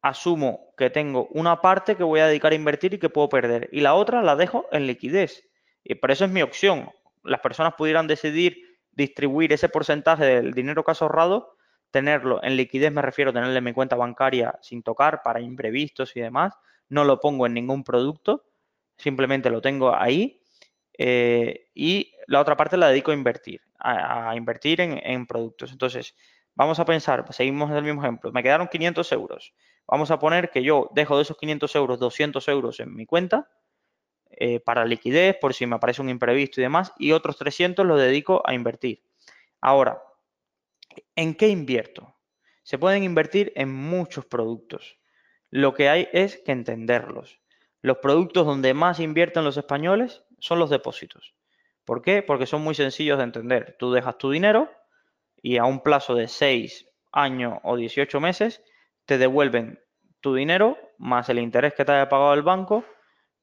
asumo 0.02 0.74
que 0.78 0.90
tengo 0.90 1.28
una 1.32 1.62
parte 1.62 1.96
que 1.96 2.04
voy 2.04 2.20
a 2.20 2.28
dedicar 2.28 2.52
a 2.52 2.56
invertir 2.56 2.94
y 2.94 3.00
que 3.00 3.10
puedo 3.10 3.30
perder 3.30 3.70
y 3.72 3.82
la 3.82 3.94
otra 3.94 4.22
la 4.22 4.36
dejo 4.36 4.68
en 4.72 4.88
liquidez. 4.88 5.44
Y 5.84 5.96
por 5.96 6.12
eso 6.12 6.26
es 6.26 6.32
mi 6.32 6.42
opción. 6.42 6.90
Las 7.24 7.40
personas 7.40 7.74
pudieran 7.76 8.08
decidir 8.08 8.58
distribuir 8.92 9.54
ese 9.54 9.70
porcentaje 9.70 10.26
del 10.26 10.54
dinero 10.54 10.84
que 10.84 10.92
has 10.92 11.02
ahorrado, 11.02 11.56
tenerlo 11.92 12.44
en 12.44 12.56
liquidez, 12.58 12.92
me 12.92 13.02
refiero 13.02 13.32
a 13.32 13.34
tenerlo 13.34 13.56
en 13.56 13.64
mi 13.64 13.74
cuenta 13.74 13.96
bancaria 13.96 14.58
sin 14.62 14.84
tocar 14.84 15.22
para 15.24 15.40
imprevistos 15.40 16.16
y 16.16 16.22
demás. 16.22 16.54
No 16.92 17.04
lo 17.04 17.20
pongo 17.20 17.48
en 17.48 17.56
ningún 17.56 17.84
producto, 17.84 18.46
simplemente 18.98 19.50
lo 19.50 19.62
tengo 19.62 19.96
ahí 19.96 20.44
eh, 20.98 21.70
y 21.74 22.14
la 22.28 22.40
otra 22.40 22.56
parte 22.56 22.78
la 22.78 22.90
dedico 22.90 23.10
a 23.10 23.16
invertir, 23.16 23.62
a, 23.80 24.36
invertir 24.36 24.82
en, 24.82 25.26
productos. 25.26 25.72
Entonces, 25.72 26.16
Vamos 26.56 26.80
a 26.80 26.86
pensar, 26.86 27.26
seguimos 27.34 27.72
el 27.72 27.84
mismo 27.84 28.02
ejemplo, 28.02 28.32
me 28.32 28.44
quedaron 28.44 28.68
500 28.68 29.12
euros. 29.14 29.54
Vamos 29.88 30.12
a 30.12 30.20
poner 30.20 30.52
que 30.52 30.64
yo 30.64 30.90
dejo 30.94 31.16
de 31.16 31.24
esos 31.24 31.38
500 31.38 31.76
euros 31.76 32.00
200 32.00 32.48
euros 32.50 32.80
en 32.80 32.94
mi 32.94 33.06
cuenta 33.06 33.50
eh, 34.32 34.60
para 34.60 34.86
liquidez, 34.86 35.38
por 35.40 35.54
si 35.54 35.66
me 35.66 35.78
aparece 35.78 36.02
un 36.02 36.10
imprevisto 36.10 36.60
y 36.60 36.64
demás, 36.64 36.94
y 36.98 37.14
otros 37.14 37.38
300 37.38 37.86
los 37.86 38.00
dedico 38.00 38.42
a 38.46 38.54
invertir. 38.54 39.02
Ahora, 39.62 40.02
¿en 41.16 41.36
qué 41.36 41.48
invierto? 41.48 42.16
Se 42.64 42.78
pueden 42.78 43.04
invertir 43.04 43.54
en 43.56 43.74
muchos 43.74 44.26
productos. 44.26 44.98
Lo 45.52 45.74
que 45.74 45.90
hay 45.90 46.10
es 46.12 46.38
que 46.38 46.52
entenderlos. 46.52 47.40
Los 47.82 47.98
productos 47.98 48.46
donde 48.46 48.74
más 48.74 49.00
invierten 49.00 49.44
los 49.44 49.58
españoles 49.58 50.24
son 50.40 50.58
los 50.58 50.70
depósitos. 50.70 51.36
¿Por 51.86 52.02
qué? 52.02 52.24
Porque 52.24 52.46
son 52.46 52.64
muy 52.64 52.74
sencillos 52.74 53.18
de 53.18 53.26
entender. 53.26 53.76
Tú 53.78 53.92
dejas 53.92 54.18
tu 54.18 54.32
dinero, 54.32 54.70
y 55.42 55.58
a 55.58 55.66
un 55.66 55.82
plazo 55.82 56.16
de 56.16 56.28
6 56.28 56.88
años 57.12 57.60
o 57.64 57.76
18 57.76 58.20
meses 58.20 58.64
te 59.06 59.18
devuelven 59.18 59.80
tu 60.22 60.36
dinero 60.36 60.78
más 60.98 61.30
el 61.30 61.40
interés 61.40 61.74
que 61.74 61.84
te 61.84 61.92
haya 61.92 62.08
pagado 62.08 62.34
el 62.36 62.44
banco, 62.44 62.86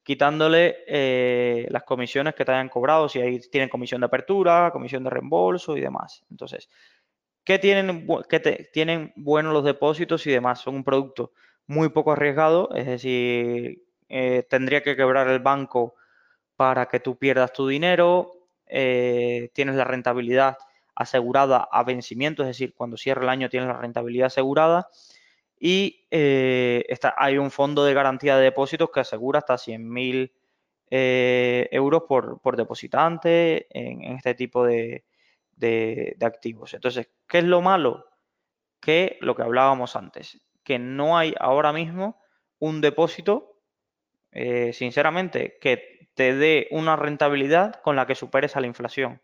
quitándole 0.05 0.77
eh, 0.87 1.67
las 1.71 1.83
comisiones 1.83 2.35
que 2.35 2.45
te 2.45 2.53
hayan 2.53 2.69
cobrado, 2.69 3.09
si 3.09 3.21
ahí 3.21 3.41
tienen 3.51 3.69
comisión 3.69 4.01
de 4.01 4.07
apertura, 4.07 4.71
comisión 4.73 5.03
de 5.03 5.11
reembolso 5.11 5.77
y 5.77 5.81
demás. 5.81 6.25
Entonces, 6.31 6.71
¿qué 7.45 7.59
tienen, 7.59 8.07
qué 8.29 8.41
tienen 8.73 9.13
buenos 9.17 9.53
los 9.53 9.65
depósitos 9.65 10.25
y 10.27 10.31
demás? 10.31 10.61
Son 10.61 10.77
un 10.77 10.85
producto 10.85 11.33
muy 11.69 11.91
poco 11.91 12.13
arriesgado, 12.13 12.75
es 12.75 12.87
decir, 12.87 13.85
eh, 14.09 14.43
tendría 14.51 14.83
que 14.83 14.97
quebrar 14.97 15.29
el 15.29 15.39
banco 15.39 15.95
para 16.57 16.87
que 16.87 16.99
tú 16.99 17.17
pierdas 17.17 17.53
tu 17.53 17.69
dinero, 17.69 18.33
eh, 18.67 19.51
tienes 19.55 19.77
la 19.77 19.85
rentabilidad 19.85 20.59
asegurada 20.97 21.69
a 21.71 21.85
vencimiento, 21.85 22.43
es 22.43 22.49
decir, 22.49 22.75
cuando 22.75 22.97
cierra 22.97 23.23
el 23.23 23.29
año 23.29 23.49
tienes 23.49 23.69
la 23.69 23.79
rentabilidad 23.79 24.27
asegurada. 24.27 24.89
Y 25.61 26.07
eh, 26.11 26.85
hay 27.17 27.39
un 27.39 27.51
fondo 27.51 27.85
de 27.85 27.95
garantía 27.95 28.37
de 28.37 28.45
depósitos 28.45 28.91
que 28.91 29.01
asegura 29.01 29.39
hasta 29.41 29.55
100.000 29.55 30.33
eh, 30.91 31.69
euros 31.71 32.03
por, 32.09 32.57
depositante 32.57 33.67
en, 33.71 34.03
este 34.17 34.35
tipo 34.35 34.65
de, 34.65 35.05
activos. 36.21 36.75
Entonces, 36.75 37.09
¿qué 37.27 37.39
es 37.39 37.45
lo 37.45 37.61
malo? 37.61 38.07
Que 38.81 39.19
lo 39.21 39.35
que 39.35 39.43
hablábamos 39.43 39.97
antes, 39.97 40.41
que 40.69 40.79
no 40.79 41.17
hay 41.17 41.35
ahora 41.41 41.73
mismo 41.73 42.21
un 42.59 42.83
depósito, 42.83 43.57
eh, 44.33 44.75
sinceramente, 44.75 45.57
que 45.63 46.11
te 46.13 46.35
dé 46.35 46.69
una 46.73 46.95
rentabilidad 46.95 47.81
con 47.81 47.97
la 47.97 48.07
que 48.07 48.15
superes 48.15 48.55
a 48.55 48.61
la 48.61 48.67
inflación. 48.67 49.23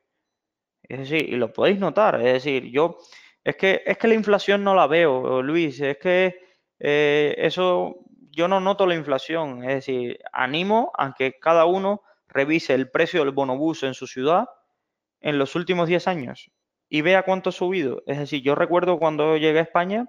Es 0.83 1.00
decir, 1.00 1.28
y 1.28 1.37
lo 1.37 1.52
podéis 1.52 1.78
notar, 1.78 2.18
es 2.22 2.33
decir, 2.33 2.70
yo, 2.70 2.96
es 3.44 3.57
que, 3.57 3.83
es 3.85 3.98
que 3.98 4.09
la 4.09 4.14
inflación 4.14 4.64
no 4.64 4.74
la 4.74 4.87
veo, 4.87 5.42
Luis, 5.42 5.78
es 5.80 5.98
que 5.98 6.40
eh, 6.78 7.35
eso, 7.37 7.96
yo 8.30 8.48
no 8.48 8.59
noto 8.61 8.87
la 8.87 8.94
inflación, 8.94 9.64
es 9.64 9.74
decir, 9.74 10.20
animo 10.33 10.92
a 10.96 11.12
que 11.12 11.38
cada 11.38 11.66
uno 11.66 12.00
revise 12.26 12.72
el 12.72 12.90
precio 12.90 13.20
del 13.20 13.35
bonobús 13.35 13.83
en 13.83 13.92
su 13.92 14.07
ciudad 14.07 14.46
en 15.20 15.38
los 15.38 15.57
últimos 15.57 15.88
10 15.88 16.09
años 16.09 16.50
y 16.88 17.02
vea 17.02 17.22
cuánto 17.22 17.50
ha 17.50 17.52
subido. 17.52 18.02
Es 18.07 18.18
decir, 18.18 18.42
yo 18.42 18.54
recuerdo 18.54 18.98
cuando 18.98 19.37
llegué 19.37 19.59
a 19.59 19.62
España 19.62 20.07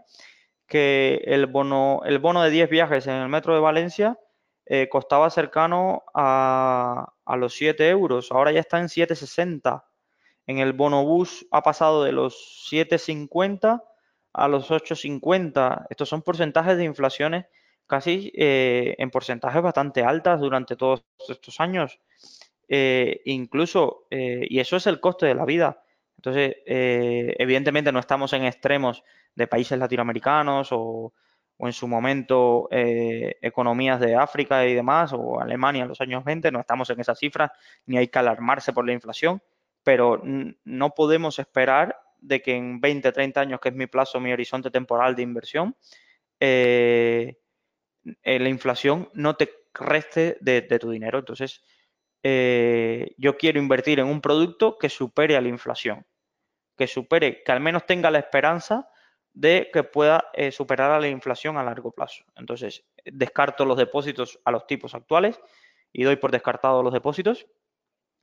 que 0.67 1.21
el 1.25 1.45
bono, 1.47 2.01
el 2.05 2.19
bono 2.19 2.41
de 2.43 2.49
10 2.49 2.69
viajes 2.69 3.07
en 3.07 3.15
el 3.15 3.29
metro 3.29 3.53
de 3.53 3.59
Valencia 3.61 4.19
eh, 4.65 4.89
costaba 4.89 5.29
cercano 5.29 6.03
a, 6.13 7.13
a 7.25 7.37
los 7.37 7.53
7 7.55 7.89
euros, 7.89 8.31
ahora 8.31 8.51
ya 8.51 8.61
está 8.61 8.79
en 8.79 8.87
7,60 8.87 9.83
en 10.47 10.59
el 10.59 10.73
bonobús 10.73 11.45
ha 11.51 11.61
pasado 11.63 12.03
de 12.03 12.11
los 12.11 12.67
7,50 12.71 13.81
a 14.33 14.47
los 14.47 14.69
8,50. 14.69 15.87
Estos 15.89 16.09
son 16.09 16.21
porcentajes 16.21 16.77
de 16.77 16.83
inflaciones 16.83 17.45
casi 17.87 18.31
eh, 18.35 18.95
en 18.97 19.11
porcentajes 19.11 19.61
bastante 19.61 20.03
altas 20.03 20.39
durante 20.39 20.75
todos 20.75 21.03
estos 21.29 21.59
años. 21.59 21.99
Eh, 22.67 23.21
incluso, 23.25 24.07
y 24.09 24.59
eso 24.59 24.77
es 24.77 24.87
el 24.87 24.99
coste 24.99 25.27
de 25.27 25.35
la 25.35 25.45
vida. 25.45 25.83
Entonces, 26.25 26.55
evidentemente 26.65 27.91
no 27.91 27.99
estamos 27.99 28.33
en 28.33 28.45
extremos 28.45 29.03
de 29.35 29.47
países 29.47 29.77
latinoamericanos 29.77 30.69
o, 30.71 31.13
en 31.59 31.71
su 31.71 31.87
momento 31.87 32.67
economías 32.71 33.99
de 33.99 34.15
África 34.15 34.65
y 34.65 34.73
demás, 34.73 35.13
o 35.13 35.39
Alemania 35.39 35.83
en 35.83 35.89
los 35.89 36.01
años 36.01 36.23
20, 36.23 36.51
no 36.51 36.59
estamos 36.59 36.89
en 36.89 36.99
esas 36.99 37.17
cifras, 37.17 37.51
ni 37.85 37.97
hay 37.97 38.07
que 38.07 38.19
alarmarse 38.19 38.73
por 38.73 38.85
la 38.85 38.93
inflación 38.93 39.41
pero 39.85 40.19
no 40.23 40.95
podemos 40.95 41.37
esperar 41.37 42.01
de 42.19 42.41
que 42.41 42.55
en 42.55 42.81
20, 42.81 43.11
30 43.11 43.39
años, 43.39 43.59
que 43.61 43.69
es 43.69 43.75
mi 43.75 43.85
plazo, 43.85 44.19
mi 44.19 44.33
horizonte 44.33 44.71
temporal 44.71 45.15
de 45.15 45.21
inversión, 45.21 45.75
eh, 46.39 47.37
eh, 48.23 48.39
la 48.39 48.49
inflación 48.49 49.09
no 49.13 49.35
te 49.35 49.47
reste 49.75 50.37
de, 50.41 50.63
tu 50.79 50.89
dinero. 50.89 51.19
Entonces, 51.19 51.63
eh, 52.23 53.13
yo 53.19 53.37
quiero 53.37 53.59
invertir 53.59 53.99
en 53.99 54.07
un 54.07 54.21
producto 54.21 54.79
que 54.79 54.89
supere 54.89 55.37
a 55.37 55.41
la 55.41 55.49
inflación, 55.49 56.03
que 56.77 56.87
supere, 56.87 57.43
que 57.43 57.51
al 57.51 57.59
menos 57.59 57.85
tenga 57.85 58.11
la 58.11 58.19
esperanza 58.19 58.89
de 59.33 59.69
que 59.73 59.83
pueda 59.83 60.29
superar 60.51 60.91
a 60.91 60.99
la 60.99 61.09
inflación 61.09 61.57
a 61.57 61.63
largo 61.63 61.91
plazo. 61.91 62.23
Entonces, 62.37 62.85
descarto 63.03 63.65
los 63.65 63.77
depósitos 63.77 64.39
a 64.45 64.51
los 64.51 64.65
tipos 64.65 64.95
actuales 64.95 65.41
y 65.91 66.03
doy 66.03 66.15
por 66.15 66.31
descartado 66.31 66.81
los 66.83 66.93
depósitos. 66.93 67.45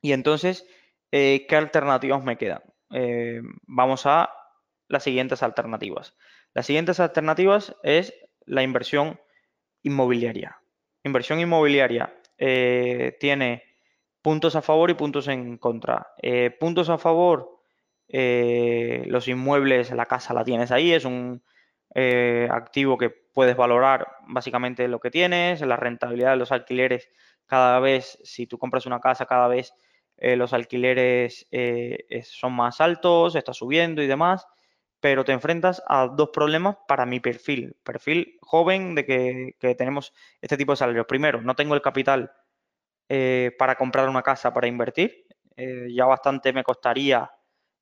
Y 0.01 0.13
entonces 0.13 0.67
eh, 1.15 1.45
¿qué 1.47 1.55
alternativas 1.55 2.23
me 2.23 2.37
quedan? 2.37 2.63
Eh, 2.89 3.39
vamos 3.67 4.07
a 4.07 4.31
las 4.87 5.03
siguientes 5.03 5.43
alternativas. 5.43 6.15
Las 6.55 6.65
siguientes 6.65 6.99
alternativas 6.99 7.75
es 7.83 8.15
la 8.47 8.63
inversión 8.63 9.21
inmobiliaria. 9.83 10.59
Inversión 11.03 11.39
inmobiliaria 11.39 12.19
eh, 12.39 13.15
tiene 13.19 13.61
puntos 14.23 14.55
a 14.55 14.63
favor 14.63 14.89
y 14.89 14.95
puntos 14.95 15.27
en 15.27 15.59
contra. 15.59 16.07
puntos 16.59 16.89
a 16.89 16.97
favor, 16.97 17.52
los 18.13 19.27
inmuebles, 19.27 19.91
la 19.91 20.05
casa 20.05 20.33
la 20.33 20.43
tienes 20.43 20.71
ahí, 20.71 20.93
es 20.93 21.05
un 21.05 21.43
activo 22.49 22.97
que 22.97 23.09
puedes 23.09 23.55
valorar 23.55 24.07
básicamente 24.27 24.87
lo 24.87 24.99
que 24.99 25.11
tienes, 25.11 25.61
la 25.61 25.77
rentabilidad 25.77 26.31
de 26.31 26.37
los 26.37 26.51
alquileres 26.51 27.09
cada 27.45 27.79
vez, 27.79 28.19
si 28.23 28.47
tú 28.47 28.57
compras 28.57 28.85
una 28.85 28.99
casa, 28.99 29.25
cada 29.25 29.47
vez 29.47 29.73
eh, 30.17 30.35
los 30.35 30.53
alquileres 30.53 31.47
eh, 31.51 32.23
son 32.23 32.53
más 32.53 32.81
altos, 32.81 33.35
está 33.35 33.53
subiendo 33.53 34.01
y 34.01 34.07
demás, 34.07 34.47
pero 34.99 35.25
te 35.25 35.33
enfrentas 35.33 35.83
a 35.87 36.07
dos 36.07 36.29
problemas 36.29 36.77
para 36.87 37.05
mi 37.05 37.19
perfil. 37.19 37.75
Perfil 37.83 38.37
joven 38.41 38.95
de 38.95 39.05
que, 39.05 39.75
tenemos 39.75 40.13
este 40.41 40.57
tipo 40.57 40.71
de 40.73 40.77
salarios. 40.77 41.05
Primero, 41.07 41.41
no 41.41 41.55
tengo 41.55 41.75
el 41.75 41.81
capital 41.81 42.31
eh, 43.09 43.51
para 43.59 43.75
comprar 43.75 44.07
una 44.09 44.21
casa, 44.23 44.53
para 44.53 44.67
invertir. 44.67 45.25
ya 45.89 46.05
bastante 46.05 46.53
me 46.53 46.63
costaría 46.63 47.29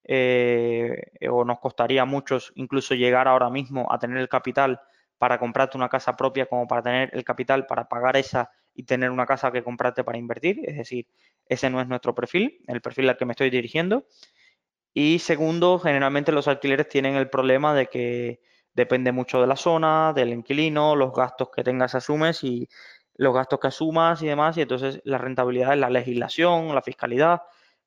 o 0.08 1.46
nos 1.46 1.60
costaría 1.60 2.02
a 2.02 2.06
muchos 2.06 2.52
incluso 2.56 2.96
llegar 2.96 3.28
ahora 3.28 3.50
mismo 3.50 3.92
a 3.92 4.00
tener 4.00 4.18
el 4.18 4.30
capital 4.30 4.82
para 5.18 5.38
comprarte 5.38 5.78
una 5.78 5.90
casa 5.90 6.16
propia 6.16 6.48
como 6.48 6.68
para 6.68 6.82
tener 6.82 7.10
el 7.14 7.24
capital 7.24 7.68
para 7.68 7.88
pagar 7.88 8.18
esa 8.18 8.50
y 8.74 8.84
tener 8.84 9.12
una 9.12 9.26
casa 9.26 9.52
que 9.52 9.64
comprarte 9.64 10.04
para 10.04 10.18
invertir. 10.18 10.62
Es 10.64 10.78
decir, 10.78 11.08
ese 11.46 11.70
no 11.70 11.80
es 11.82 11.88
nuestro 11.88 12.16
perfil, 12.16 12.60
el 12.68 12.82
perfil 12.82 13.10
al 13.10 13.18
que 13.18 13.26
me 13.26 13.34
estoy 13.34 13.50
dirigiendo. 13.50 14.08
Y 14.94 15.20
segundo, 15.20 15.80
generalmente 15.80 16.32
los 16.32 16.48
alquileres 16.48 16.90
tienen 16.90 17.16
el 17.16 17.30
problema 17.30 17.74
de 17.76 17.88
que 17.88 18.42
depende 18.74 19.12
mucho 19.12 19.40
de 19.42 19.48
la 19.48 19.56
zona, 19.56 20.14
del 20.14 20.34
inquilino, 20.34 20.96
los 20.96 21.14
gastos 21.14 21.50
que 21.56 21.64
tengas 21.64 21.96
asumes 21.96 22.44
y 22.44 22.68
los 23.16 23.34
gastos 23.34 23.60
que 23.60 23.68
asumas 23.68 24.22
y 24.22 24.28
demás. 24.28 24.58
Y 24.58 24.62
entonces 24.62 25.02
la 25.04 25.18
rentabilidad 25.18 25.74
es 25.74 25.80
la 25.80 25.90
legislación, 25.90 26.74
la 26.74 26.82
fiscalidad, 26.82 27.42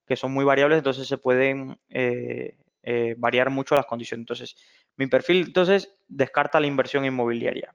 que 0.07 0.17
son 0.17 0.33
muy 0.33 0.45
variables, 0.45 0.79
entonces 0.79 1.09
se 1.09 1.19
pueden 1.19 1.79
eh, 1.89 2.57
eh, 2.83 3.15
variar 3.19 3.51
mucho 3.51 3.75
las 3.75 3.87
condiciones. 3.87 4.23
Entonces, 4.23 4.57
mi 4.97 5.07
perfil 5.07 5.45
entonces 5.47 5.97
descarta 6.09 6.61
la 6.61 6.67
inversión 6.67 7.05
inmobiliaria. 7.05 7.75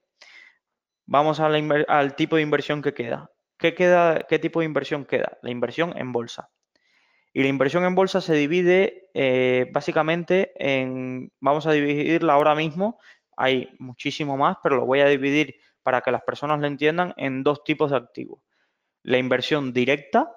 Vamos 1.05 1.39
al 1.39 2.15
tipo 2.15 2.35
de 2.35 2.43
inversión 2.43 2.81
que 2.81 2.93
queda. 2.93 3.31
¿Qué, 3.57 3.73
queda. 3.73 4.25
¿Qué 4.29 4.37
tipo 4.37 4.59
de 4.59 4.67
inversión 4.67 5.05
queda? 5.05 5.39
La 5.41 5.49
inversión 5.49 5.97
en 5.97 6.11
bolsa. 6.11 6.49
Y 7.33 7.41
la 7.41 7.49
inversión 7.49 7.83
en 7.85 7.95
bolsa 7.95 8.21
se 8.21 8.33
divide 8.33 9.09
eh, 9.13 9.69
básicamente 9.71 10.51
en, 10.55 11.31
vamos 11.39 11.67
a 11.67 11.71
dividirla 11.71 12.33
ahora 12.33 12.55
mismo, 12.55 12.99
hay 13.37 13.69
muchísimo 13.79 14.37
más, 14.37 14.57
pero 14.63 14.77
lo 14.77 14.85
voy 14.85 15.01
a 15.01 15.07
dividir 15.07 15.55
para 15.83 16.01
que 16.01 16.11
las 16.11 16.23
personas 16.23 16.59
lo 16.59 16.67
entiendan 16.67 17.13
en 17.17 17.43
dos 17.43 17.63
tipos 17.63 17.91
de 17.91 17.97
activos. 17.97 18.41
La 19.03 19.17
inversión 19.17 19.73
directa, 19.73 20.31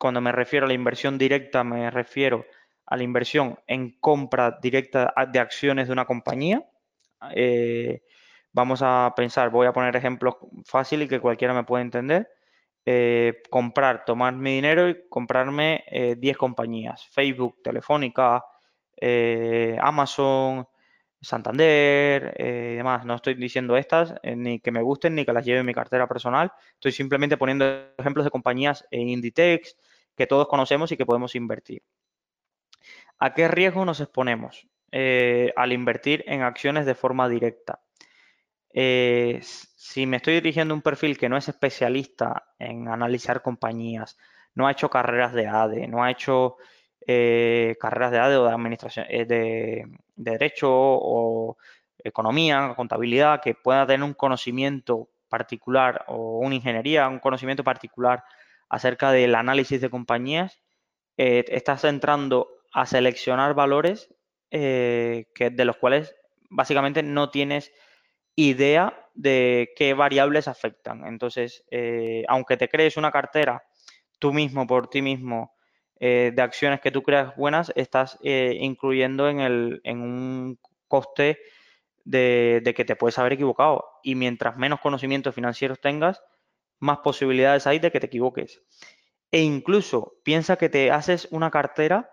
cuando 0.00 0.22
me 0.22 0.32
refiero 0.32 0.64
a 0.64 0.68
la 0.68 0.74
inversión 0.74 1.18
directa 1.18 1.62
me 1.62 1.90
refiero 1.90 2.46
a 2.86 2.96
la 2.96 3.02
inversión 3.02 3.58
en 3.66 3.98
compra 4.00 4.58
directa 4.62 5.12
de 5.30 5.38
acciones 5.38 5.86
de 5.86 5.92
una 5.92 6.06
compañía. 6.06 6.64
Eh, 7.34 8.02
vamos 8.50 8.80
a 8.82 9.12
pensar, 9.14 9.50
voy 9.50 9.66
a 9.66 9.74
poner 9.74 9.94
ejemplos 9.94 10.36
fáciles 10.64 11.06
y 11.06 11.08
que 11.08 11.20
cualquiera 11.20 11.52
me 11.52 11.64
pueda 11.64 11.82
entender. 11.82 12.28
Eh, 12.86 13.42
comprar, 13.50 14.06
tomar 14.06 14.34
mi 14.34 14.54
dinero 14.54 14.88
y 14.88 15.06
comprarme 15.08 15.84
10 15.90 16.16
eh, 16.18 16.34
compañías. 16.34 17.06
Facebook, 17.08 17.60
Telefónica, 17.62 18.42
Amazon, 19.80 20.66
Santander 21.20 22.34
y 22.38 22.76
demás. 22.76 23.04
No 23.04 23.16
estoy 23.16 23.34
diciendo 23.34 23.76
estas 23.76 24.14
ni 24.24 24.60
que 24.60 24.72
me 24.72 24.82
gusten 24.82 25.14
ni 25.14 25.26
que 25.26 25.32
las 25.34 25.44
lleve 25.44 25.60
en 25.60 25.66
mi 25.66 25.74
cartera 25.74 26.08
personal. 26.08 26.50
Estoy 26.72 26.92
simplemente 26.92 27.36
poniendo 27.36 27.66
ejemplos 27.98 28.24
de 28.24 28.30
compañías 28.30 28.84
en 28.90 29.10
Inditex 29.10 29.76
que 30.20 30.26
todos 30.26 30.48
conocemos 30.48 30.92
y 30.92 30.98
que 30.98 31.06
podemos 31.06 31.34
invertir. 31.34 31.82
¿A 33.18 33.32
qué 33.32 33.48
riesgo 33.48 33.86
nos 33.86 34.00
exponemos 34.00 34.68
eh, 34.92 35.50
al 35.56 35.72
invertir 35.72 36.24
en 36.26 36.42
acciones 36.42 36.84
de 36.84 36.94
forma 36.94 37.26
directa? 37.26 37.80
Eh, 38.74 39.40
si 39.42 40.04
me 40.04 40.18
estoy 40.18 40.34
dirigiendo 40.34 40.74
a 40.74 40.76
un 40.76 40.82
perfil 40.82 41.16
que 41.16 41.30
no 41.30 41.38
es 41.38 41.48
especialista 41.48 42.48
en 42.58 42.88
analizar 42.88 43.40
compañías, 43.40 44.18
no 44.54 44.66
ha 44.66 44.72
hecho 44.72 44.90
carreras 44.90 45.32
de 45.32 45.46
ADE, 45.46 45.88
no 45.88 46.04
ha 46.04 46.10
hecho 46.10 46.58
eh, 47.06 47.78
carreras 47.80 48.10
de 48.12 48.18
ADE 48.18 48.36
o 48.36 48.44
de 48.44 48.52
administración, 48.52 49.06
de, 49.08 49.24
de, 49.24 49.86
derecho 50.16 50.68
o 50.70 51.56
economía, 51.96 52.74
contabilidad, 52.76 53.40
que 53.40 53.54
pueda 53.54 53.86
tener 53.86 54.04
un 54.04 54.12
conocimiento 54.12 55.08
particular 55.30 56.04
o 56.08 56.40
una 56.40 56.56
ingeniería, 56.56 57.08
un 57.08 57.20
conocimiento 57.20 57.64
particular 57.64 58.22
acerca 58.70 59.12
del 59.12 59.34
análisis 59.34 59.80
de 59.80 59.90
compañías, 59.90 60.62
estás 61.16 61.84
entrando 61.84 62.48
a 62.72 62.86
seleccionar 62.86 63.54
valores 63.54 64.08
eh, 64.50 65.26
que, 65.34 65.50
de 65.50 65.64
los 65.64 65.76
cuales 65.76 66.16
básicamente 66.48 67.02
no 67.02 67.30
tienes 67.30 67.72
idea 68.34 69.08
de 69.14 69.70
qué 69.76 69.94
variables 69.94 70.48
afectan. 70.48 71.06
Entonces, 71.06 71.64
eh, 71.70 72.24
aunque 72.28 72.56
te 72.56 72.68
crees 72.68 72.96
una 72.96 73.12
cartera 73.12 73.62
tú 74.18 74.32
mismo, 74.32 74.66
por 74.66 74.88
ti 74.88 75.02
mismo, 75.02 75.54
eh, 76.00 76.32
de 76.34 76.42
acciones 76.42 76.80
que 76.80 76.90
tú 76.90 77.02
creas 77.02 77.36
buenas, 77.36 77.72
estás 77.76 78.18
incluyendo 78.22 79.28
en, 79.28 79.40
el, 79.40 79.80
en 79.84 80.00
un 80.00 80.58
coste 80.88 81.38
de, 82.04 82.72
que 82.74 82.84
te 82.84 82.96
puedes 82.96 83.18
haber 83.18 83.34
equivocado. 83.34 83.84
Y 84.02 84.14
mientras 84.14 84.56
menos 84.56 84.80
conocimientos 84.80 85.34
financieros 85.34 85.80
tengas, 85.80 86.22
más 86.80 86.98
posibilidades 86.98 87.66
hay 87.66 87.78
de 87.78 87.92
que 87.92 88.00
te 88.00 88.06
equivoques. 88.06 88.62
E 89.30 89.40
incluso 89.42 90.14
piensa 90.24 90.56
que 90.56 90.68
te 90.68 90.90
haces 90.90 91.28
una 91.30 91.50
cartera 91.50 92.10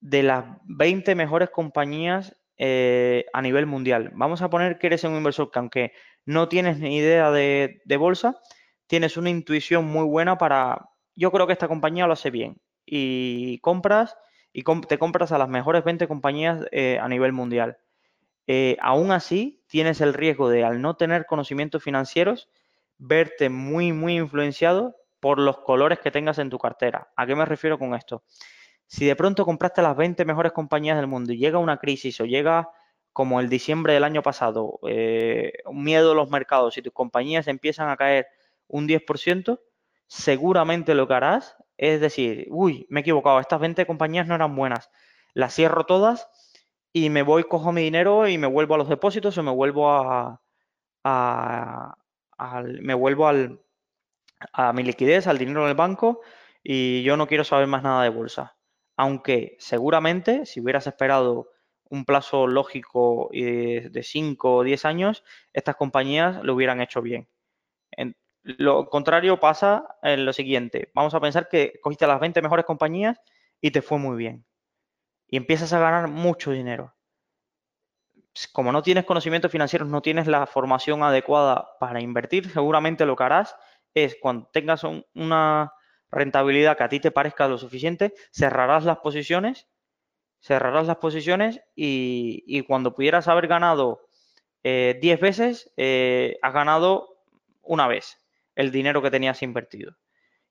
de 0.00 0.22
las 0.22 0.44
20 0.64 1.14
mejores 1.14 1.50
compañías 1.50 2.36
eh, 2.58 3.26
a 3.32 3.42
nivel 3.42 3.66
mundial. 3.66 4.12
Vamos 4.14 4.42
a 4.42 4.50
poner 4.50 4.78
que 4.78 4.86
eres 4.86 5.04
un 5.04 5.16
inversor 5.16 5.50
que 5.50 5.58
aunque 5.58 5.92
no 6.24 6.48
tienes 6.48 6.78
ni 6.78 6.96
idea 6.96 7.30
de, 7.30 7.96
bolsa, 7.98 8.40
tienes 8.86 9.16
una 9.16 9.30
intuición 9.30 9.84
muy 9.86 10.04
buena 10.04 10.38
para, 10.38 10.90
yo 11.14 11.32
creo 11.32 11.46
que 11.46 11.52
esta 11.52 11.68
compañía 11.68 12.06
lo 12.06 12.12
hace 12.12 12.30
bien. 12.30 12.60
Y 12.84 13.58
compras 13.60 14.16
y 14.52 14.62
te 14.62 14.98
compras 14.98 15.32
a 15.32 15.38
las 15.38 15.48
mejores 15.48 15.84
20 15.84 16.06
compañías 16.06 16.64
eh, 16.70 16.98
a 17.00 17.08
nivel 17.08 17.32
mundial. 17.32 17.78
Eh, 18.46 18.76
aún 18.80 19.10
así, 19.10 19.62
tienes 19.66 20.00
el 20.00 20.14
riesgo 20.14 20.48
de, 20.48 20.64
al 20.64 20.80
no 20.80 20.96
tener 20.96 21.26
conocimientos 21.26 21.82
financieros, 21.82 22.48
verte 22.98 23.48
muy, 23.48 23.92
muy 23.92 24.16
influenciado 24.16 24.96
por 25.20 25.38
los 25.38 25.58
colores 25.58 26.00
que 26.00 26.10
tengas 26.10 26.38
en 26.38 26.50
tu 26.50 26.58
cartera. 26.58 27.08
¿A 27.16 27.26
qué 27.26 27.34
me 27.34 27.44
refiero 27.44 27.78
con 27.78 27.94
esto? 27.94 28.22
Si 28.86 29.06
de 29.06 29.16
pronto 29.16 29.44
compraste 29.44 29.82
las 29.82 29.96
20 29.96 30.24
mejores 30.24 30.52
compañías 30.52 30.96
del 30.96 31.06
mundo 31.06 31.32
y 31.32 31.38
llega 31.38 31.58
una 31.58 31.78
crisis 31.78 32.20
o 32.20 32.24
llega 32.24 32.70
como 33.12 33.40
el 33.40 33.48
diciembre 33.48 33.94
del 33.94 34.04
año 34.04 34.22
pasado, 34.22 34.78
eh, 34.86 35.52
miedo 35.72 36.12
a 36.12 36.14
los 36.14 36.30
mercados 36.30 36.76
y 36.76 36.82
tus 36.82 36.92
compañías 36.92 37.48
empiezan 37.48 37.88
a 37.88 37.96
caer 37.96 38.26
un 38.68 38.86
10%, 38.86 39.60
seguramente 40.06 40.94
lo 40.94 41.08
que 41.08 41.14
harás 41.14 41.56
es 41.76 42.00
decir, 42.00 42.46
uy, 42.50 42.86
me 42.88 43.00
he 43.00 43.02
equivocado, 43.02 43.40
estas 43.40 43.60
20 43.60 43.86
compañías 43.86 44.26
no 44.26 44.34
eran 44.34 44.56
buenas, 44.56 44.90
las 45.34 45.54
cierro 45.54 45.84
todas 45.84 46.28
y 46.92 47.10
me 47.10 47.22
voy, 47.22 47.44
cojo 47.44 47.72
mi 47.72 47.82
dinero 47.82 48.28
y 48.28 48.38
me 48.38 48.46
vuelvo 48.46 48.74
a 48.74 48.78
los 48.78 48.88
depósitos 48.88 49.36
o 49.38 49.42
me 49.42 49.50
vuelvo 49.50 49.90
a, 49.90 50.40
me 52.64 52.94
vuelvo 52.94 53.28
al, 53.28 53.60
a 54.52 54.72
mi 54.72 54.82
liquidez, 54.82 55.26
al 55.26 55.38
dinero 55.38 55.62
en 55.64 55.70
el 55.70 55.74
banco 55.74 56.20
y 56.62 57.02
yo 57.02 57.16
no 57.16 57.26
quiero 57.26 57.44
saber 57.44 57.66
más 57.66 57.82
nada 57.82 58.02
de 58.02 58.10
bolsa 58.10 58.56
aunque 58.96 59.56
seguramente 59.58 60.46
si 60.46 60.60
hubieras 60.60 60.86
esperado 60.86 61.50
un 61.84 62.04
plazo 62.04 62.46
lógico 62.46 63.28
de 63.32 64.02
5 64.02 64.56
o 64.56 64.64
10 64.64 64.84
años, 64.84 65.22
estas 65.52 65.76
compañías 65.76 66.42
lo 66.42 66.54
hubieran 66.54 66.80
hecho 66.80 67.02
bien. 67.02 67.28
lo 68.42 68.88
contrario 68.88 69.40
pasa 69.40 69.96
en 70.02 70.24
lo 70.24 70.32
siguiente. 70.32 70.90
Vamos 70.94 71.14
a 71.14 71.20
pensar 71.20 71.48
que 71.48 71.80
cogiste 71.82 72.06
las 72.06 72.20
20 72.20 72.42
mejores 72.42 72.64
compañías 72.64 73.18
y 73.60 73.70
te 73.72 73.82
fue 73.82 73.98
muy 73.98 74.16
bien. 74.16 74.46
Y 75.28 75.38
empiezas 75.38 75.72
a 75.74 75.80
ganar 75.80 76.08
mucho 76.10 76.52
dinero. 76.52 76.95
Como 78.52 78.72
no 78.72 78.82
tienes 78.82 79.04
conocimientos 79.04 79.50
financieros, 79.50 79.88
no 79.88 80.02
tienes 80.02 80.26
la 80.26 80.46
formación 80.46 81.02
adecuada 81.02 81.76
para 81.80 82.00
invertir, 82.00 82.50
seguramente 82.50 83.06
lo 83.06 83.16
que 83.16 83.24
harás 83.24 83.56
es 83.94 84.16
cuando 84.20 84.48
tengas 84.52 84.84
una 85.14 85.72
rentabilidad 86.10 86.76
que 86.76 86.84
a 86.84 86.88
ti 86.88 87.00
te 87.00 87.10
parezca 87.10 87.48
lo 87.48 87.58
suficiente, 87.58 88.14
cerrarás 88.30 88.84
las 88.84 88.98
posiciones, 88.98 89.68
cerrarás 90.40 90.86
las 90.86 90.96
posiciones 90.96 91.60
y, 91.74 92.62
cuando 92.62 92.94
pudieras 92.94 93.26
haber 93.28 93.48
ganado 93.48 94.08
10 94.62 94.96
eh, 95.02 95.18
veces, 95.20 95.72
eh, 95.76 96.38
has 96.42 96.52
ganado 96.52 97.22
una 97.62 97.88
vez 97.88 98.18
el 98.54 98.70
dinero 98.70 99.02
que 99.02 99.10
tenías 99.10 99.42
invertido. 99.42 99.96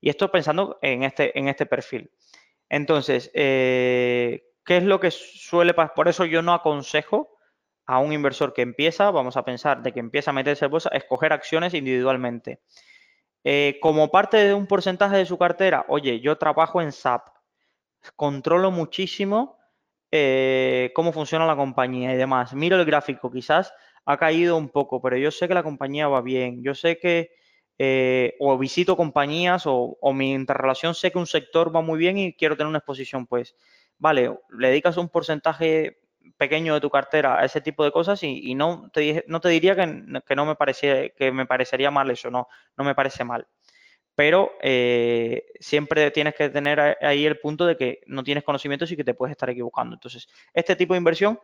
Y 0.02 0.10
esto 0.10 0.32
pensando 0.32 0.78
en 0.82 1.04
este, 1.04 1.38
en 1.38 1.48
este 1.48 1.66
perfil. 1.66 2.12
Entonces, 2.70 3.32
eh, 3.34 4.44
¿qué 4.66 4.78
es 4.78 4.84
lo 4.84 5.00
que 5.00 5.12
suele 5.12 5.74
pasar? 5.74 5.94
Por 5.96 6.08
eso 6.08 6.26
yo 6.26 6.42
no 6.42 6.54
aconsejo 6.54 7.35
a 7.86 8.00
un 8.00 8.14
inversor 8.14 8.54
que 8.54 8.62
empieza, 8.62 9.12
vamos 9.12 9.38
a 9.38 9.46
pensar 9.46 9.84
de 9.84 9.92
que 9.92 10.00
empieza 10.00 10.32
a 10.32 10.34
meterse 10.34 10.66
en 10.66 10.72
bolsa, 10.72 10.90
escoger 10.90 11.34
acciones 11.34 11.74
individualmente. 11.74 12.62
Eh, 13.44 13.78
como 13.82 14.10
parte 14.10 14.38
de 14.38 14.54
un 14.54 14.68
porcentaje 14.68 15.18
de 15.18 15.26
su 15.26 15.38
cartera, 15.38 15.86
oye, 15.88 16.20
yo 16.20 16.38
trabajo 16.38 16.82
en 16.82 16.92
SAP, 16.92 17.28
controlo 18.16 18.72
muchísimo 18.72 19.58
eh, 20.12 20.92
cómo 20.96 21.12
funciona 21.12 21.46
la 21.46 21.56
compañía 21.56 22.14
y 22.14 22.18
demás. 22.18 22.54
Miro 22.54 22.78
el 22.80 22.86
gráfico, 22.86 23.32
quizás 23.32 23.74
ha 24.06 24.18
caído 24.18 24.56
un 24.56 24.70
poco, 24.70 25.02
pero 25.02 25.18
yo 25.18 25.30
sé 25.32 25.48
que 25.48 25.54
la 25.54 25.64
compañía 25.64 26.08
va 26.08 26.22
bien, 26.22 26.64
yo 26.64 26.74
sé 26.74 26.98
que 27.00 27.32
eh, 27.78 28.36
o 28.40 28.58
visito 28.58 28.96
compañías 28.96 29.64
o, 29.66 29.98
mi 30.14 30.32
interrelación 30.32 30.96
sé 30.96 31.12
que 31.12 31.18
un 31.18 31.28
sector 31.28 31.76
va 31.76 31.82
muy 31.82 32.00
bien 32.00 32.18
y 32.18 32.34
quiero 32.34 32.56
tener 32.56 32.70
una 32.70 32.78
exposición, 32.78 33.28
pues 33.28 33.56
vale, 33.98 34.34
le 34.58 34.70
dedicas 34.70 34.96
un 34.98 35.10
porcentaje 35.10 36.00
pequeño 36.38 36.74
de 36.74 36.82
tu 36.82 36.90
cartera 36.90 37.40
a 37.40 37.46
ese 37.46 37.62
tipo 37.62 37.84
de 37.84 37.92
cosas 37.92 38.22
y, 38.24 38.56
no, 38.56 38.90
te, 38.92 39.24
no 39.28 39.40
te 39.40 39.50
diría 39.50 39.76
que, 39.76 40.36
no 40.36 40.46
me 40.46 40.56
parecía, 40.56 41.10
que 41.10 41.32
me 41.32 41.46
parecería 41.46 41.92
mal 41.92 42.10
eso, 42.12 42.30
no, 42.30 42.48
no 42.78 42.84
me 42.84 42.96
parece 42.96 43.24
mal. 43.24 43.48
Pero 44.16 44.54
eh, 44.62 45.46
siempre 45.60 46.10
tienes 46.12 46.36
que 46.36 46.50
tener 46.50 46.98
ahí 47.02 47.26
el 47.26 47.40
punto 47.40 47.66
de 47.66 47.76
que 47.76 48.02
no 48.08 48.24
tienes 48.24 48.44
conocimientos 48.44 48.92
y 48.92 48.96
que 48.96 49.04
te 49.04 49.14
puedes 49.14 49.32
estar 49.32 49.50
equivocando. 49.50 49.96
Entonces, 49.96 50.28
este 50.54 50.76
tipo 50.76 50.94
de 50.94 51.00
inversión 51.00 51.40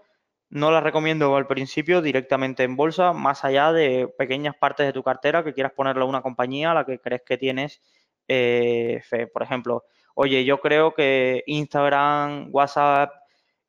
no 0.50 0.72
la 0.72 0.82
recomiendo 0.82 1.36
al 1.36 1.48
principio 1.48 2.02
directamente 2.02 2.64
en 2.64 2.76
bolsa, 2.76 3.14
más 3.14 3.44
allá 3.46 3.72
de 3.72 4.08
pequeñas 4.18 4.56
partes 4.56 4.86
de 4.86 4.94
tu 4.94 5.04
cartera 5.04 5.44
que 5.44 5.54
quieras 5.54 5.74
ponerle 5.74 6.04
a 6.04 6.06
una 6.06 6.22
compañía 6.22 6.72
a 6.72 6.74
la 6.74 6.86
que 6.86 7.00
crees 7.00 7.24
que 7.26 7.38
tienes 7.38 7.82
eh, 8.28 9.02
fe. 9.04 9.28
Por 9.28 9.44
ejemplo, 9.44 9.86
oye, 10.14 10.44
yo 10.46 10.60
creo 10.60 10.94
que 10.94 11.44
Instagram, 11.48 12.50
WhatsApp 12.52 13.21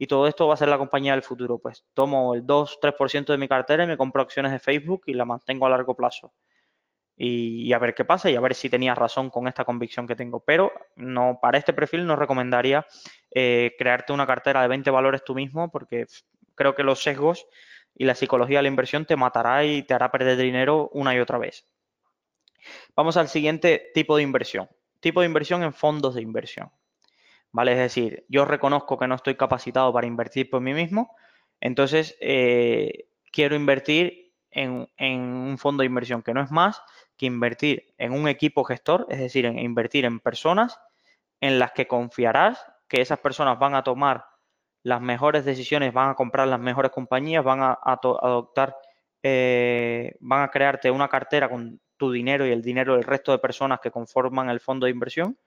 y 0.02 0.08
todo 0.08 0.26
esto 0.26 0.48
va 0.48 0.54
a 0.54 0.56
ser 0.56 0.68
la 0.68 0.78
compañía 0.78 1.12
del 1.12 1.22
futuro. 1.22 1.60
Pues 1.60 1.84
tomo 1.94 2.34
el 2.34 2.44
2-3% 2.44 3.26
de 3.26 3.38
mi 3.38 3.46
cartera 3.46 3.84
y 3.84 3.86
me 3.86 3.96
compro 3.96 4.20
acciones 4.20 4.50
de 4.50 4.58
Facebook 4.58 5.04
y 5.06 5.14
la 5.14 5.24
mantengo 5.24 5.64
a 5.64 5.70
largo 5.70 5.94
plazo. 5.94 6.32
Y, 7.16 7.72
a 7.72 7.78
ver 7.78 7.94
qué 7.94 8.04
pasa 8.04 8.28
y 8.28 8.34
a 8.34 8.40
ver 8.40 8.56
si 8.56 8.68
tenía 8.68 8.96
razón 8.96 9.30
con 9.30 9.46
esta 9.46 9.64
convicción 9.64 10.08
que 10.08 10.16
tengo. 10.16 10.40
Pero 10.40 10.72
no 10.96 11.38
para 11.40 11.56
este 11.56 11.72
perfil 11.72 12.04
no 12.04 12.16
recomendaría 12.16 12.84
eh, 13.30 13.76
crearte 13.78 14.12
una 14.12 14.26
cartera 14.26 14.62
de 14.62 14.66
20 14.66 14.90
valores 14.90 15.22
tú 15.22 15.36
mismo 15.36 15.70
porque 15.70 16.06
creo 16.56 16.74
que 16.74 16.82
los 16.82 17.00
sesgos 17.00 17.46
y 17.94 18.04
la 18.04 18.16
psicología 18.16 18.58
de 18.58 18.62
la 18.62 18.68
inversión 18.70 19.06
te 19.06 19.14
matará 19.14 19.64
y 19.64 19.84
te 19.84 19.94
hará 19.94 20.10
perder 20.10 20.36
dinero 20.36 20.90
una 20.94 21.14
y 21.14 21.20
otra 21.20 21.38
vez. 21.38 21.68
Vamos 22.96 23.16
al 23.16 23.28
siguiente 23.28 23.92
tipo 23.94 24.16
de 24.16 24.24
inversión. 24.24 24.68
Tipo 24.98 25.20
de 25.20 25.26
inversión 25.26 25.62
en 25.62 25.72
fondos 25.72 26.16
de 26.16 26.22
inversión. 26.22 26.72
¿Vale? 27.52 27.72
Es 27.72 27.78
decir, 27.78 28.24
yo 28.28 28.44
reconozco 28.46 28.98
que 28.98 29.06
no 29.06 29.14
estoy 29.14 29.36
capacitado 29.36 29.92
para 29.92 30.06
invertir 30.06 30.48
por 30.48 30.62
mí 30.62 30.72
mismo, 30.72 31.14
entonces 31.60 32.16
eh, 32.20 33.08
quiero 33.30 33.54
invertir 33.54 34.32
en, 34.50 34.88
en, 34.96 35.20
un 35.20 35.58
fondo 35.58 35.82
de 35.82 35.86
inversión 35.86 36.22
que 36.22 36.34
no 36.34 36.42
es 36.42 36.50
más 36.50 36.82
que 37.16 37.26
invertir 37.26 37.94
en 37.98 38.12
un 38.12 38.26
equipo 38.26 38.64
gestor, 38.64 39.06
es 39.10 39.18
decir, 39.18 39.46
en 39.46 39.58
invertir 39.58 40.04
en 40.04 40.18
personas 40.18 40.78
en 41.40 41.58
las 41.58 41.72
que 41.72 41.86
confiarás 41.86 42.64
que 42.88 43.00
esas 43.00 43.18
personas 43.18 43.58
van 43.58 43.74
a 43.74 43.82
tomar 43.82 44.26
las 44.82 45.00
mejores 45.00 45.44
decisiones, 45.44 45.92
van 45.92 46.10
a 46.10 46.14
comprar 46.14 46.48
las 46.48 46.60
mejores 46.60 46.90
compañías, 46.90 47.44
van 47.44 47.62
a, 47.62 47.78
adoptar, 47.82 48.76
eh, 49.22 50.16
van 50.20 50.42
a 50.42 50.50
crearte 50.50 50.90
una 50.90 51.08
cartera 51.08 51.48
con 51.48 51.80
tu 51.96 52.10
dinero 52.10 52.46
y 52.46 52.50
el 52.50 52.62
dinero 52.62 52.94
del 52.94 53.04
resto 53.04 53.32
de 53.32 53.38
personas 53.38 53.80
que 53.80 53.90
conforman 53.90 54.50
el 54.50 54.60
fondo 54.60 54.86
de 54.86 54.92
inversión 54.92 55.38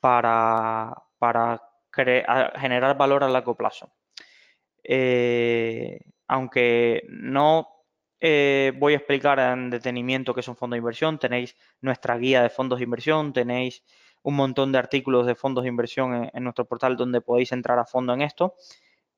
para, 0.00 0.94
para 1.18 1.62
generar 1.94 2.96
valor 2.96 3.24
a 3.24 3.28
largo 3.28 3.56
plazo. 3.56 3.92
Eh, 4.84 6.00
aunque 6.26 7.02
no 7.08 7.68
eh, 8.20 8.72
voy 8.76 8.94
a 8.94 8.96
explicar 8.96 9.38
en 9.38 9.70
detenimiento 9.70 10.34
qué 10.34 10.40
es 10.40 10.48
un 10.48 10.56
fondo 10.56 10.74
de 10.74 10.78
inversión, 10.78 11.18
tenéis 11.18 11.56
nuestra 11.80 12.16
guía 12.16 12.42
de 12.42 12.50
fondos 12.50 12.78
de 12.78 12.84
inversión, 12.84 13.32
tenéis 13.32 13.84
un 14.22 14.34
montón 14.34 14.72
de 14.72 14.78
artículos 14.78 15.26
de 15.26 15.34
fondos 15.34 15.64
de 15.64 15.68
inversión 15.68 16.30
en, 16.32 16.44
nuestro 16.44 16.66
portal 16.66 16.96
donde 16.96 17.20
podéis 17.20 17.52
entrar 17.52 17.78
a 17.78 17.84
fondo 17.84 18.12
en 18.12 18.22
esto. 18.22 18.54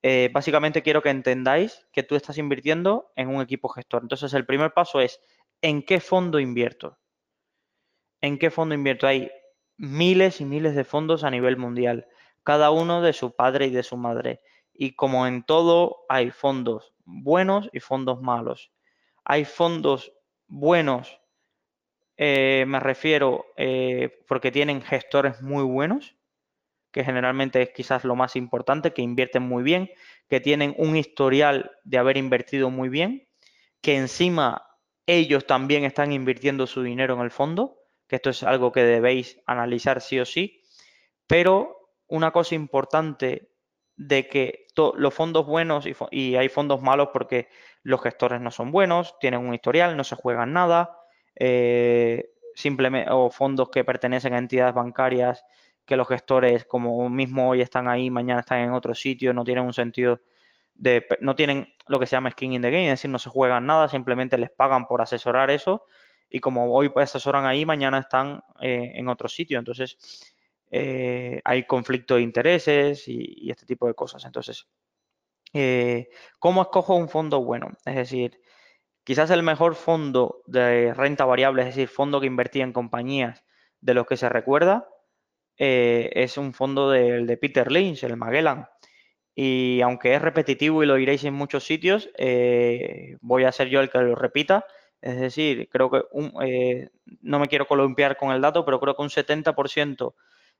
Eh, 0.02 0.30
básicamente 0.32 0.82
quiero 0.82 1.02
que 1.02 1.10
entendáis 1.10 1.86
que 1.92 2.02
tú 2.02 2.14
estás 2.14 2.38
invirtiendo 2.38 3.12
en 3.16 3.28
un 3.28 3.40
equipo 3.42 3.68
gestor. 3.68 4.02
Entonces 4.02 4.32
el 4.34 4.46
primer 4.46 4.72
paso 4.72 5.00
es, 5.00 5.20
¿en 5.62 5.82
qué 5.82 6.00
fondo 6.00 6.38
invierto? 6.38 6.98
¿En 8.20 8.38
qué 8.38 8.50
fondo 8.50 8.74
invierto? 8.74 9.06
Hay 9.06 9.30
miles 9.80 10.40
y 10.40 10.44
miles 10.44 10.74
de 10.74 10.84
fondos 10.84 11.24
a 11.24 11.30
nivel 11.30 11.56
mundial, 11.56 12.06
cada 12.44 12.70
uno 12.70 13.02
de 13.02 13.12
su 13.12 13.34
padre 13.34 13.66
y 13.66 13.70
de 13.70 13.82
su 13.82 13.96
madre. 13.96 14.40
Y 14.72 14.94
como 14.94 15.26
en 15.26 15.42
todo, 15.42 16.04
hay 16.08 16.30
fondos 16.30 16.92
buenos 17.04 17.68
y 17.72 17.80
fondos 17.80 18.20
malos. 18.22 18.70
Hay 19.24 19.44
fondos 19.44 20.12
buenos 20.46 21.20
eh, 22.22 22.66
me 22.68 22.80
refiero 22.80 23.46
eh, 23.56 24.22
porque 24.28 24.52
tienen 24.52 24.82
gestores 24.82 25.40
muy 25.40 25.64
buenos, 25.64 26.18
que 26.92 27.02
generalmente 27.02 27.62
es 27.62 27.70
quizás 27.70 28.04
lo 28.04 28.14
más 28.14 28.36
importante, 28.36 28.92
que 28.92 29.00
invierten 29.00 29.42
muy 29.42 29.62
bien, 29.62 29.90
que 30.28 30.38
tienen 30.38 30.74
un 30.76 30.96
historial 30.96 31.70
de 31.82 31.96
haber 31.96 32.18
invertido 32.18 32.68
muy 32.68 32.90
bien, 32.90 33.26
que 33.80 33.96
encima 33.96 34.66
ellos 35.06 35.46
también 35.46 35.84
están 35.84 36.12
invirtiendo 36.12 36.66
su 36.66 36.82
dinero 36.82 37.14
en 37.14 37.22
el 37.22 37.30
fondo, 37.30 37.78
que 38.10 38.16
esto 38.16 38.30
es 38.30 38.42
algo 38.42 38.72
que 38.72 38.82
debéis 38.82 39.40
analizar 39.46 40.00
sí 40.00 40.18
o 40.18 40.24
sí, 40.24 40.60
pero 41.28 41.94
una 42.08 42.32
cosa 42.32 42.56
importante 42.56 43.52
de 43.96 44.26
que 44.26 44.66
los 44.96 45.14
fondos 45.14 45.46
buenos 45.46 45.86
y, 46.10 46.34
hay 46.34 46.48
fondos 46.48 46.82
malos 46.82 47.10
porque 47.12 47.48
los 47.84 48.02
gestores 48.02 48.40
no 48.40 48.50
son 48.50 48.72
buenos, 48.72 49.16
tienen 49.20 49.46
un 49.46 49.54
historial, 49.54 49.96
no 49.96 50.02
se 50.02 50.16
juegan 50.16 50.52
nada, 50.52 50.98
eh, 51.36 52.32
simplemente, 52.56 53.12
o 53.12 53.30
fondos 53.30 53.70
que 53.70 53.84
pertenecen 53.84 54.34
a 54.34 54.38
entidades 54.38 54.74
bancarias 54.74 55.44
que 55.84 55.96
los 55.96 56.08
gestores, 56.08 56.64
como 56.64 57.08
mismo 57.08 57.48
hoy 57.48 57.60
están 57.60 57.86
ahí, 57.86 58.10
mañana 58.10 58.40
están 58.40 58.58
en 58.58 58.72
otro 58.72 58.92
sitio, 58.92 59.32
no 59.32 59.44
tienen 59.44 59.64
un 59.64 59.72
sentido 59.72 60.20
de, 60.74 61.06
no 61.20 61.36
tienen 61.36 61.72
lo 61.86 62.00
que 62.00 62.06
se 62.06 62.16
llama 62.16 62.32
skin 62.32 62.54
in 62.54 62.62
the 62.62 62.72
game, 62.72 62.86
es 62.86 62.98
decir, 62.98 63.10
no 63.10 63.20
se 63.20 63.30
juegan 63.30 63.66
nada, 63.66 63.86
simplemente 63.86 64.36
les 64.36 64.50
pagan 64.50 64.88
por 64.88 65.00
asesorar 65.00 65.52
eso 65.52 65.86
y 66.30 66.40
como 66.40 66.72
hoy 66.72 66.90
asesoran 66.96 67.44
ahí, 67.44 67.66
mañana 67.66 67.98
están 67.98 68.42
eh, 68.60 68.92
en 68.94 69.08
otro 69.08 69.28
sitio, 69.28 69.58
entonces 69.58 69.98
eh, 70.70 71.40
hay 71.44 71.64
conflicto 71.66 72.14
de 72.16 72.22
intereses 72.22 73.08
y, 73.08 73.50
este 73.50 73.66
tipo 73.66 73.86
de 73.86 73.94
cosas. 73.94 74.24
Entonces, 74.24 74.66
¿cómo 76.38 76.62
escojo 76.62 76.94
un 76.94 77.08
fondo 77.08 77.42
bueno? 77.42 77.70
Es 77.84 77.96
decir, 77.96 78.40
Quizás 79.04 79.30
el 79.30 79.42
mejor 79.42 79.74
fondo 79.74 80.42
de 80.46 80.94
renta 80.94 81.24
variable, 81.24 81.62
es 81.62 81.68
decir, 81.68 81.88
fondo 81.88 82.20
que 82.20 82.26
invertía 82.26 82.64
en 82.64 82.72
compañías 82.72 83.44
de 83.80 83.94
los 83.94 84.06
que 84.06 84.16
se 84.16 84.28
recuerda, 84.28 84.88
eh, 85.56 86.10
es 86.14 86.36
un 86.36 86.52
fondo 86.54 86.90
del 86.90 87.26
de 87.26 87.36
Peter 87.36 87.72
Lynch, 87.72 88.04
el 88.04 88.16
Magellan. 88.16 88.68
Y 89.34 89.80
aunque 89.82 90.14
es 90.14 90.22
repetitivo 90.22 90.82
y 90.82 90.86
lo 90.86 90.96
diréis 90.96 91.24
en 91.24 91.34
muchos 91.34 91.64
sitios, 91.64 92.10
eh, 92.18 93.16
voy 93.20 93.44
a 93.44 93.52
ser 93.52 93.68
yo 93.68 93.80
el 93.80 93.90
que 93.90 93.98
lo 93.98 94.14
repita. 94.14 94.66
Es 95.00 95.18
decir, 95.18 95.68
creo 95.70 95.90
que 95.90 96.02
eh, 96.44 96.90
no 97.22 97.38
me 97.38 97.48
quiero 97.48 97.66
columpiar 97.66 98.16
con 98.16 98.32
el 98.32 98.40
dato, 98.40 98.64
pero 98.64 98.80
creo 98.80 98.94
que 98.94 99.02
un 99.02 99.08
70% 99.08 100.14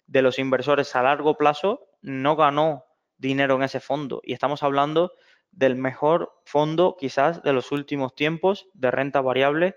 de 0.07 0.23
los 0.23 0.39
inversores 0.39 0.97
a 0.97 1.03
largo 1.03 1.37
plazo 1.37 1.89
no 2.03 2.37
ganó 2.37 2.85
dinero 3.19 3.57
en 3.57 3.63
ese 3.63 3.81
fondo. 3.81 4.21
Y 4.25 4.33
estamos 4.33 4.63
hablando 4.63 5.13
del 5.51 5.77
mejor 5.77 6.33
fondo 6.45 6.97
quizás 6.99 7.43
de 7.43 7.53
los 7.53 7.71
últimos 7.73 8.15
tiempos 8.15 8.69
de 8.73 8.91
renta 8.91 9.21
variable 9.21 9.77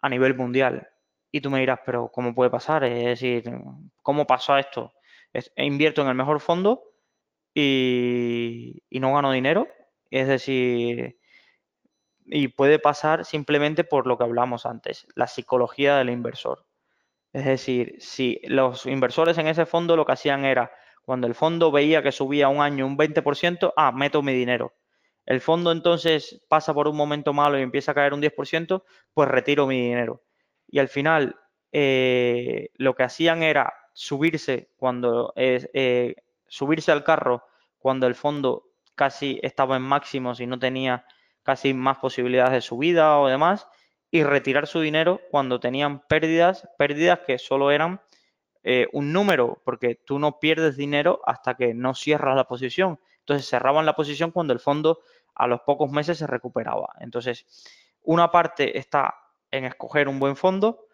a 0.00 0.08
nivel 0.08 0.34
mundial. 0.34 0.88
Y 1.30 1.40
tú 1.40 1.50
me 1.50 1.60
dirás, 1.60 1.80
pero 1.84 2.10
¿cómo 2.12 2.34
puede 2.34 2.50
pasar? 2.50 2.84
Es 2.84 3.20
decir, 3.20 3.50
¿cómo 4.02 4.26
pasó 4.26 4.56
esto? 4.56 4.92
invierto 5.56 6.02
en 6.02 6.08
el 6.08 6.14
mejor 6.14 6.38
fondo 6.38 6.84
y, 7.52 8.82
no 8.90 9.14
gano 9.14 9.32
dinero. 9.32 9.66
Es 10.10 10.28
decir, 10.28 11.18
y 12.24 12.48
puede 12.48 12.78
pasar 12.78 13.24
simplemente 13.24 13.84
por 13.84 14.06
lo 14.06 14.18
que 14.18 14.24
hablamos 14.24 14.66
antes, 14.66 15.06
la 15.14 15.26
psicología 15.26 15.96
del 15.96 16.10
inversor. 16.10 16.66
Es 17.32 17.44
decir, 17.44 17.96
si 17.98 18.40
los 18.44 18.86
inversores 18.86 19.38
en 19.38 19.48
ese 19.48 19.66
fondo 19.66 19.96
lo 19.96 20.06
que 20.06 20.12
hacían 20.12 20.44
era, 20.44 20.72
cuando 21.02 21.26
el 21.26 21.34
fondo 21.34 21.70
veía 21.70 22.02
que 22.02 22.12
subía 22.12 22.48
un 22.48 22.60
año 22.60 22.86
un 22.86 22.96
20%, 22.96 23.72
ah, 23.76 23.92
meto 23.92 24.22
mi 24.22 24.32
dinero 24.32 24.72
el 25.26 25.40
fondo 25.40 25.72
entonces 25.72 26.42
pasa 26.48 26.74
por 26.74 26.88
un 26.88 26.96
momento 26.96 27.32
malo 27.32 27.58
y 27.58 27.62
empieza 27.62 27.92
a 27.92 27.94
caer 27.94 28.12
un 28.12 28.20
10%, 28.20 28.84
pues 29.14 29.28
retiro 29.28 29.66
mi 29.66 29.80
dinero. 29.80 30.22
Y 30.68 30.78
al 30.78 30.88
final 30.88 31.36
eh, 31.72 32.70
lo 32.74 32.94
que 32.94 33.04
hacían 33.04 33.42
era 33.42 33.72
subirse 33.94 34.70
cuando 34.76 35.32
eh, 35.36 36.16
subirse 36.46 36.92
al 36.92 37.04
carro 37.04 37.44
cuando 37.78 38.06
el 38.06 38.14
fondo 38.14 38.64
casi 38.94 39.38
estaba 39.42 39.76
en 39.76 39.82
máximos 39.82 40.40
y 40.40 40.46
no 40.46 40.58
tenía 40.58 41.06
casi 41.44 41.74
más 41.74 41.98
posibilidades 41.98 42.52
de 42.52 42.60
subida 42.60 43.18
o 43.20 43.28
demás 43.28 43.68
y 44.10 44.24
retirar 44.24 44.66
su 44.66 44.80
dinero 44.80 45.20
cuando 45.30 45.60
tenían 45.60 46.00
pérdidas, 46.06 46.68
pérdidas 46.78 47.20
que 47.26 47.38
solo 47.38 47.70
eran 47.70 48.00
eh, 48.62 48.88
un 48.92 49.12
número, 49.12 49.60
porque 49.64 49.94
tú 49.94 50.18
no 50.18 50.40
pierdes 50.40 50.76
dinero 50.76 51.20
hasta 51.26 51.54
que 51.54 51.74
no 51.74 51.94
cierras 51.94 52.34
la 52.34 52.48
posición. 52.48 52.98
Entonces 53.20 53.48
cerraban 53.48 53.86
la 53.86 53.94
posición 53.94 54.30
cuando 54.30 54.52
el 54.52 54.60
fondo 54.60 55.00
a 55.34 55.46
los 55.46 55.60
pocos 55.60 55.90
meses 55.90 56.18
se 56.18 56.26
recuperaba. 56.26 56.94
Entonces, 57.00 57.46
una 58.02 58.30
parte 58.30 58.78
está 58.78 59.14
en 59.50 59.64
escoger 59.64 60.08
un 60.08 60.18
buen 60.18 60.36
fondo, 60.36 60.86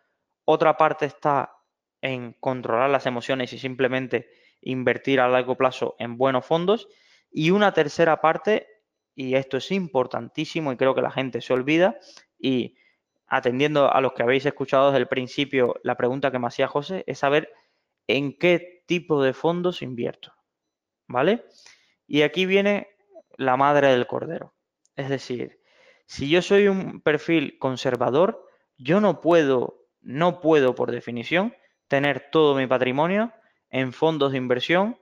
otra 0.44 0.76
parte 0.76 1.06
está 1.06 1.52
en 2.00 2.32
controlar 2.40 2.90
las 2.90 3.06
emociones 3.06 3.52
y 3.52 3.58
simplemente 3.58 4.30
invertir 4.62 5.20
a 5.20 5.28
largo 5.28 5.56
plazo 5.56 5.94
en 5.98 6.16
buenos 6.16 6.44
fondos. 6.44 6.88
Y 7.30 7.50
una 7.50 7.72
tercera 7.72 8.20
parte, 8.20 8.66
y 9.20 9.34
esto 9.34 9.58
es 9.58 9.70
importantísimo 9.70 10.72
y 10.72 10.78
creo 10.78 10.94
que 10.94 11.02
la 11.02 11.10
gente 11.10 11.42
se 11.42 11.52
olvida, 11.52 11.98
y 12.38 12.76
atendiendo 13.26 13.92
a 13.92 14.00
los 14.00 14.14
que 14.14 14.22
habéis 14.22 14.46
escuchado 14.46 14.86
desde 14.86 15.02
el 15.02 15.08
principio 15.08 15.74
la 15.82 15.98
pregunta 15.98 16.30
que 16.30 16.38
me 16.38 16.46
hacía 16.46 16.68
José, 16.68 17.04
es 17.06 17.18
saber 17.18 17.52
en 18.06 18.38
qué 18.38 18.82
tipo 18.86 19.22
de 19.22 19.34
fondos 19.34 19.82
invierto. 19.82 20.32
¿Vale? 21.06 21.44
Y 22.06 22.22
aquí 22.22 22.46
viene 22.46 22.88
la 23.36 23.58
madre 23.58 23.88
del 23.88 24.06
cordero. 24.06 24.54
Es 24.96 25.10
decir, 25.10 25.60
si 26.06 26.30
yo 26.30 26.40
soy 26.40 26.68
un 26.68 27.02
perfil 27.02 27.58
conservador, 27.58 28.48
yo 28.78 29.02
no 29.02 29.20
puedo, 29.20 29.84
no 30.00 30.40
puedo 30.40 30.74
por 30.74 30.92
definición, 30.92 31.54
tener 31.88 32.30
todo 32.32 32.54
mi 32.54 32.66
patrimonio 32.66 33.34
en 33.68 33.92
fondos 33.92 34.32
de 34.32 34.38
inversión 34.38 34.98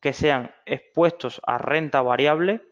que 0.00 0.12
sean 0.12 0.52
expuestos 0.66 1.40
a 1.46 1.56
renta 1.58 2.02
variable 2.02 2.62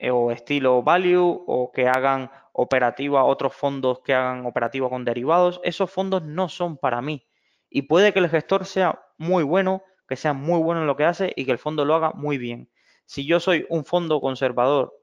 o 0.00 0.30
estilo 0.30 0.82
value 0.82 1.44
o 1.46 1.70
que 1.72 1.88
hagan 1.88 2.30
operativa, 2.52 3.24
otros 3.24 3.54
fondos 3.54 4.00
que 4.00 4.14
hagan 4.14 4.46
operativa 4.46 4.88
con 4.88 5.04
derivados. 5.04 5.60
Esos 5.64 5.90
fondos 5.90 6.22
no 6.22 6.48
son 6.48 6.76
para 6.76 7.02
mí. 7.02 7.26
Y 7.68 7.82
puede 7.82 8.12
que 8.12 8.20
el 8.20 8.28
gestor 8.28 8.66
sea 8.66 9.00
muy 9.18 9.42
bueno, 9.42 9.82
que 10.08 10.16
sea 10.16 10.32
muy 10.32 10.60
bueno 10.60 10.80
en 10.82 10.86
lo 10.86 10.96
que 10.96 11.04
hace 11.04 11.32
y 11.36 11.44
que 11.44 11.52
el 11.52 11.58
fondo 11.58 11.84
lo 11.84 11.94
haga 11.94 12.12
muy 12.12 12.38
bien. 12.38 12.70
Si 13.06 13.26
yo 13.26 13.40
soy 13.40 13.66
un 13.68 13.84
fondo 13.84 14.20
conservador, 14.20 14.94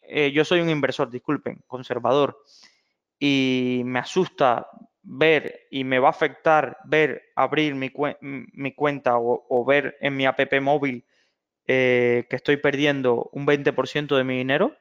eh, 0.00 0.32
yo 0.32 0.44
soy 0.44 0.60
un 0.60 0.70
inversor, 0.70 1.10
disculpen, 1.10 1.62
conservador, 1.66 2.38
y 3.18 3.82
me 3.84 3.98
asusta 3.98 4.68
ver 5.02 5.66
y 5.70 5.84
me 5.84 5.98
va 5.98 6.08
a 6.08 6.10
afectar 6.10 6.78
ver 6.84 7.22
abrir 7.36 7.74
mi, 7.74 7.90
cuenta 7.90 9.14
o, 9.18 9.64
ver 9.64 9.96
en 10.00 10.16
mi 10.16 10.26
app 10.26 10.40
móvil 10.60 11.04
eh, 11.66 12.26
que 12.28 12.36
estoy 12.36 12.56
perdiendo 12.56 13.28
un 13.32 13.46
20% 13.46 14.16
de 14.16 14.24
mi 14.24 14.38
dinero 14.38 14.76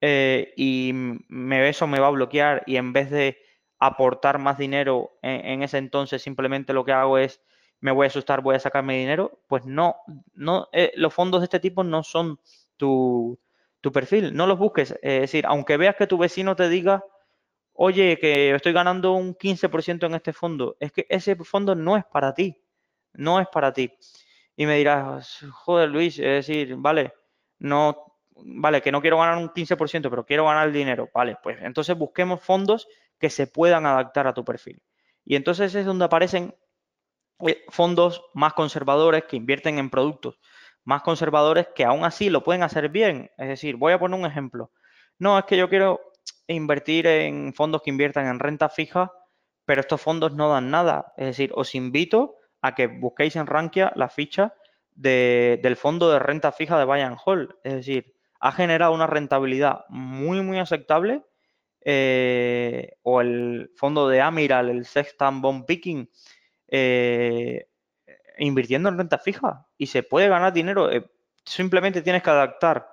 eh, 0.00 0.52
y 0.56 0.92
me, 0.94 1.68
eso 1.68 1.86
me 1.86 2.00
va 2.00 2.08
a 2.08 2.10
bloquear 2.10 2.62
y 2.66 2.76
en 2.76 2.92
vez 2.92 3.10
de 3.10 3.38
aportar 3.78 4.38
más 4.38 4.58
dinero 4.58 5.18
en, 5.22 5.62
ese 5.62 5.78
entonces 5.78 6.22
simplemente 6.22 6.72
lo 6.72 6.84
que 6.84 6.92
hago 6.92 7.18
es 7.18 7.42
me 7.80 7.92
voy 7.92 8.04
a 8.04 8.08
asustar, 8.08 8.40
voy 8.40 8.56
a 8.56 8.60
sacarme 8.60 8.98
dinero, 8.98 9.40
pues 9.48 9.66
no, 9.66 9.96
no 10.34 10.68
eh, 10.72 10.92
los 10.96 11.12
fondos 11.12 11.40
de 11.40 11.44
este 11.44 11.60
tipo 11.60 11.84
no 11.84 12.02
son 12.02 12.40
tu, 12.76 13.38
tu 13.80 13.92
perfil, 13.92 14.34
no 14.34 14.46
los 14.46 14.58
busques. 14.58 14.92
Es 15.02 15.20
decir, 15.20 15.44
aunque 15.46 15.76
veas 15.76 15.94
que 15.96 16.06
tu 16.06 16.16
vecino 16.16 16.56
te 16.56 16.70
diga 16.70 17.04
oye, 17.76 18.18
que 18.18 18.54
estoy 18.54 18.72
ganando 18.72 19.12
un 19.12 19.34
15% 19.34 20.06
en 20.06 20.14
este 20.14 20.32
fondo, 20.32 20.76
es 20.80 20.92
que 20.92 21.06
ese 21.08 21.36
fondo 21.36 21.74
no 21.74 21.96
es 21.96 22.04
para 22.06 22.34
ti, 22.34 22.56
no 23.12 23.40
es 23.40 23.46
para 23.48 23.72
ti. 23.72 23.92
Y 24.56 24.66
me 24.66 24.76
dirás, 24.76 25.44
joder 25.52 25.90
Luis, 25.90 26.18
es 26.18 26.46
decir, 26.46 26.74
vale, 26.76 27.12
no, 27.58 28.18
vale, 28.36 28.80
que 28.80 28.90
no 28.90 29.00
quiero 29.00 29.18
ganar 29.18 29.36
un 29.38 29.50
15%, 29.50 30.08
pero 30.08 30.24
quiero 30.24 30.46
ganar 30.46 30.72
dinero, 30.72 31.10
vale, 31.12 31.36
pues 31.42 31.58
entonces 31.60 31.96
busquemos 31.96 32.40
fondos 32.40 32.88
que 33.18 33.30
se 33.30 33.46
puedan 33.46 33.86
adaptar 33.86 34.26
a 34.26 34.34
tu 34.34 34.44
perfil. 34.44 34.82
Y 35.24 35.36
entonces 35.36 35.74
es 35.74 35.84
donde 35.84 36.06
aparecen 36.06 36.54
eh, 37.46 37.64
fondos 37.68 38.22
más 38.32 38.54
conservadores 38.54 39.24
que 39.24 39.36
invierten 39.36 39.78
en 39.78 39.90
productos 39.90 40.38
más 40.86 41.02
conservadores 41.02 41.68
que 41.74 41.84
aún 41.84 42.04
así 42.04 42.30
lo 42.30 42.44
pueden 42.44 42.62
hacer 42.62 42.88
bien. 42.88 43.30
Es 43.36 43.48
decir, 43.48 43.76
voy 43.76 43.92
a 43.92 43.98
poner 43.98 44.18
un 44.18 44.24
ejemplo. 44.24 44.70
No, 45.18 45.36
es 45.36 45.44
que 45.44 45.56
yo 45.56 45.68
quiero 45.68 46.00
invertir 46.46 47.08
en 47.08 47.52
fondos 47.54 47.82
que 47.82 47.90
inviertan 47.90 48.28
en 48.28 48.38
renta 48.38 48.68
fija, 48.68 49.12
pero 49.64 49.80
estos 49.80 50.00
fondos 50.00 50.34
no 50.34 50.48
dan 50.48 50.70
nada. 50.70 51.12
Es 51.16 51.26
decir, 51.26 51.50
os 51.56 51.74
invito 51.74 52.35
a 52.62 52.74
que 52.74 52.86
busquéis 52.86 53.36
en 53.36 53.46
Rankia 53.46 53.92
la 53.96 54.08
ficha 54.08 54.54
del 54.94 55.76
fondo 55.76 56.10
de 56.10 56.18
renta 56.18 56.52
fija 56.52 56.78
de 56.78 56.84
Bayern 56.84 57.16
Hall. 57.24 57.58
Es 57.62 57.74
decir, 57.74 58.14
ha 58.40 58.52
generado 58.52 58.92
una 58.92 59.06
rentabilidad 59.06 59.84
muy, 59.88 60.42
muy 60.42 60.58
aceptable. 60.58 61.22
Eh, 61.88 62.96
o 63.02 63.20
el 63.20 63.70
fondo 63.76 64.08
de 64.08 64.20
Amiral, 64.20 64.70
el 64.70 64.86
Sextant 64.86 65.40
Bond 65.40 65.66
Picking, 65.66 66.10
eh, 66.66 67.68
invirtiendo 68.38 68.88
en 68.88 68.98
renta 68.98 69.18
fija 69.18 69.68
y 69.78 69.86
se 69.86 70.02
puede 70.02 70.28
ganar 70.28 70.52
dinero. 70.52 70.90
Eh, 70.90 71.08
simplemente 71.44 72.02
tienes 72.02 72.24
que 72.24 72.30
adaptar 72.30 72.90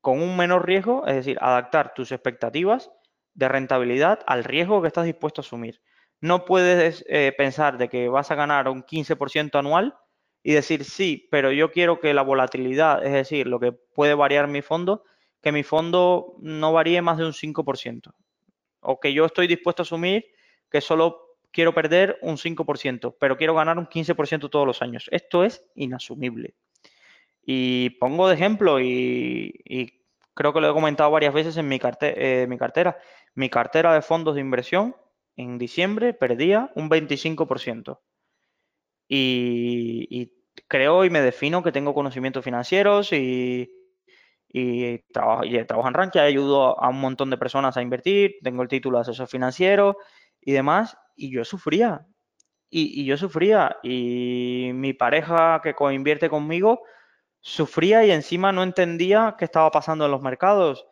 con 0.00 0.22
un 0.22 0.36
menor 0.36 0.64
riesgo, 0.64 1.06
es 1.06 1.16
decir, 1.16 1.38
adaptar 1.40 1.92
tus 1.92 2.12
expectativas 2.12 2.90
de 3.34 3.48
rentabilidad 3.48 4.20
al 4.26 4.44
riesgo 4.44 4.80
que 4.80 4.88
estás 4.88 5.06
dispuesto 5.06 5.40
a 5.40 5.44
asumir. 5.44 5.80
No 6.20 6.44
puedes 6.44 7.04
eh, 7.08 7.32
pensar 7.36 7.78
de 7.78 7.88
que 7.88 8.08
vas 8.08 8.30
a 8.30 8.34
ganar 8.34 8.68
un 8.68 8.84
15% 8.84 9.58
anual 9.58 9.96
y 10.42 10.52
decir, 10.52 10.84
sí, 10.84 11.28
pero 11.30 11.52
yo 11.52 11.70
quiero 11.70 12.00
que 12.00 12.14
la 12.14 12.22
volatilidad, 12.22 13.04
es 13.04 13.12
decir, 13.12 13.46
lo 13.46 13.60
que 13.60 13.72
puede 13.72 14.14
variar 14.14 14.48
mi 14.48 14.62
fondo, 14.62 15.04
que 15.42 15.52
mi 15.52 15.62
fondo 15.62 16.36
no 16.40 16.72
varíe 16.72 17.02
más 17.02 17.18
de 17.18 17.24
un 17.24 17.32
5%. 17.32 18.12
O 18.80 19.00
que 19.00 19.12
yo 19.12 19.24
estoy 19.26 19.46
dispuesto 19.46 19.82
a 19.82 19.84
asumir 19.84 20.26
que 20.70 20.80
solo 20.80 21.36
quiero 21.50 21.74
perder 21.74 22.18
un 22.22 22.36
5%, 22.36 23.16
pero 23.18 23.36
quiero 23.36 23.54
ganar 23.54 23.78
un 23.78 23.86
15% 23.86 24.50
todos 24.50 24.66
los 24.66 24.82
años. 24.82 25.08
Esto 25.10 25.44
es 25.44 25.64
inasumible. 25.74 26.54
Y 27.42 27.90
pongo 27.98 28.28
de 28.28 28.34
ejemplo, 28.34 28.80
y, 28.80 30.02
creo 30.34 30.52
que 30.52 30.60
lo 30.60 30.70
he 30.70 30.74
comentado 30.74 31.10
varias 31.10 31.34
veces 31.34 31.56
en 31.56 31.68
mi, 31.68 31.78
eh, 32.02 32.46
mi 32.48 32.58
cartera, 32.58 32.98
mi 33.34 33.50
cartera 33.50 33.92
de 33.94 34.02
fondos 34.02 34.34
de 34.34 34.40
inversión 34.40 34.94
en 35.40 35.58
diciembre 35.58 36.14
perdía 36.14 36.70
un 36.74 36.88
25%. 36.88 38.00
Y, 39.08 40.32
creo 40.68 41.04
y 41.04 41.10
me 41.10 41.20
defino 41.20 41.62
que 41.62 41.72
tengo 41.72 41.94
conocimientos 41.94 42.44
financieros 42.44 43.12
y, 43.12 43.70
y, 44.48 44.98
trabajo, 45.12 45.44
y 45.44 45.64
trabajo 45.64 45.88
en 45.88 45.94
Rankia, 45.94 46.22
ayudo 46.22 46.80
a 46.80 46.88
un 46.88 47.00
montón 47.00 47.30
de 47.30 47.38
personas 47.38 47.76
a 47.76 47.82
invertir, 47.82 48.36
tengo 48.42 48.62
el 48.62 48.68
título 48.68 48.98
de 48.98 49.02
asesor 49.02 49.28
financiero 49.28 49.96
y 50.40 50.52
demás, 50.52 50.96
y 51.16 51.32
yo 51.32 51.44
sufría. 51.44 52.06
Y, 52.70 53.04
yo 53.04 53.16
sufría. 53.16 53.78
Y 53.82 54.70
mi 54.74 54.92
pareja 54.92 55.60
que 55.62 55.74
coinvierte 55.74 56.28
conmigo 56.30 56.82
sufría 57.40 58.04
y 58.04 58.10
encima 58.12 58.52
no 58.52 58.62
entendía 58.62 59.34
qué 59.38 59.44
estaba 59.46 59.70
pasando 59.70 60.04
en 60.04 60.10
los 60.12 60.22
mercados 60.22 60.86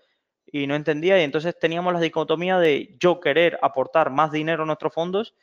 y 0.50 0.66
no 0.66 0.74
entendía 0.74 1.20
y 1.20 1.24
entonces 1.24 1.58
teníamos 1.58 1.92
la 1.92 2.00
dicotomía 2.00 2.58
de 2.58 2.94
yo 2.98 3.20
querer 3.20 3.58
aportar 3.62 4.10
más 4.10 4.32
dinero 4.32 4.62
a 4.62 4.66
nuestros 4.66 4.92
fondos 4.92 5.34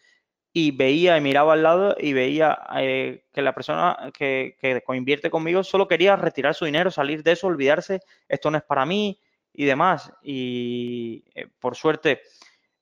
y 0.57 0.71
veía 0.71 1.17
y 1.17 1.21
miraba 1.21 1.53
al 1.53 1.63
lado 1.63 1.95
y 1.99 2.13
veía 2.13 2.57
eh, 2.77 3.25
que 3.33 3.41
la 3.41 3.53
persona 3.53 4.11
que, 4.17 4.55
que 4.61 4.81
invierte 4.95 5.29
conmigo 5.29 5.63
solo 5.63 5.87
quería 5.87 6.15
retirar 6.15 6.55
su 6.55 6.63
dinero, 6.63 6.91
salir 6.91 7.23
de 7.23 7.33
eso, 7.33 7.47
olvidarse, 7.47 7.99
esto 8.29 8.49
no 8.49 8.57
es 8.57 8.63
para 8.63 8.85
mí 8.85 9.19
y 9.51 9.65
demás. 9.65 10.13
Y 10.23 11.25
eh, 11.35 11.47
por 11.59 11.75
suerte 11.75 12.21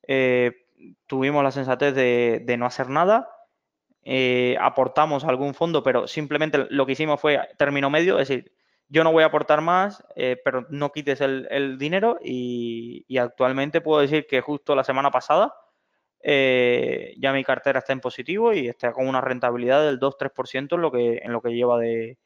eh, 0.07 0.67
tuvimos 1.07 1.43
la 1.43 1.51
sensatez 1.51 1.95
de 1.95 2.55
no 2.57 2.67
hacer 2.67 2.89
nada 2.89 3.27
aportamos 4.59 5.23
algún 5.23 5.53
fondo, 5.53 5.81
pero 5.81 6.07
simplemente 6.07 6.67
lo 6.69 6.85
que 6.85 6.91
hicimos 6.91 7.19
fue 7.19 7.39
término 7.57 7.89
medio, 7.89 8.19
es 8.19 8.27
decir, 8.27 8.51
yo 8.93 9.03
no 9.03 9.11
voy 9.11 9.23
a 9.23 9.27
aportar 9.27 9.61
más, 9.61 10.03
eh, 10.15 10.39
pero 10.45 10.67
no 10.69 10.91
quites 10.91 11.19
el, 11.19 11.79
dinero 11.79 12.19
y, 12.23 13.03
actualmente 13.17 13.81
puedo 13.81 14.01
decir 14.01 14.27
que 14.27 14.39
justo 14.39 14.75
la 14.75 14.83
semana 14.83 15.09
pasada 15.09 15.55
eh, 16.21 17.15
ya 17.17 17.33
mi 17.33 17.43
cartera 17.43 17.79
está 17.79 17.91
en 17.91 18.01
positivo 18.01 18.53
y 18.53 18.67
está 18.67 18.93
con 18.93 19.07
una 19.07 19.19
rentabilidad 19.19 19.83
del 19.83 19.99
2-3% 19.99 20.75
en 20.75 20.81
lo 20.81 20.91
que 20.91 21.17
en 21.23 21.33
lo 21.33 21.41
que 21.41 21.55
lleva 21.55 21.79
de 21.79 22.19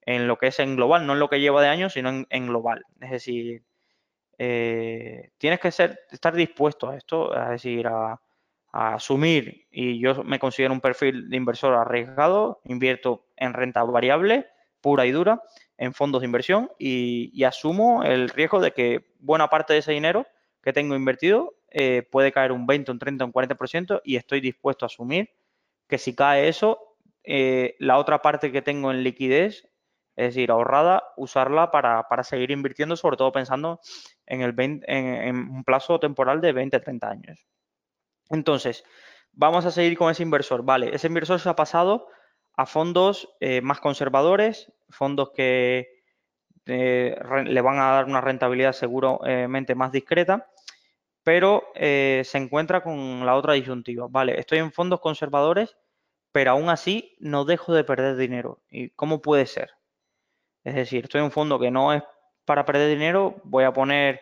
en 0.00 0.26
lo 0.26 0.38
que 0.38 0.46
es 0.46 0.58
en 0.60 0.76
global, 0.76 1.06
no 1.06 1.12
en 1.12 1.18
lo 1.18 1.28
que 1.28 1.40
lleva 1.40 1.60
de 1.62 1.68
años, 1.68 1.92
sino 1.92 2.24
en, 2.28 2.46
global. 2.46 2.84
Es 3.00 3.10
decir, 3.10 3.62
tienes 4.36 5.60
que 5.60 5.70
ser, 5.70 6.00
estar 6.10 6.34
dispuesto 6.34 6.88
a 6.88 6.96
esto, 6.96 7.34
es 7.34 7.50
decir, 7.50 7.86
a 7.86 8.18
asumir, 8.72 9.66
y 9.70 10.00
yo 10.00 10.24
me 10.24 10.38
considero 10.38 10.74
un 10.74 10.80
perfil 10.80 11.28
de 11.30 11.36
inversor 11.36 11.74
arriesgado, 11.74 12.60
invierto 12.64 13.26
en 13.36 13.54
renta 13.54 13.82
variable, 13.84 14.46
pura 14.80 15.06
y 15.06 15.12
dura, 15.12 15.40
en 15.76 15.92
fondos 15.92 16.20
de 16.20 16.26
inversión 16.26 16.70
y, 16.78 17.42
asumo 17.44 18.02
el 18.04 18.28
riesgo 18.28 18.60
de 18.60 18.72
que 18.72 19.06
buena 19.18 19.48
parte 19.48 19.72
de 19.72 19.80
ese 19.80 19.92
dinero 19.92 20.26
que 20.62 20.72
tengo 20.72 20.94
invertido 20.94 21.54
eh, 21.70 22.06
puede 22.10 22.32
caer 22.32 22.52
un 22.52 22.66
20, 22.66 22.92
un 22.92 22.98
30, 22.98 23.24
un 23.24 23.32
40% 23.32 24.00
y 24.04 24.16
estoy 24.16 24.40
dispuesto 24.40 24.84
a 24.84 24.86
asumir 24.86 25.30
que 25.88 25.98
si 25.98 26.14
cae 26.14 26.48
eso, 26.48 26.96
eh, 27.24 27.76
la 27.78 27.98
otra 27.98 28.22
parte 28.22 28.52
que 28.52 28.62
tengo 28.62 28.90
en 28.90 29.02
liquidez, 29.02 29.68
es 30.16 30.34
decir, 30.34 30.50
ahorrada, 30.50 31.02
usarla 31.16 31.70
para, 31.70 32.06
seguir 32.22 32.52
invirtiendo, 32.52 32.96
sobre 32.96 33.16
todo 33.16 33.32
pensando 33.32 33.80
en, 34.26 34.40
el 34.40 34.54
en 34.58 35.36
un 35.36 35.64
plazo 35.64 35.98
temporal 35.98 36.40
de 36.40 36.52
20, 36.52 36.80
30 36.80 37.10
años. 37.10 37.46
Entonces, 38.30 38.84
vamos 39.32 39.66
a 39.66 39.70
seguir 39.70 39.98
con 39.98 40.10
ese 40.10 40.22
inversor. 40.22 40.64
Vale, 40.64 40.94
ese 40.94 41.08
inversor 41.08 41.40
se 41.40 41.48
ha 41.48 41.56
pasado 41.56 42.08
a 42.56 42.66
fondos 42.66 43.34
eh, 43.40 43.60
más 43.60 43.80
conservadores, 43.80 44.72
fondos 44.88 45.30
que 45.30 46.02
eh, 46.66 47.16
le 47.44 47.60
van 47.60 47.78
a 47.78 47.90
dar 47.90 48.04
una 48.06 48.20
rentabilidad 48.20 48.72
seguramente 48.72 49.74
más 49.74 49.92
discreta, 49.92 50.48
pero 51.22 51.64
eh, 51.74 52.22
se 52.24 52.38
encuentra 52.38 52.82
con 52.82 53.26
la 53.26 53.34
otra 53.34 53.54
disyuntiva. 53.54 54.06
Vale, 54.08 54.38
estoy 54.38 54.58
en 54.58 54.72
fondos 54.72 55.00
conservadores, 55.00 55.76
pero 56.32 56.52
aún 56.52 56.68
así 56.68 57.16
no 57.18 57.44
dejo 57.44 57.74
de 57.74 57.84
perder 57.84 58.16
dinero. 58.16 58.62
¿Y 58.70 58.90
cómo 58.90 59.20
puede 59.20 59.46
ser? 59.46 59.70
Es 60.64 60.74
decir, 60.74 61.04
estoy 61.04 61.20
en 61.20 61.26
un 61.26 61.32
fondo 61.32 61.58
que 61.58 61.70
no 61.70 61.92
es 61.92 62.02
para 62.44 62.64
perder 62.64 62.88
dinero, 62.88 63.36
voy 63.44 63.64
a 63.64 63.72
poner 63.72 64.20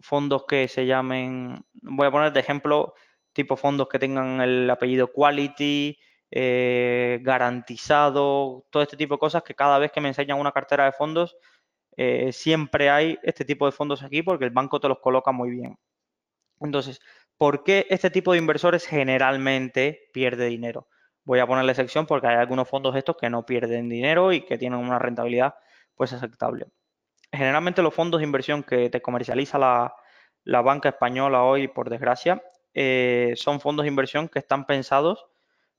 fondos 0.00 0.44
que 0.46 0.68
se 0.68 0.86
llamen, 0.86 1.64
voy 1.74 2.06
a 2.06 2.10
poner 2.10 2.32
de 2.32 2.40
ejemplo, 2.40 2.94
tipo 3.32 3.56
fondos 3.56 3.88
que 3.88 3.98
tengan 3.98 4.40
el 4.40 4.70
apellido 4.70 5.12
Quality, 5.12 5.98
eh, 6.36 7.20
garantizado, 7.22 8.66
todo 8.70 8.82
este 8.82 8.96
tipo 8.96 9.14
de 9.14 9.20
cosas 9.20 9.44
que 9.44 9.54
cada 9.54 9.78
vez 9.78 9.92
que 9.92 10.00
me 10.00 10.08
enseñan 10.08 10.40
una 10.40 10.50
cartera 10.50 10.84
de 10.84 10.90
fondos, 10.90 11.36
eh, 11.96 12.32
siempre 12.32 12.90
hay 12.90 13.16
este 13.22 13.44
tipo 13.44 13.66
de 13.66 13.72
fondos 13.72 14.02
aquí 14.02 14.20
porque 14.22 14.44
el 14.44 14.50
banco 14.50 14.80
te 14.80 14.88
los 14.88 14.98
coloca 14.98 15.30
muy 15.30 15.50
bien. 15.50 15.78
Entonces, 16.60 17.00
¿por 17.38 17.62
qué 17.62 17.86
este 17.88 18.10
tipo 18.10 18.32
de 18.32 18.38
inversores 18.38 18.84
generalmente 18.84 20.10
pierde 20.12 20.46
dinero? 20.46 20.88
Voy 21.22 21.38
a 21.38 21.46
ponerle 21.46 21.72
sección 21.72 22.04
porque 22.04 22.26
hay 22.26 22.34
algunos 22.34 22.68
fondos 22.68 22.96
estos 22.96 23.16
que 23.16 23.30
no 23.30 23.46
pierden 23.46 23.88
dinero 23.88 24.32
y 24.32 24.40
que 24.44 24.58
tienen 24.58 24.80
una 24.80 24.98
rentabilidad 24.98 25.54
pues 25.94 26.12
aceptable. 26.12 26.66
Generalmente 27.30 27.80
los 27.80 27.94
fondos 27.94 28.20
de 28.20 28.26
inversión 28.26 28.64
que 28.64 28.90
te 28.90 29.00
comercializa 29.00 29.56
la, 29.56 30.62
banca 30.62 30.88
española 30.88 31.44
hoy, 31.44 31.68
por 31.68 31.90
desgracia, 31.90 32.42
eh, 32.74 33.34
son 33.36 33.60
fondos 33.60 33.84
de 33.84 33.90
inversión 33.90 34.28
que 34.28 34.40
están 34.40 34.66
pensados 34.66 35.28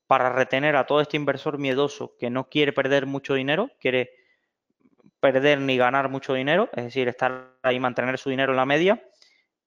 para 0.08 0.32
retener 0.32 0.76
a 0.76 0.86
todo 0.86 1.02
este 1.02 1.18
inversor 1.18 1.58
miedoso 1.58 2.16
que 2.20 2.30
no 2.30 2.50
quiere 2.50 2.74
perder 2.74 3.06
mucho 3.06 3.34
dinero, 3.34 3.72
quiere 3.80 4.12
perder 5.20 5.60
ni 5.60 5.78
ganar 5.78 6.10
mucho 6.10 6.34
dinero, 6.34 6.70
es 6.74 6.86
decir, 6.86 7.08
estar 7.08 7.58
ahí, 7.64 7.80
mantener 7.80 8.18
su 8.18 8.30
dinero 8.30 8.54
en 8.54 8.58
la 8.58 8.66
media. 8.66 9.04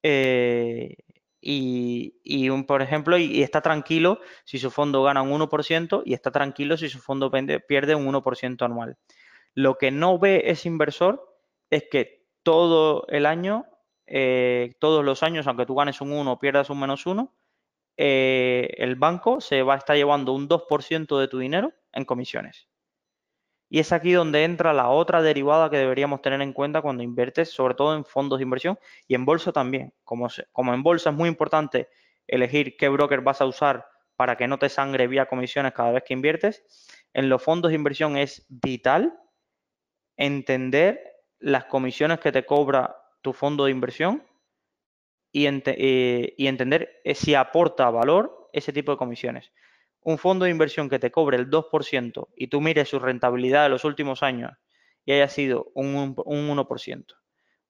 Eh, 0.02 0.94
y, 1.40 2.48
un, 2.50 2.64
por 2.64 2.82
ejemplo, 2.82 3.16
y, 3.16 3.42
está 3.42 3.60
tranquilo 3.60 4.20
si 4.44 4.58
su 4.58 4.70
fondo 4.70 5.02
gana 5.02 5.22
un 5.22 5.30
1% 5.30 6.02
y 6.04 6.14
está 6.14 6.30
tranquilo 6.30 6.76
si 6.76 6.88
su 6.88 6.98
fondo 6.98 7.30
pierde 7.66 7.94
un 7.94 8.06
1% 8.06 8.64
anual. 8.64 8.96
Lo 9.54 9.76
que 9.78 9.90
no 9.90 10.18
ve 10.18 10.42
ese 10.46 10.68
inversor 10.68 11.24
es 11.70 11.84
que 11.90 12.26
todo 12.42 13.06
el 13.08 13.26
año, 13.26 13.66
eh, 14.06 14.74
todos 14.78 15.04
los 15.04 15.22
años, 15.22 15.46
aunque 15.46 15.66
tú 15.66 15.74
ganes 15.74 16.00
un 16.00 16.12
1 16.12 16.32
o 16.32 16.38
pierdas 16.38 16.70
un 16.70 16.80
menos 16.80 17.06
1, 17.06 17.34
eh, 18.00 18.74
el 18.78 18.94
banco 18.94 19.40
se 19.40 19.62
va 19.62 19.74
a 19.74 19.78
estar 19.78 19.96
llevando 19.96 20.32
un 20.32 20.48
2% 20.48 21.18
de 21.18 21.26
tu 21.26 21.38
dinero 21.40 21.72
en 21.92 22.04
comisiones. 22.04 22.68
Y 23.68 23.80
es 23.80 23.92
aquí 23.92 24.12
donde 24.12 24.44
entra 24.44 24.72
la 24.72 24.88
otra 24.88 25.20
derivada 25.20 25.68
que 25.68 25.76
deberíamos 25.76 26.22
tener 26.22 26.40
en 26.40 26.52
cuenta 26.52 26.80
cuando 26.80 27.02
inviertes, 27.02 27.50
sobre 27.50 27.74
todo 27.74 27.96
en 27.96 28.04
fondos 28.04 28.38
de 28.38 28.44
inversión 28.44 28.78
y 29.08 29.16
en 29.16 29.24
bolsa 29.24 29.52
también. 29.52 29.92
Como, 30.04 30.28
como 30.52 30.72
en 30.72 30.82
bolsa 30.82 31.10
es 31.10 31.16
muy 31.16 31.28
importante 31.28 31.88
elegir 32.28 32.76
qué 32.76 32.88
broker 32.88 33.20
vas 33.20 33.40
a 33.40 33.46
usar 33.46 33.86
para 34.16 34.36
que 34.36 34.46
no 34.46 34.58
te 34.58 34.68
sangre 34.68 35.08
vía 35.08 35.26
comisiones 35.26 35.72
cada 35.72 35.90
vez 35.90 36.04
que 36.06 36.14
inviertes, 36.14 36.64
en 37.12 37.28
los 37.28 37.42
fondos 37.42 37.70
de 37.70 37.74
inversión 37.74 38.16
es 38.16 38.46
vital 38.48 39.18
entender 40.16 41.00
las 41.40 41.64
comisiones 41.64 42.20
que 42.20 42.32
te 42.32 42.46
cobra 42.46 42.96
tu 43.22 43.32
fondo 43.32 43.64
de 43.64 43.72
inversión 43.72 44.24
y, 45.38 45.62
eh, 45.66 46.34
y 46.36 46.46
entender 46.46 47.00
si 47.14 47.34
aporta 47.34 47.90
valor 47.90 48.50
ese 48.52 48.72
tipo 48.72 48.92
de 48.92 48.98
comisiones 48.98 49.52
un 50.08 50.16
fondo 50.16 50.44
de 50.44 50.50
inversión 50.50 50.88
que 50.88 50.98
te 50.98 51.10
cobre 51.10 51.36
el 51.36 51.50
2% 51.50 52.28
y 52.34 52.48
tú 52.48 52.60
mires 52.60 52.88
su 52.88 52.98
rentabilidad 52.98 53.64
de 53.64 53.68
los 53.68 53.84
últimos 53.84 54.22
años 54.22 54.52
y 55.04 55.12
haya 55.12 55.28
sido 55.28 55.70
un, 55.74 56.14
un 56.24 56.48
1% 56.48 57.04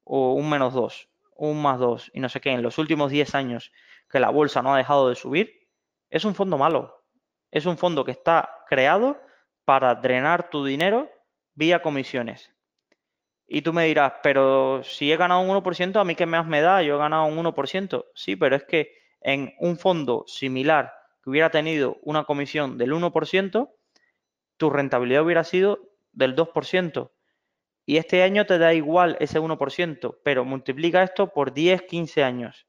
o 0.04 0.34
un 0.34 0.48
menos 0.48 0.72
2, 0.74 1.08
un 1.36 1.60
más 1.60 1.78
2 1.78 2.12
y 2.14 2.20
no 2.20 2.28
sé 2.28 2.40
qué, 2.40 2.50
en 2.50 2.62
los 2.62 2.78
últimos 2.78 3.10
10 3.10 3.34
años 3.34 3.72
que 4.08 4.20
la 4.20 4.30
bolsa 4.30 4.62
no 4.62 4.72
ha 4.72 4.78
dejado 4.78 5.08
de 5.08 5.16
subir, 5.16 5.68
es 6.10 6.24
un 6.24 6.34
fondo 6.34 6.58
malo. 6.58 7.04
Es 7.50 7.66
un 7.66 7.76
fondo 7.76 8.04
que 8.04 8.10
está 8.12 8.50
creado 8.68 9.20
para 9.64 9.94
drenar 9.94 10.50
tu 10.50 10.64
dinero 10.64 11.10
vía 11.54 11.82
comisiones. 11.82 12.52
Y 13.50 13.62
tú 13.62 13.72
me 13.72 13.86
dirás, 13.86 14.12
pero 14.22 14.82
si 14.84 15.10
he 15.10 15.16
ganado 15.16 15.40
un 15.40 15.48
1%, 15.48 15.98
¿a 15.98 16.04
mí 16.04 16.14
qué 16.14 16.26
más 16.26 16.46
me 16.46 16.60
da? 16.60 16.82
Yo 16.82 16.96
he 16.96 16.98
ganado 16.98 17.24
un 17.24 17.38
1%. 17.38 18.04
Sí, 18.14 18.36
pero 18.36 18.54
es 18.56 18.64
que 18.64 18.92
en 19.22 19.54
un 19.58 19.78
fondo 19.78 20.24
similar 20.26 20.92
hubiera 21.24 21.50
tenido 21.50 21.96
una 22.02 22.24
comisión 22.24 22.76
del 22.76 22.92
1%, 22.92 23.70
tu 24.58 24.70
rentabilidad 24.70 25.24
hubiera 25.24 25.44
sido 25.44 25.80
del 26.12 26.36
2%. 26.36 27.10
Y 27.86 27.96
este 27.96 28.22
año 28.22 28.44
te 28.44 28.58
da 28.58 28.74
igual 28.74 29.16
ese 29.18 29.40
1%, 29.40 30.18
pero 30.22 30.44
multiplica 30.44 31.02
esto 31.02 31.32
por 31.32 31.54
10, 31.54 31.82
15 31.82 32.22
años. 32.22 32.66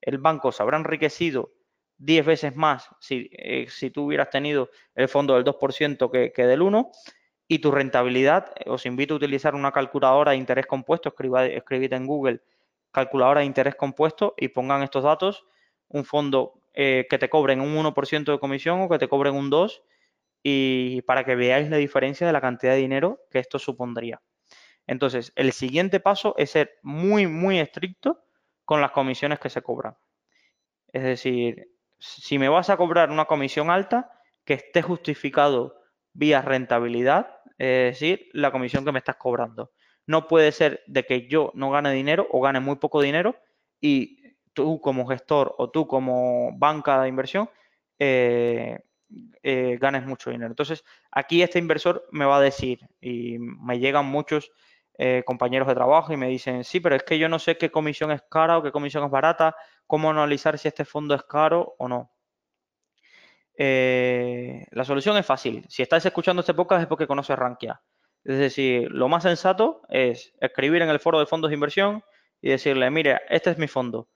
El 0.00 0.16
banco 0.16 0.50
se 0.50 0.62
habrá 0.62 0.78
enriquecido 0.78 1.52
10 1.98 2.24
veces 2.24 2.56
más 2.56 2.88
si, 3.00 3.28
eh, 3.32 3.66
si 3.68 3.90
tú 3.90 4.04
hubieras 4.04 4.30
tenido 4.30 4.70
el 4.94 5.08
fondo 5.08 5.34
del 5.34 5.44
2% 5.44 6.10
que, 6.10 6.32
que, 6.32 6.46
del 6.46 6.60
1% 6.60 6.90
y 7.48 7.60
tu 7.60 7.70
rentabilidad, 7.70 8.52
eh, 8.56 8.70
os 8.70 8.86
invito 8.86 9.14
a 9.14 9.16
utilizar 9.18 9.54
una 9.54 9.72
calculadora 9.72 10.32
de 10.32 10.38
interés 10.38 10.66
compuesto, 10.66 11.14
escribid 11.18 11.92
en 11.92 12.06
Google 12.06 12.40
calculadora 12.96 13.40
de 13.40 13.46
interés 13.46 13.74
compuesto 13.74 14.32
y 14.38 14.48
pongan 14.48 14.82
estos 14.82 15.04
datos, 15.04 15.44
un 15.88 16.06
fondo 16.06 16.62
eh, 16.72 17.06
que 17.10 17.18
te 17.18 17.28
cobren 17.28 17.60
un 17.60 17.76
1% 17.76 18.32
de 18.32 18.38
comisión 18.38 18.80
o 18.80 18.88
que 18.88 18.98
te 18.98 19.06
cobren 19.06 19.34
un 19.34 19.50
2% 19.50 19.82
y 20.42 21.02
para 21.02 21.24
que 21.24 21.34
veáis 21.34 21.68
la 21.68 21.76
diferencia 21.76 22.26
de 22.26 22.32
la 22.32 22.40
cantidad 22.40 22.72
de 22.72 22.78
dinero 22.78 23.20
que 23.30 23.38
esto 23.38 23.58
supondría. 23.58 24.22
Entonces, 24.86 25.32
el 25.36 25.52
siguiente 25.52 26.00
paso 26.00 26.34
es 26.38 26.52
ser 26.52 26.78
muy, 26.82 27.26
muy 27.26 27.58
estricto 27.58 28.22
con 28.64 28.80
las 28.80 28.92
comisiones 28.92 29.40
que 29.40 29.50
se 29.50 29.60
cobran. 29.60 29.96
Es 30.92 31.02
decir, 31.02 31.68
si 31.98 32.38
me 32.38 32.48
vas 32.48 32.70
a 32.70 32.76
cobrar 32.76 33.10
una 33.10 33.26
comisión 33.26 33.70
alta, 33.70 34.10
que 34.44 34.54
esté 34.54 34.80
justificado 34.80 35.82
vía 36.12 36.40
rentabilidad, 36.40 37.35
es 37.58 37.98
decir, 37.98 38.28
la 38.32 38.50
comisión 38.50 38.84
que 38.84 38.92
me 38.92 38.98
estás 38.98 39.16
cobrando. 39.16 39.72
No 40.06 40.28
puede 40.28 40.52
ser 40.52 40.82
de 40.86 41.04
que 41.04 41.28
yo 41.28 41.50
no 41.54 41.70
gane 41.70 41.92
dinero 41.92 42.26
o 42.30 42.40
gane 42.40 42.60
muy 42.60 42.76
poco 42.76 43.00
dinero 43.00 43.36
y 43.80 44.22
tú 44.52 44.80
como 44.80 45.06
gestor 45.06 45.54
o 45.58 45.70
tú 45.70 45.86
como 45.86 46.56
banca 46.56 47.02
de 47.02 47.08
inversión 47.08 47.50
eh, 47.98 48.78
eh, 49.42 49.78
ganes 49.80 50.04
mucho 50.06 50.30
dinero. 50.30 50.50
Entonces, 50.50 50.84
aquí 51.10 51.42
este 51.42 51.58
inversor 51.58 52.06
me 52.10 52.24
va 52.24 52.38
a 52.38 52.40
decir, 52.40 52.80
y 53.00 53.38
me 53.38 53.78
llegan 53.78 54.06
muchos 54.06 54.50
eh, 54.98 55.22
compañeros 55.26 55.68
de 55.68 55.74
trabajo 55.74 56.12
y 56.12 56.16
me 56.16 56.28
dicen, 56.28 56.64
sí, 56.64 56.80
pero 56.80 56.96
es 56.96 57.02
que 57.04 57.18
yo 57.18 57.28
no 57.28 57.38
sé 57.38 57.56
qué 57.58 57.70
comisión 57.70 58.10
es 58.10 58.22
cara 58.30 58.58
o 58.58 58.62
qué 58.62 58.72
comisión 58.72 59.04
es 59.04 59.10
barata, 59.10 59.54
cómo 59.86 60.10
analizar 60.10 60.58
si 60.58 60.68
este 60.68 60.84
fondo 60.84 61.14
es 61.14 61.22
caro 61.24 61.74
o 61.78 61.88
no. 61.88 62.15
La 63.58 64.84
solución 64.84 65.16
es 65.16 65.26
fácil. 65.26 65.64
Si 65.68 65.82
estás 65.82 66.04
escuchando 66.04 66.40
este 66.40 66.54
podcast 66.54 66.82
es 66.82 66.88
porque 66.88 67.06
conoces 67.06 67.38
Rankia. 67.38 67.80
Es 68.24 68.38
decir, 68.38 68.90
lo 68.90 69.08
más 69.08 69.22
sensato 69.22 69.82
es 69.88 70.32
escribir 70.40 70.82
en 70.82 70.88
el 70.90 71.00
foro 71.00 71.18
de 71.18 71.26
fondos 71.26 71.50
de 71.50 71.54
inversión 71.54 72.02
y 72.40 72.50
decirle, 72.50 72.90
mire, 72.90 73.20
este 73.30 73.50
es 73.50 73.58
mi 73.58 73.68
fondo 73.68 74.08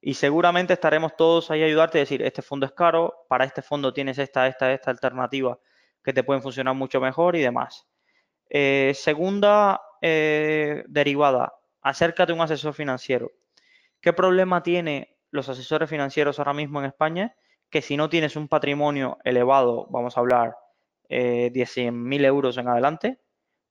y 0.00 0.14
seguramente 0.14 0.72
estaremos 0.72 1.16
todos 1.16 1.50
ahí 1.50 1.64
ayudarte 1.64 1.98
a 1.98 2.02
decir, 2.02 2.22
este 2.22 2.40
fondo 2.40 2.66
es 2.66 2.70
caro, 2.70 3.26
para 3.28 3.44
este 3.44 3.60
fondo 3.60 3.92
tienes 3.92 4.18
esta, 4.18 4.46
esta, 4.46 4.72
esta 4.72 4.92
alternativa 4.92 5.58
que 6.04 6.12
te 6.12 6.22
pueden 6.22 6.42
funcionar 6.42 6.76
mucho 6.76 7.00
mejor 7.00 7.34
y 7.34 7.40
demás. 7.40 7.88
Eh, 8.48 8.92
segunda 8.94 9.80
eh, 10.00 10.84
derivada, 10.86 11.54
acércate 11.80 12.30
a 12.30 12.34
un 12.36 12.40
asesor 12.40 12.72
financiero. 12.74 13.32
¿Qué 14.00 14.12
problema 14.12 14.62
tiene 14.62 15.16
los 15.32 15.48
asesores 15.48 15.90
financieros 15.90 16.38
ahora 16.38 16.52
mismo 16.52 16.78
en 16.78 16.86
España? 16.86 17.34
Que 17.70 17.82
si 17.82 17.96
no 17.96 18.08
tienes 18.08 18.36
un 18.36 18.48
patrimonio 18.48 19.18
elevado, 19.24 19.86
vamos 19.90 20.16
a 20.16 20.20
hablar 20.20 20.56
eh, 21.08 21.50
de 21.52 21.62
100.000 21.62 22.24
euros 22.24 22.56
en 22.58 22.68
adelante, 22.68 23.20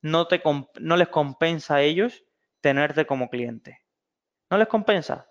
no, 0.02 0.28
te, 0.28 0.42
no 0.80 0.98
les 0.98 1.08
compensa 1.08 1.76
a 1.76 1.82
ellos 1.82 2.24
tenerte 2.62 3.06
como 3.06 3.30
cliente. 3.30 3.82
No 4.50 4.58
les 4.58 4.68
compensa 4.68 5.28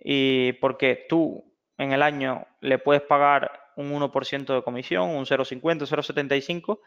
y 0.00 0.54
porque 0.54 1.06
tú 1.08 1.54
en 1.76 1.92
el 1.92 2.02
año 2.02 2.46
le 2.60 2.78
puedes 2.78 3.02
pagar 3.02 3.50
un 3.76 3.92
1% 3.92 4.54
de 4.54 4.62
comisión, 4.62 5.10
un 5.10 5.26
0,50, 5.26 5.86
0,75 5.86 6.80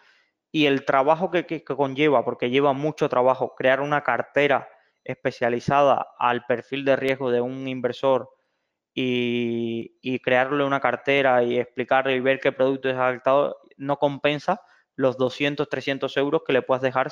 y 0.51 0.65
el 0.65 0.86
trabajo 0.86 1.32
que, 1.32 1.63
conlleva, 1.63 2.26
porque 2.26 2.49
lleva 2.49 2.74
mucho 2.74 3.09
trabajo, 3.09 3.55
crear 3.55 3.82
una 3.82 4.01
cartera 4.01 4.69
especializada 5.03 6.07
al 6.17 6.45
perfil 6.45 6.86
de 6.86 6.95
riesgo 6.95 7.32
de 7.32 7.41
un 7.41 7.67
inversor 7.67 8.30
y, 8.93 10.19
crearle 10.19 10.63
una 10.63 10.79
cartera 10.79 11.43
y 11.43 11.57
explicarle 11.59 12.15
y 12.15 12.19
ver 12.19 12.39
qué 12.39 12.51
producto 12.51 12.89
es 12.89 12.95
adaptado, 12.95 13.57
no 13.77 13.97
compensa 13.97 14.61
los 14.95 15.17
200, 15.17 15.67
300 15.67 16.15
euros 16.17 16.43
que 16.45 16.53
le 16.53 16.61
puedes 16.61 16.81
dejar 16.81 17.11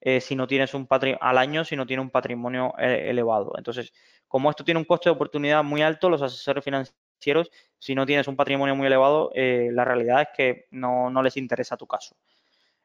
eh, 0.00 0.20
si 0.20 0.36
no 0.36 0.46
tienes 0.46 0.74
un 0.74 0.86
al 1.20 1.38
año 1.38 1.64
si 1.64 1.76
no 1.76 1.86
tiene 1.86 2.02
un 2.02 2.10
patrimonio 2.10 2.74
eh, 2.78 3.06
elevado. 3.08 3.54
Entonces, 3.56 3.92
como 4.28 4.50
esto 4.50 4.64
tiene 4.64 4.78
un 4.78 4.84
coste 4.84 5.08
de 5.08 5.14
oportunidad 5.14 5.64
muy 5.64 5.80
alto, 5.82 6.10
los 6.10 6.20
asesores 6.20 6.62
financieros, 6.62 7.50
si 7.78 7.94
no 7.94 8.04
tienes 8.04 8.28
un 8.28 8.36
patrimonio 8.36 8.76
muy 8.76 8.86
elevado, 8.86 9.30
eh, 9.34 9.70
la 9.72 9.84
realidad 9.84 10.22
es 10.22 10.28
que 10.36 10.66
no, 10.70 11.10
les 11.22 11.36
interesa 11.38 11.76
tu 11.76 11.86
caso. 11.86 12.16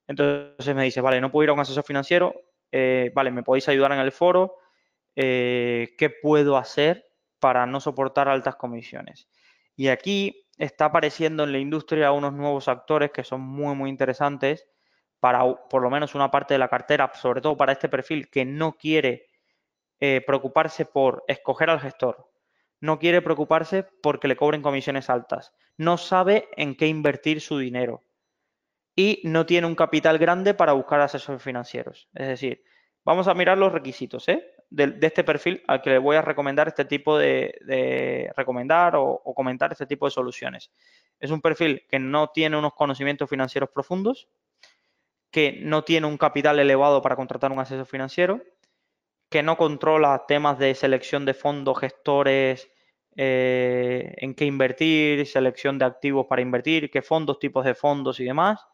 Entonces 0.08 0.74
me 0.74 0.84
dice, 0.86 1.02
vale, 1.02 1.20
no 1.20 1.32
puedo 1.32 1.44
ir 1.44 1.50
a 1.50 1.54
un 1.54 1.60
asesor 1.60 1.84
financiero, 1.84 2.34
vale, 3.14 3.32
me 3.32 3.44
podéis 3.44 3.68
ayudar 3.68 3.92
en 3.92 4.00
el 4.00 4.12
foro, 4.12 4.56
¿qué 5.14 6.16
puedo 6.22 6.58
hacer 6.58 7.09
para 7.40 7.66
no 7.66 7.80
soportar 7.80 8.28
altas 8.28 8.56
comisiones? 8.56 9.28
Y 9.76 9.88
aquí 9.88 10.46
está 10.58 10.86
apareciendo 10.86 11.44
en 11.44 11.54
la 11.54 11.60
industria 11.60 12.12
unos 12.12 12.34
nuevos 12.34 12.68
actores 12.68 13.12
que 13.12 13.24
son 13.24 13.42
muy, 13.42 13.76
muy 13.76 13.90
interesantes 13.90 14.68
para 15.20 15.42
por 15.70 15.82
lo 15.82 15.90
menos 15.90 16.16
una 16.16 16.32
parte 16.32 16.54
de 16.54 16.60
la 16.60 16.68
cartera, 16.68 17.12
sobre 17.14 17.42
todo 17.42 17.58
para 17.58 17.72
este 17.72 17.90
perfil 17.90 18.30
que 18.30 18.46
no 18.46 18.74
quiere 18.74 19.28
eh, 20.00 20.22
preocuparse 20.26 20.86
por 20.86 21.24
escoger 21.28 21.70
al 21.70 21.80
gestor. 21.80 22.30
No 22.82 23.00
quiere 23.00 23.22
preocuparse 23.22 23.84
porque 23.84 24.28
le 24.30 24.38
cobren 24.38 24.62
comisiones 24.62 25.10
altas. 25.10 25.54
No 25.78 25.98
sabe 25.98 26.48
en 26.56 26.76
qué 26.76 26.88
invertir 26.88 27.42
su 27.42 27.58
dinero. 27.58 28.04
Y 28.96 29.22
no 29.24 29.46
tiene 29.46 29.68
un 29.68 29.76
capital 29.76 30.18
grande 30.18 30.54
para 30.54 30.74
buscar 30.74 31.02
asesores 31.02 31.42
financieros. 31.42 32.10
Es 32.14 32.28
decir, 32.28 32.64
vamos 33.04 33.28
a 33.28 33.34
mirar 33.34 33.58
los 33.58 33.72
requisitos 33.72 34.28
¿eh? 34.30 34.46
De, 34.70 34.98
este 35.02 35.24
perfil 35.24 35.64
al 35.68 35.82
que 35.82 35.90
le 35.90 35.98
voy 35.98 36.16
a 36.16 36.22
recomendar 36.22 36.68
este 36.68 36.86
tipo 36.86 37.18
de, 37.18 38.32
recomendar 38.36 38.94
o 38.96 39.34
comentar 39.36 39.72
este 39.72 39.86
tipo 39.86 40.06
de 40.06 40.12
soluciones. 40.12 40.72
Es 41.20 41.32
un 41.32 41.42
perfil 41.42 41.84
que 41.90 42.00
no 42.00 42.30
tiene 42.30 42.58
unos 42.58 42.74
conocimientos 42.74 43.30
financieros 43.30 43.70
profundos, 43.70 44.30
que 45.32 45.60
no 45.62 45.84
tiene 45.84 46.08
un 46.08 46.18
capital 46.18 46.60
elevado 46.60 47.02
para 47.02 47.16
contratar 47.16 47.52
un 47.52 47.60
asesor 47.60 47.86
financiero, 47.86 48.42
que 49.30 49.44
no 49.44 49.58
controla 49.58 50.26
temas 50.28 50.58
de 50.58 50.74
selección 50.74 51.26
de 51.26 51.34
fondos, 51.34 51.80
gestores, 51.80 52.70
eh, 53.16 54.16
en 54.18 54.34
qué 54.34 54.46
invertir, 54.46 55.26
selección 55.28 55.78
de 55.78 55.86
activos 55.86 56.26
para 56.28 56.42
invertir, 56.42 56.90
qué 56.90 57.02
fondos, 57.02 57.38
tipos 57.38 57.66
de 57.66 57.76
fondos 57.76 58.20
y 58.20 58.24
demás, 58.24 58.66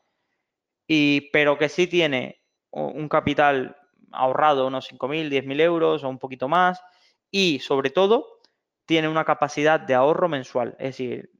y, 0.87 1.29
pero 1.31 1.57
que 1.57 1.67
sí 1.67 1.87
tiene 1.87 2.41
un 2.71 3.07
capital 3.07 3.75
ahorrado, 4.15 4.67
unos 4.67 4.91
5.000, 4.91 5.29
10.000 5.29 5.61
euros 5.61 6.03
o 6.03 6.09
un 6.09 6.19
poquito 6.19 6.47
más, 6.47 6.81
y 7.31 7.59
sobre 7.59 7.89
todo 7.89 8.39
tiene 8.85 9.07
una 9.07 9.25
capacidad 9.25 9.79
de 9.79 9.93
ahorro 9.95 10.29
mensual, 10.29 10.75
es 10.79 10.97
decir, 10.97 11.31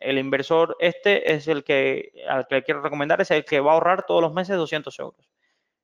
el 0.00 0.18
inversor 0.18 0.76
este 0.80 1.32
es 1.32 1.48
el 1.48 1.64
que 1.64 2.12
al 2.28 2.46
que 2.46 2.62
quiero 2.62 2.82
recomendar 2.82 3.20
es 3.20 3.30
el 3.30 3.44
que 3.44 3.60
va 3.60 3.72
a 3.72 3.74
ahorrar 3.74 4.04
todos 4.04 4.20
los 4.20 4.32
meses 4.32 4.56
200 4.56 4.98
euros. 4.98 5.30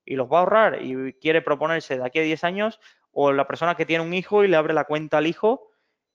Y 0.05 0.17
los 0.17 0.29
va 0.31 0.39
a 0.39 0.41
ahorrar 0.41 0.83
y 0.83 1.15
quiere 1.15 1.43
proponerse 1.43 1.97
de 1.97 2.05
aquí 2.05 2.19
a 2.19 2.23
10 2.23 2.45
años 2.45 2.81
o 3.13 3.33
la 3.33 3.47
persona 3.47 3.75
que 3.75 3.87
tiene 3.87 4.05
un 4.05 4.15
hijo 4.15 4.45
y 4.45 4.49
le 4.49 4.57
abre 4.57 4.75
la 4.75 4.85
cuenta 4.85 5.19
al 5.19 5.27
hijo 5.27 5.71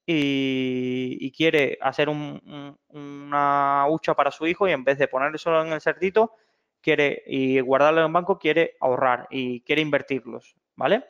y, 0.05 1.31
quiere 1.35 1.77
hacer 1.81 2.09
una 2.09 3.85
hucha 3.89 4.13
para 4.15 4.31
su 4.31 4.47
hijo 4.47 4.67
y 4.67 4.71
en 4.71 4.83
vez 4.83 4.97
de 4.97 5.07
ponerlo 5.07 5.37
solo 5.37 5.63
en 5.63 5.73
el 5.73 5.81
cerdito 5.81 6.33
quiere 6.81 7.23
y 7.25 7.59
guardarlo 7.59 8.05
en 8.05 8.13
banco 8.13 8.39
quiere 8.39 8.75
ahorrar 8.79 9.27
y 9.29 9.61
quiere 9.61 9.81
invertirlos, 9.81 10.55
¿vale? 10.75 11.05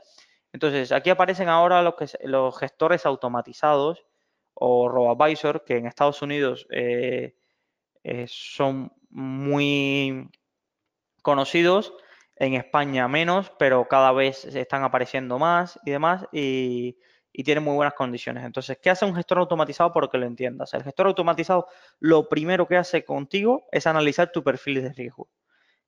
Entonces 0.54 0.92
aquí 0.92 1.10
aparecen 1.10 1.50
ahora 1.50 1.82
los, 1.82 1.96
que, 1.96 2.08
los 2.24 2.58
gestores 2.58 3.06
automatizados 3.06 4.06
o 4.54 4.90
RoboAdvisor, 4.90 5.64
que 5.64 5.78
en 5.78 5.86
Estados 5.86 6.22
Unidos 6.22 6.68
eh, 6.72 7.36
eh, 8.04 8.26
son 8.28 8.92
muy 9.10 10.30
conocidos, 11.22 11.94
en 12.40 12.54
España 12.54 13.08
menos, 13.08 13.52
pero 13.58 13.88
cada 13.88 14.12
vez 14.12 14.46
están 14.46 14.84
apareciendo 14.84 15.40
más 15.40 15.80
y 15.86 15.92
demás 15.92 16.26
y, 16.32 16.98
tienen 17.44 17.64
muy 17.64 17.76
buenas 17.76 17.94
condiciones. 17.94 18.44
Entonces, 18.44 18.80
¿qué 18.82 18.90
hace 18.90 19.06
un 19.06 19.14
gestor 19.14 19.38
automatizado? 19.38 19.94
Por 19.94 20.10
que 20.10 20.18
lo 20.18 20.26
entiendas. 20.26 20.74
El 20.74 20.82
gestor 20.82 21.06
automatizado 21.06 21.68
lo 22.00 22.28
primero 22.30 22.68
que 22.68 22.78
hace 22.78 23.06
contigo 23.06 23.68
es 23.72 23.86
analizar 23.86 24.32
tu 24.32 24.44
perfil 24.44 24.82
de 24.82 24.92
riesgo. 24.92 25.30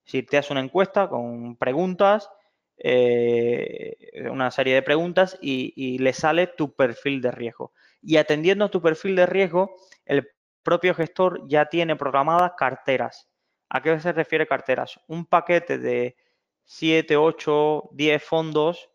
Si 0.10 0.24
te 0.24 0.40
hace 0.40 0.52
una 0.54 0.64
encuesta 0.64 1.08
con 1.08 1.56
preguntas, 1.56 2.32
eh, 2.80 3.96
una 4.32 4.50
serie 4.50 4.74
de 4.74 4.82
preguntas 4.82 5.38
y, 5.40 6.00
le 6.00 6.14
sale 6.14 6.48
tu 6.48 6.74
perfil 6.74 7.22
de 7.22 7.30
riesgo 7.30 7.74
y 8.02 8.18
atendiendo 8.18 8.66
a 8.66 8.72
tu 8.72 8.82
perfil 8.82 9.16
de 9.16 9.28
riesgo, 9.28 9.76
el 10.06 10.28
propio 10.64 10.96
gestor 10.96 11.48
ya 11.48 11.68
tiene 11.68 11.96
programadas 11.96 12.54
carteras. 12.58 13.30
¿A 13.70 13.84
qué 13.84 14.00
se 14.00 14.12
refiere 14.12 14.48
carteras? 14.48 15.00
Un 15.06 15.28
paquete 15.28 15.78
de 15.78 16.16
7, 16.64 17.16
8, 17.16 17.90
10 17.92 18.24
fondos 18.24 18.90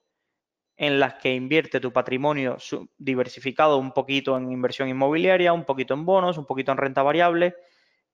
en 0.77 0.99
las 0.99 1.15
que 1.15 1.33
invierte 1.33 1.79
tu 1.79 1.93
patrimonio 1.93 2.57
diversificado 2.99 3.79
un 3.79 3.93
poquito 3.93 4.37
en 4.37 4.51
inversión 4.51 4.89
inmobiliaria, 4.89 5.53
un 5.53 5.65
poquito 5.65 5.95
en 5.95 6.05
bonos, 6.05 6.39
un 6.39 6.47
poquito 6.47 6.73
en 6.73 6.79
renta 6.79 7.05
variable, 7.05 7.55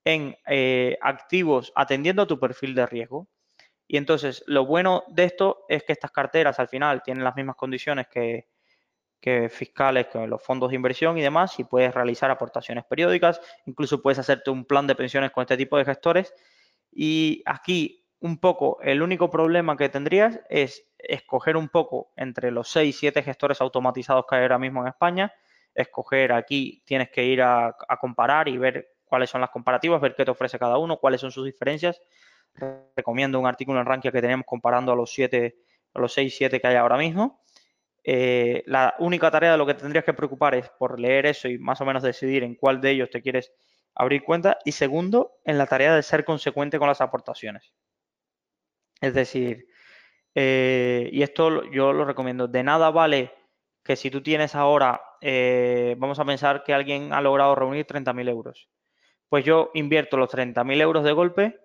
en 0.03 0.35
eh, 0.47 0.97
activos 1.01 1.71
atendiendo 1.75 2.23
a 2.23 2.27
tu 2.27 2.39
perfil 2.39 2.75
de 2.75 2.85
riesgo. 2.85 3.27
Y 3.87 3.97
entonces 3.97 4.43
lo 4.47 4.65
bueno 4.65 5.03
de 5.09 5.25
esto 5.25 5.65
es 5.67 5.83
que 5.83 5.93
estas 5.93 6.11
carteras 6.11 6.59
al 6.59 6.67
final 6.67 7.03
tienen 7.03 7.23
las 7.23 7.35
mismas 7.35 7.55
condiciones 7.55 8.07
que, 8.07 8.47
que 9.19 9.49
fiscales, 9.49 10.07
con 10.07 10.29
los 10.29 10.41
fondos 10.41 10.69
de 10.69 10.75
inversión 10.75 11.17
y 11.17 11.21
demás, 11.21 11.59
y 11.59 11.63
puedes 11.63 11.93
realizar 11.93 12.31
aportaciones 12.31 12.85
periódicas, 12.85 13.41
incluso 13.65 14.01
puedes 14.01 14.19
hacerte 14.19 14.49
un 14.49 14.65
plan 14.65 14.87
de 14.87 14.95
pensiones 14.95 15.31
con 15.31 15.43
este 15.43 15.57
tipo 15.57 15.77
de 15.77 15.85
gestores. 15.85 16.33
Y 16.91 17.43
aquí 17.45 18.01
un 18.21 18.39
poco 18.39 18.79
el 18.81 19.01
único 19.01 19.29
problema 19.29 19.75
que 19.75 19.89
tendrías 19.89 20.39
es 20.49 20.87
escoger 20.97 21.57
un 21.57 21.69
poco 21.69 22.11
entre 22.15 22.51
los 22.51 22.69
6, 22.69 22.95
7 22.97 23.23
gestores 23.23 23.61
automatizados 23.61 24.25
que 24.27 24.35
hay 24.35 24.41
ahora 24.43 24.59
mismo 24.59 24.81
en 24.81 24.89
España, 24.89 25.33
escoger 25.73 26.31
aquí, 26.31 26.83
tienes 26.85 27.09
que 27.09 27.25
ir 27.25 27.41
a, 27.41 27.75
comparar 27.99 28.47
y 28.47 28.57
ver 28.57 28.89
cuáles 29.11 29.29
son 29.29 29.41
las 29.41 29.51
comparativas, 29.51 30.01
ver 30.01 30.15
qué 30.15 30.25
te 30.25 30.31
ofrece 30.31 30.57
cada 30.57 30.77
uno, 30.77 30.97
cuáles 30.97 31.19
son 31.21 31.31
sus 31.31 31.45
diferencias. 31.45 32.01
Recomiendo 32.95 33.39
un 33.39 33.45
artículo 33.45 33.79
en 33.79 33.85
Rankia 33.85 34.11
que 34.11 34.21
tenemos 34.21 34.45
comparando 34.47 34.93
a 34.93 34.95
los 34.95 35.11
7, 35.11 35.55
a 35.93 35.99
los 35.99 36.13
6, 36.13 36.33
7 36.35 36.61
que 36.61 36.67
hay 36.67 36.75
ahora 36.75 36.97
mismo 36.97 37.41
eh, 38.03 38.63
la 38.65 38.95
única 38.99 39.29
tarea 39.29 39.51
de 39.51 39.57
lo 39.57 39.65
que 39.65 39.75
tendrías 39.75 40.03
que 40.03 40.13
preocupar 40.13 40.55
es 40.55 40.69
por 40.69 40.99
leer 40.99 41.27
eso 41.27 41.47
y 41.47 41.59
más 41.59 41.81
o 41.81 41.85
menos 41.85 42.01
decidir 42.03 42.43
en 42.43 42.55
cuál 42.55 42.81
de 42.81 42.91
ellos 42.91 43.09
te 43.09 43.21
quieres 43.21 43.53
abrir 43.95 44.23
cuenta. 44.23 44.57
Y 44.65 44.71
segundo, 44.71 45.39
en 45.45 45.57
la 45.57 45.67
tarea 45.67 45.95
de 45.95 46.03
ser 46.03 46.25
consecuente 46.25 46.79
con 46.79 46.87
las 46.87 47.01
aportaciones. 47.01 47.73
Es 49.01 49.13
decir, 49.13 49.67
eh, 50.35 51.09
y 51.11 51.23
esto 51.23 51.63
yo 51.71 51.93
lo 51.93 52.05
recomiendo, 52.05 52.47
de 52.47 52.63
nada 52.63 52.91
vale 52.91 53.33
que 53.83 53.95
si 53.95 54.11
tú 54.11 54.21
tienes 54.21 54.55
ahora, 54.55 55.01
eh, 55.21 55.95
vamos 55.97 56.19
a 56.19 56.25
pensar 56.25 56.63
que 56.63 56.73
alguien 56.73 57.13
ha 57.13 57.21
logrado 57.21 57.55
reunir 57.55 57.85
30.000 57.85 58.29
euros. 58.29 58.69
Pues 59.31 59.45
yo 59.45 59.71
invierto 59.75 60.17
los 60.17 60.29
30.000 60.29 60.81
euros 60.81 61.05
de 61.05 61.13
golpe 61.13 61.57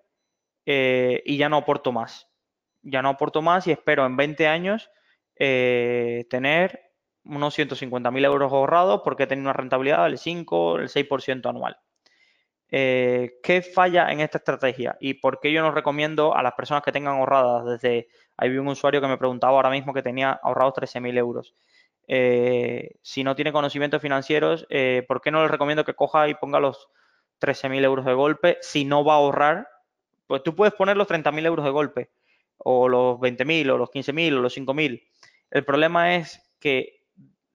y 0.65 1.35
ya 1.35 1.49
no 1.49 1.57
aporto 1.57 1.91
más. 1.91 2.29
Ya 2.81 3.01
no 3.01 3.09
aporto 3.09 3.41
más 3.41 3.67
y 3.67 3.73
espero 3.73 4.05
en 4.05 4.15
20 4.15 4.47
años 4.47 4.89
eh, 5.35 6.25
tener 6.29 6.93
unos 7.25 7.59
150.000 7.59 8.23
euros 8.23 8.53
ahorrados 8.53 9.01
porque 9.03 9.27
tiene 9.27 9.41
una 9.41 9.51
rentabilidad 9.51 10.05
del 10.05 10.17
5, 10.17 10.77
el 10.77 10.87
6% 10.87 11.49
anual. 11.49 11.77
Eh, 12.69 13.33
¿Qué 13.43 13.61
falla 13.61 14.13
en 14.13 14.21
esta 14.21 14.37
estrategia? 14.37 14.95
¿Y 15.01 15.15
por 15.15 15.41
qué 15.41 15.51
yo 15.51 15.61
no 15.61 15.71
recomiendo 15.71 16.37
a 16.37 16.43
las 16.43 16.53
personas 16.53 16.83
que 16.83 16.93
tengan 16.93 17.15
ahorradas 17.15 17.65
desde... 17.65 18.07
Ahí 18.37 18.49
vi 18.49 18.59
un 18.59 18.69
usuario 18.69 19.01
que 19.01 19.07
me 19.07 19.17
preguntaba 19.17 19.57
ahora 19.57 19.71
mismo 19.71 19.93
que 19.93 20.01
tenía 20.01 20.31
ahorrados 20.31 20.75
13.000 20.75 21.17
euros. 21.17 21.53
Eh, 22.07 22.91
si 23.01 23.25
no 23.25 23.35
tiene 23.35 23.51
conocimientos 23.51 24.01
financieros, 24.01 24.65
¿por 25.05 25.19
qué 25.19 25.31
no 25.31 25.41
le 25.41 25.49
recomiendo 25.49 25.83
que 25.83 25.95
coja 25.95 26.29
y 26.29 26.35
ponga 26.35 26.61
los 26.61 26.87
13.000 27.39 27.83
euros 27.83 28.05
de 28.05 28.13
golpe 28.13 28.57
si 28.61 28.85
no 28.85 29.03
va 29.03 29.13
a 29.13 29.17
ahorrar? 29.17 29.67
Pues 30.27 30.43
tú 30.43 30.55
puedes 30.55 30.73
poner 30.73 30.97
los 30.97 31.07
30.000 31.07 31.45
euros 31.45 31.65
de 31.65 31.71
golpe, 31.71 32.09
o 32.57 32.89
los 32.89 33.17
20.000, 33.19 33.71
o 33.71 33.77
los 33.77 33.89
15.000, 33.89 34.37
o 34.37 34.41
los 34.41 34.57
5.000. 34.57 35.07
El 35.51 35.65
problema 35.65 36.15
es 36.15 36.41
que 36.59 37.03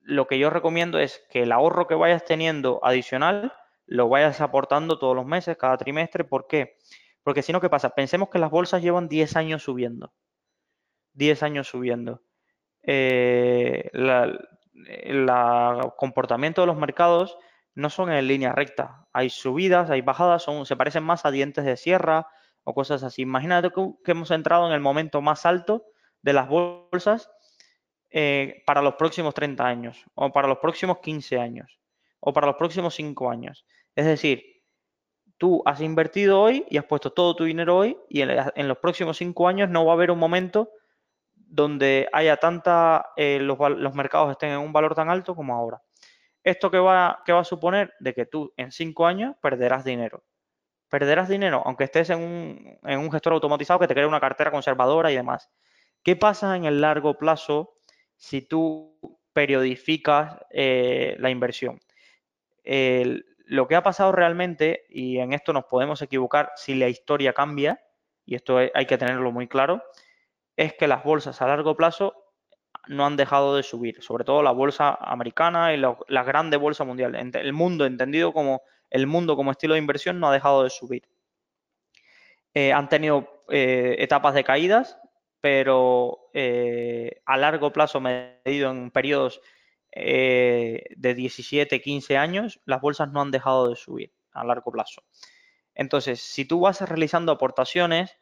lo 0.00 0.26
que 0.26 0.38
yo 0.38 0.50
recomiendo 0.50 0.98
es 0.98 1.24
que 1.30 1.42
el 1.42 1.52
ahorro 1.52 1.86
que 1.86 1.94
vayas 1.94 2.24
teniendo 2.24 2.80
adicional 2.82 3.52
lo 3.86 4.08
vayas 4.08 4.40
aportando 4.40 4.98
todos 4.98 5.14
los 5.14 5.26
meses, 5.26 5.56
cada 5.56 5.76
trimestre. 5.76 6.24
¿Por 6.24 6.46
qué? 6.46 6.76
Porque 7.22 7.42
si 7.42 7.52
no, 7.52 7.60
¿qué 7.60 7.68
pasa? 7.68 7.90
Pensemos 7.90 8.30
que 8.30 8.38
las 8.38 8.50
bolsas 8.50 8.82
llevan 8.82 9.08
10 9.08 9.36
años 9.36 9.62
subiendo. 9.62 10.12
10 11.14 11.42
años 11.42 11.68
subiendo. 11.68 12.22
Eh, 12.82 13.90
el 13.92 15.30
comportamiento 15.96 16.62
de 16.62 16.66
los 16.66 16.76
mercados 16.76 17.36
no 17.74 17.90
son 17.90 18.12
en 18.12 18.26
línea 18.26 18.52
recta. 18.52 19.06
Hay 19.12 19.30
subidas, 19.30 19.90
hay 19.90 20.02
bajadas, 20.02 20.42
son, 20.42 20.66
se 20.66 20.76
parecen 20.76 21.04
más 21.04 21.24
a 21.24 21.30
dientes 21.30 21.64
de 21.64 21.76
sierra 21.76 22.26
o 22.64 22.74
cosas 22.74 23.02
así. 23.02 23.22
Imagínate 23.22 23.70
que 23.70 24.10
hemos 24.12 24.30
entrado 24.30 24.66
en 24.66 24.72
el 24.72 24.80
momento 24.80 25.20
más 25.20 25.46
alto 25.46 25.86
de 26.22 26.32
las 26.32 26.48
bolsas 26.48 27.30
eh, 28.10 28.62
para 28.66 28.82
los 28.82 28.94
próximos 28.94 29.32
30 29.32 29.66
años, 29.66 30.04
o 30.14 30.30
para 30.30 30.46
los 30.46 30.58
próximos 30.58 30.98
15 30.98 31.38
años, 31.38 31.80
o 32.20 32.32
para 32.32 32.46
los 32.46 32.56
próximos 32.56 32.94
5 32.94 33.30
años. 33.30 33.64
Es 33.94 34.04
decir, 34.04 34.62
tú 35.38 35.62
has 35.64 35.80
invertido 35.80 36.40
hoy 36.40 36.66
y 36.68 36.76
has 36.76 36.84
puesto 36.84 37.12
todo 37.12 37.34
tu 37.34 37.44
dinero 37.44 37.76
hoy 37.76 37.96
y 38.08 38.20
en, 38.20 38.68
los 38.68 38.78
próximos 38.78 39.16
5 39.16 39.48
años 39.48 39.70
no 39.70 39.84
va 39.84 39.92
a 39.92 39.94
haber 39.94 40.10
un 40.10 40.18
momento 40.18 40.70
donde 41.34 42.08
haya 42.12 42.36
tanta, 42.36 43.10
eh, 43.16 43.38
los, 43.40 43.58
mercados 43.94 44.30
estén 44.30 44.50
en 44.50 44.58
un 44.58 44.72
valor 44.72 44.94
tan 44.94 45.08
alto 45.08 45.34
como 45.34 45.54
ahora. 45.54 45.82
¿Esto 46.44 46.70
qué 46.70 46.78
va, 46.78 47.22
qué 47.24 47.32
va 47.32 47.40
a 47.40 47.44
suponer? 47.44 47.94
De 48.00 48.14
que 48.14 48.26
tú 48.26 48.52
en 48.56 48.72
5 48.72 49.06
años 49.06 49.36
perderás 49.40 49.84
dinero. 49.84 50.24
Perderás 50.88 51.28
dinero, 51.28 51.62
aunque 51.64 51.84
estés 51.84 52.10
en 52.10 52.18
un, 52.18 52.78
en 52.82 52.98
un 52.98 53.10
gestor 53.10 53.32
automatizado 53.32 53.80
que 53.80 53.88
te 53.88 53.94
cree 53.94 54.06
una 54.06 54.20
cartera 54.20 54.50
conservadora 54.50 55.10
y 55.10 55.16
demás. 55.16 55.50
¿Qué 56.02 56.16
pasa 56.16 56.56
en 56.56 56.64
el 56.64 56.80
largo 56.80 57.16
plazo 57.16 57.74
si 58.16 58.42
tú 58.42 58.98
periodificas 59.32 60.38
eh, 60.50 61.16
la 61.18 61.30
inversión. 61.30 61.80
lo 62.64 63.68
que 63.68 63.74
ha 63.74 63.82
pasado 63.82 64.12
realmente, 64.12 64.84
y 64.88 65.18
en 65.18 65.32
esto 65.32 65.52
nos 65.52 65.64
podemos 65.64 66.00
equivocar 66.02 66.52
si 66.56 66.74
la 66.74 66.88
historia 66.88 67.32
cambia, 67.32 67.82
y 68.24 68.36
esto 68.36 68.58
hay 68.58 68.86
que 68.86 68.98
tenerlo 68.98 69.32
muy 69.32 69.48
claro, 69.48 69.82
es 70.56 70.74
que 70.74 70.86
las 70.86 71.02
bolsas 71.02 71.42
a 71.42 71.46
largo 71.46 71.76
plazo 71.76 72.21
no 72.88 73.06
han 73.06 73.16
dejado 73.16 73.56
de 73.56 73.62
subir, 73.62 74.02
sobre 74.02 74.24
todo 74.24 74.42
la 74.42 74.50
bolsa 74.50 74.94
americana 75.00 75.72
y 75.72 75.76
la, 75.76 76.24
grande 76.24 76.56
bolsa 76.56 76.84
mundial. 76.84 77.14
El 77.14 77.52
mundo, 77.52 77.86
entendido 77.86 78.32
como 78.32 78.62
el 78.90 79.06
mundo 79.06 79.36
como 79.36 79.52
estilo 79.52 79.74
de 79.74 79.80
inversión, 79.80 80.18
no 80.18 80.28
ha 80.28 80.32
dejado 80.32 80.64
de 80.64 80.70
subir. 80.70 81.08
Eh, 82.54 82.72
han 82.72 82.88
tenido 82.88 83.44
eh, 83.48 83.96
etapas 83.98 84.34
de 84.34 84.44
caídas, 84.44 84.98
pero 85.40 86.30
eh, 86.34 87.22
a 87.24 87.36
largo 87.36 87.72
plazo, 87.72 88.00
medido 88.00 88.70
en 88.70 88.90
periodos 88.90 89.40
de 89.94 91.14
17, 91.14 91.82
15 91.82 92.16
años, 92.16 92.60
las 92.64 92.80
bolsas 92.80 93.12
no 93.12 93.20
han 93.20 93.30
dejado 93.30 93.68
de 93.68 93.76
subir 93.76 94.10
a 94.32 94.42
largo 94.42 94.72
plazo. 94.72 95.02
Entonces, 95.74 96.20
si 96.20 96.46
tú 96.46 96.60
vas 96.60 96.80
realizando 96.80 97.30
aportaciones, 97.30 98.16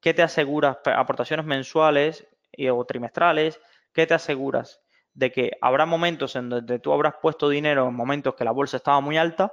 ¿qué 0.00 0.12
te 0.12 0.22
aseguras? 0.22 0.78
Aportaciones 0.84 1.46
mensuales 1.46 2.26
o 2.72 2.84
trimestrales, 2.84 3.60
¿qué 3.92 4.06
te 4.06 4.14
aseguras? 4.14 4.80
De 5.14 5.32
que 5.32 5.52
habrá 5.60 5.86
momentos 5.86 6.36
en 6.36 6.48
donde 6.48 6.78
tú 6.78 6.92
habrás 6.92 7.14
puesto 7.20 7.48
dinero 7.48 7.88
en 7.88 7.94
momentos 7.94 8.34
que 8.34 8.44
la 8.44 8.52
bolsa 8.52 8.76
estaba 8.76 9.00
muy 9.00 9.16
alta, 9.16 9.52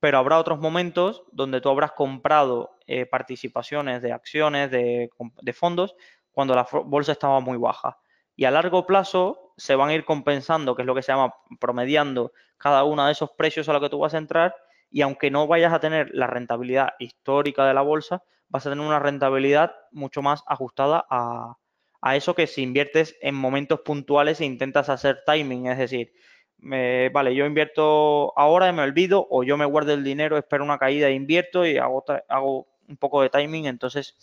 pero 0.00 0.18
habrá 0.18 0.38
otros 0.38 0.58
momentos 0.58 1.24
donde 1.32 1.60
tú 1.60 1.70
habrás 1.70 1.92
comprado 1.92 2.76
eh, 2.86 3.06
participaciones 3.06 4.02
de 4.02 4.12
acciones, 4.12 4.70
de, 4.70 5.10
fondos, 5.54 5.96
cuando 6.30 6.54
la 6.54 6.66
bolsa 6.84 7.12
estaba 7.12 7.40
muy 7.40 7.56
baja. 7.56 7.98
Y 8.36 8.44
a 8.44 8.50
largo 8.50 8.86
plazo 8.86 9.54
se 9.56 9.74
van 9.74 9.88
a 9.88 9.94
ir 9.94 10.04
compensando, 10.04 10.76
que 10.76 10.82
es 10.82 10.86
lo 10.86 10.94
que 10.94 11.02
se 11.02 11.12
llama 11.12 11.34
promediando 11.58 12.32
cada 12.58 12.84
uno 12.84 13.06
de 13.06 13.12
esos 13.12 13.30
precios 13.30 13.68
a 13.68 13.72
los 13.72 13.80
que 13.80 13.88
tú 13.88 13.98
vas 13.98 14.14
a 14.14 14.18
entrar. 14.18 14.54
Y 14.90 15.00
aunque 15.00 15.30
no 15.30 15.46
vayas 15.46 15.72
a 15.72 15.80
tener 15.80 16.10
la 16.12 16.26
rentabilidad 16.26 16.90
histórica 16.98 17.66
de 17.66 17.74
la 17.74 17.82
bolsa, 17.82 18.22
vas 18.48 18.66
a 18.66 18.70
tener 18.70 18.84
una 18.84 18.98
rentabilidad 18.98 19.74
mucho 19.90 20.20
más 20.20 20.42
ajustada 20.46 21.06
a, 21.08 21.56
a 22.00 22.16
eso 22.16 22.34
que 22.34 22.46
si 22.46 22.62
inviertes 22.62 23.16
en 23.20 23.34
momentos 23.34 23.80
puntuales 23.80 24.40
e 24.40 24.44
intentas 24.44 24.88
hacer 24.88 25.22
timing, 25.26 25.66
es 25.66 25.78
decir, 25.78 26.12
vale, 26.58 27.34
yo 27.34 27.46
invierto 27.46 28.32
ahora 28.38 28.68
y 28.68 28.72
me 28.72 28.82
olvido, 28.82 29.26
o 29.30 29.44
yo 29.44 29.56
me 29.56 29.64
guardo 29.64 29.92
el 29.92 30.04
dinero, 30.04 30.38
espero 30.38 30.64
una 30.64 30.78
caída 30.78 31.08
e 31.08 31.12
invierto 31.12 31.66
y 31.66 31.78
hago, 31.78 32.04
hago 32.28 32.68
un 32.88 32.96
poco 32.96 33.22
de 33.22 33.30
timing, 33.30 33.66
entonces 33.66 34.16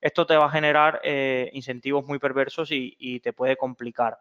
esto 0.00 0.26
te 0.26 0.36
va 0.36 0.46
a 0.46 0.50
generar 0.50 1.00
eh, 1.04 1.50
incentivos 1.52 2.06
muy 2.06 2.18
perversos 2.18 2.68
y, 2.70 3.20
te 3.20 3.32
puede 3.32 3.56
complicar. 3.56 4.18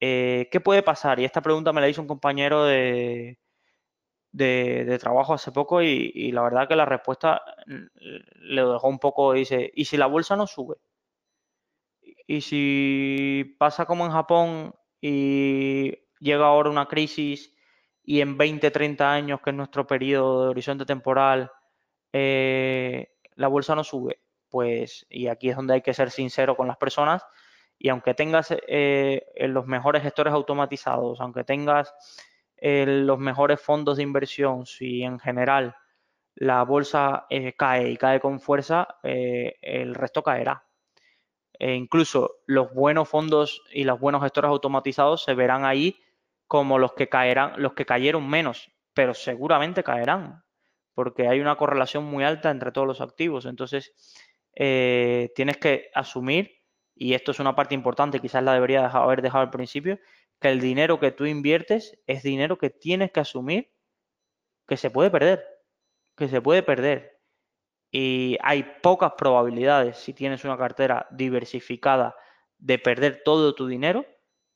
Eh, 0.00 0.48
¿Qué 0.52 0.60
puede 0.60 0.82
pasar? 0.82 1.18
Y 1.20 1.24
esta 1.24 1.42
pregunta 1.42 1.72
me 1.72 1.80
la 1.80 1.88
hizo 1.88 2.02
un 2.02 2.08
compañero 2.08 2.64
de, 2.64 3.38
de, 4.32 4.98
trabajo 5.00 5.34
hace 5.34 5.52
poco 5.52 5.82
y, 5.82 6.12
y, 6.14 6.32
la 6.32 6.42
verdad 6.42 6.68
que 6.68 6.76
la 6.76 6.84
respuesta 6.84 7.42
mm, 7.66 7.86
le 8.54 8.64
dejó 8.64 8.88
un 8.88 8.98
poco, 8.98 9.32
dice, 9.32 9.70
¿y 9.74 9.84
si 9.86 9.96
la 9.96 10.06
bolsa 10.06 10.36
no 10.36 10.46
sube? 10.46 10.76
Y 12.30 12.42
si 12.42 13.56
pasa 13.58 13.86
como 13.86 14.04
en 14.04 14.12
Japón 14.12 14.74
y 15.00 15.94
llega 16.20 16.44
ahora 16.46 16.68
una 16.68 16.86
crisis 16.86 17.54
y 18.04 18.20
en 18.20 18.36
20, 18.36 18.70
30 18.70 19.10
años, 19.10 19.40
que 19.42 19.48
es 19.48 19.56
nuestro 19.56 19.86
periodo 19.86 20.44
de 20.44 20.48
horizonte 20.50 20.84
temporal, 20.84 21.50
eh, 22.12 23.14
la 23.36 23.48
bolsa 23.48 23.74
no 23.74 23.82
sube, 23.82 24.20
pues, 24.50 25.06
y 25.08 25.28
aquí 25.28 25.48
es 25.48 25.56
donde 25.56 25.72
hay 25.72 25.80
que 25.80 25.94
ser 25.94 26.10
sincero 26.10 26.54
con 26.54 26.68
las 26.68 26.76
personas, 26.76 27.24
y 27.78 27.88
aunque 27.88 28.12
tengas 28.12 28.54
eh, 28.66 29.22
los 29.48 29.66
mejores 29.66 30.02
gestores 30.02 30.34
automatizados, 30.34 31.22
aunque 31.22 31.44
tengas 31.44 31.94
eh, 32.58 32.84
los 32.86 33.18
mejores 33.18 33.58
fondos 33.58 33.96
de 33.96 34.02
inversión, 34.02 34.66
si 34.66 35.02
en 35.02 35.18
general 35.18 35.74
la 36.34 36.62
bolsa 36.64 37.26
cae 37.56 37.90
y 37.90 37.96
cae 37.96 38.20
con 38.20 38.38
fuerza, 38.38 38.86
el 39.02 39.94
resto 39.94 40.22
caerá. 40.22 40.67
E 41.58 41.74
incluso 41.74 42.36
los 42.46 42.72
buenos 42.72 43.08
fondos 43.08 43.62
y 43.72 43.84
los 43.84 43.98
buenos 43.98 44.22
gestores 44.22 44.48
automatizados 44.48 45.24
se 45.24 45.34
verán 45.34 45.64
ahí 45.64 46.00
como 46.46 46.78
los 46.78 46.92
que 46.92 47.08
caerán, 47.08 47.54
los 47.56 47.74
que 47.74 47.84
cayeron 47.84 48.28
menos, 48.28 48.70
pero 48.94 49.12
seguramente 49.14 49.82
caerán, 49.82 50.44
porque 50.94 51.28
hay 51.28 51.40
una 51.40 51.56
correlación 51.56 52.04
muy 52.04 52.24
alta 52.24 52.50
entre 52.50 52.72
todos 52.72 52.86
los 52.86 53.00
activos. 53.00 53.44
Entonces, 53.44 53.92
eh, 54.54 55.30
tienes 55.34 55.58
que 55.58 55.90
asumir, 55.94 56.62
y 56.94 57.14
esto 57.14 57.32
es 57.32 57.40
una 57.40 57.54
parte 57.54 57.74
importante, 57.74 58.20
quizás 58.20 58.42
la 58.42 58.54
debería 58.54 58.86
haber 58.86 59.22
dejado 59.22 59.42
al 59.42 59.50
principio, 59.50 59.98
que 60.40 60.48
el 60.48 60.60
dinero 60.60 61.00
que 61.00 61.10
tú 61.10 61.26
inviertes 61.26 61.98
es 62.06 62.22
dinero 62.22 62.58
que 62.58 62.70
tienes 62.70 63.10
que 63.10 63.20
asumir 63.20 63.72
que 64.66 64.76
se 64.76 64.90
puede 64.90 65.10
perder, 65.10 65.44
que 66.16 66.28
se 66.28 66.40
puede 66.40 66.62
perder 66.62 67.17
y 67.90 68.36
hay 68.42 68.64
pocas 68.82 69.12
probabilidades 69.16 69.98
si 69.98 70.12
tienes 70.12 70.44
una 70.44 70.58
cartera 70.58 71.06
diversificada 71.10 72.14
de 72.58 72.78
perder 72.78 73.22
todo 73.24 73.54
tu 73.54 73.66
dinero, 73.66 74.04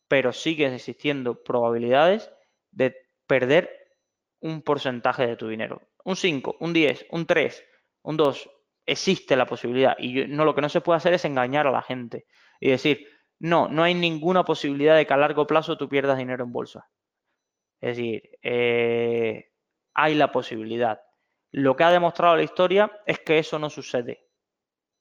pero 0.09 0.33
siguen 0.33 0.75
existiendo 0.75 1.43
probabilidades 1.43 2.31
de 2.71 2.95
perder 3.27 3.71
un 4.41 4.63
porcentaje 4.63 5.27
de 5.27 5.37
tu 5.37 5.49
dinero. 5.49 5.81
Un 6.05 6.17
5, 6.17 6.57
un 6.61 6.73
10, 6.73 7.07
un 7.11 7.27
3, 7.27 7.65
un 8.03 8.17
2, 8.17 8.51
existe 8.85 9.37
la 9.37 9.47
posibilidad. 9.47 9.97
Y 9.99 10.27
no, 10.27 10.45
lo 10.45 10.55
que 10.55 10.61
no 10.61 10.69
se 10.69 10.81
puede 10.81 10.97
hacer 10.99 11.15
es 11.15 11.25
engañar 11.25 11.67
a 11.67 11.71
la 11.71 11.83
gente 11.83 12.27
y 12.61 12.71
decir, 12.71 13.07
no, 13.39 13.69
no 13.69 13.83
hay 13.83 13.95
ninguna 13.95 14.45
posibilidad 14.45 14.97
de 14.97 15.07
que 15.07 15.15
a 15.15 15.17
largo 15.17 15.47
plazo 15.47 15.79
tú 15.79 15.89
pierdas 15.89 16.19
dinero 16.19 16.45
en 16.45 16.53
bolsa. 16.53 16.89
Es 17.81 17.97
decir, 17.97 18.23
eh, 18.43 19.51
hay 19.95 20.15
la 20.15 20.31
posibilidad. 20.33 21.01
Lo 21.53 21.77
que 21.77 21.85
ha 21.85 21.91
demostrado 21.91 22.35
la 22.35 22.43
historia 22.43 22.91
es 23.07 23.21
que 23.21 23.39
eso 23.39 23.59
no 23.59 23.69
sucede, 23.69 24.27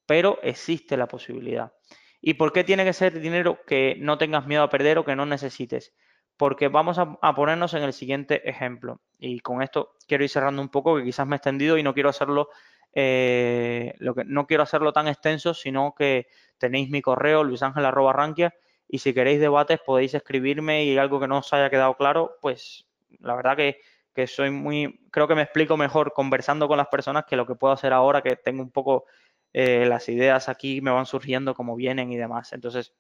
pero 0.06 0.38
existe 0.44 0.98
la 0.98 1.08
posibilidad. 1.08 1.72
¿Y 2.20 2.36
por 2.36 2.52
qué 2.52 2.66
tiene 2.66 2.84
que 2.84 2.94
ser 2.94 3.20
dinero 3.20 3.60
que 3.66 3.96
no 3.98 4.18
tengas 4.18 4.46
miedo 4.46 4.62
a 4.62 4.70
perder 4.70 5.00
o 5.00 5.06
que 5.06 5.16
no 5.16 5.26
necesites? 5.26 5.96
Porque 6.36 6.68
vamos 6.68 7.00
a, 7.00 7.36
ponernos 7.36 7.74
en 7.74 7.84
el 7.84 7.94
siguiente 7.94 8.48
ejemplo. 8.50 9.02
Y 9.18 9.40
con 9.40 9.62
esto 9.62 9.96
quiero 10.08 10.26
ir 10.26 10.30
cerrando 10.30 10.62
un 10.62 10.70
poco, 10.70 10.98
que 10.98 11.06
quizás 11.06 11.26
me 11.26 11.36
he 11.36 11.38
extendido 11.38 11.78
y 11.78 11.84
no 11.84 11.94
quiero 11.94 12.10
hacerlo, 12.10 12.50
eh, 12.94 13.94
lo 14.00 14.14
que, 14.14 14.26
no 14.26 14.46
quiero 14.46 14.64
hacerlo 14.64 14.92
tan 14.92 15.08
extenso, 15.08 15.54
sino 15.54 15.96
que 15.98 16.28
tenéis 16.58 16.90
mi 16.90 17.02
correo, 17.02 17.46
luisangel.rankia, 17.46 18.54
y 18.90 19.00
si 19.00 19.14
queréis 19.14 19.40
debates 19.40 19.80
podéis 19.80 20.14
escribirme 20.14 20.84
y 20.84 20.98
algo 20.98 21.20
que 21.20 21.28
no 21.28 21.38
os 21.38 21.54
haya 21.54 21.70
quedado 21.70 21.96
claro, 21.96 22.38
pues 22.42 22.88
la 23.20 23.36
verdad 23.36 23.56
que 23.56 23.80
que 24.14 24.28
soy 24.28 24.52
muy, 24.52 25.08
creo 25.12 25.28
que 25.28 25.36
me 25.36 25.44
explico 25.44 25.78
mejor 25.78 26.14
conversando 26.14 26.68
con 26.68 26.78
las 26.78 26.88
personas 26.88 27.26
que 27.26 27.36
lo 27.36 27.46
que 27.46 27.56
puedo 27.56 27.74
hacer 27.74 27.94
ahora, 27.94 28.22
que 28.22 28.36
tengo 28.36 28.62
un 28.62 28.72
poco 28.72 29.06
eh, 29.54 29.86
las 29.86 30.10
ideas 30.10 30.50
aquí, 30.50 30.82
me 30.82 30.92
van 30.92 31.06
surgiendo 31.06 31.54
como 31.56 31.76
vienen 31.76 32.12
y 32.12 32.18
demás. 32.18 32.54
Entonces, 32.54 32.94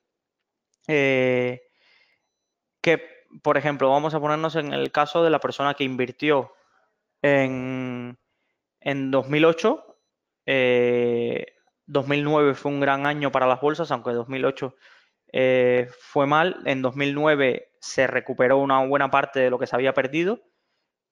eh, 0.87 1.63
que, 2.81 3.01
por 3.43 3.57
ejemplo, 3.57 3.89
vamos 3.89 4.13
a 4.13 4.19
ponernos 4.19 4.55
en 4.55 4.73
el 4.73 4.91
caso 4.91 5.23
de 5.23 5.29
la 5.29 5.39
persona 5.39 5.73
que 5.73 5.83
invirtió 5.83 6.53
en, 7.21 8.17
en 8.79 9.11
2008. 9.11 9.87
2009 11.85 12.51
eh, 12.51 12.55
fue 12.55 12.71
un 12.71 12.79
gran 12.79 13.05
año 13.05 13.31
para 13.31 13.47
las 13.47 13.61
bolsas, 13.61 13.91
aunque 13.91 14.11
2008 14.11 14.75
fue 15.99 16.25
mal. 16.25 16.61
En 16.65 16.81
2009 16.81 17.73
se 17.79 18.07
recuperó 18.07 18.57
una 18.57 18.85
buena 18.85 19.11
parte 19.11 19.39
de 19.39 19.49
lo 19.49 19.59
que 19.59 19.67
se 19.67 19.75
había 19.75 19.93
perdido 19.93 20.41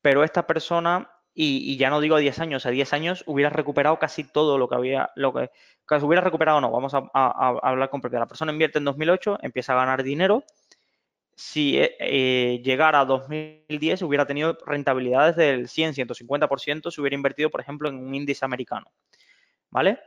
pero 0.02 0.24
esta 0.24 0.48
persona, 0.48 1.12
y, 1.34 1.78
ya 1.78 1.90
no 1.90 2.02
digo 2.02 2.18
10 2.18 2.40
años, 2.40 2.66
a 2.66 2.70
10 2.70 2.94
años 2.94 3.24
hubiera 3.28 3.50
recuperado 3.50 4.00
casi 4.00 4.24
todo 4.24 4.58
lo 4.58 4.68
que 4.68 4.76
había, 4.76 5.12
lo 5.16 5.34
que, 5.34 5.52
que 5.88 5.96
hubiera 5.96 6.22
recuperado 6.22 6.62
no, 6.62 6.72
vamos 6.72 6.94
a, 6.94 7.02
hablar 7.14 7.90
con 7.90 8.02
porque 8.02 8.18
la 8.18 8.28
persona 8.28 8.52
invierte 8.52 8.80
en 8.80 8.86
2008, 8.86 9.40
empieza 9.42 9.74
a 9.74 9.78
ganar 9.78 10.04
dinero, 10.04 10.44
si 11.36 11.78
eh, 11.78 11.96
eh, 12.00 12.62
llegara 12.64 13.00
a 13.00 13.06
2010 13.06 14.02
hubiera 14.02 14.26
tenido 14.26 14.58
rentabilidades 14.66 15.38
del 15.38 15.70
100, 15.70 15.94
150% 15.94 16.92
si 16.92 17.00
hubiera 17.02 17.16
invertido, 17.16 17.50
por 17.50 17.62
ejemplo, 17.62 17.88
en 17.88 17.96
un 17.96 18.14
índice 18.14 18.44
americano, 18.44 18.92
¿vale? 19.70 20.00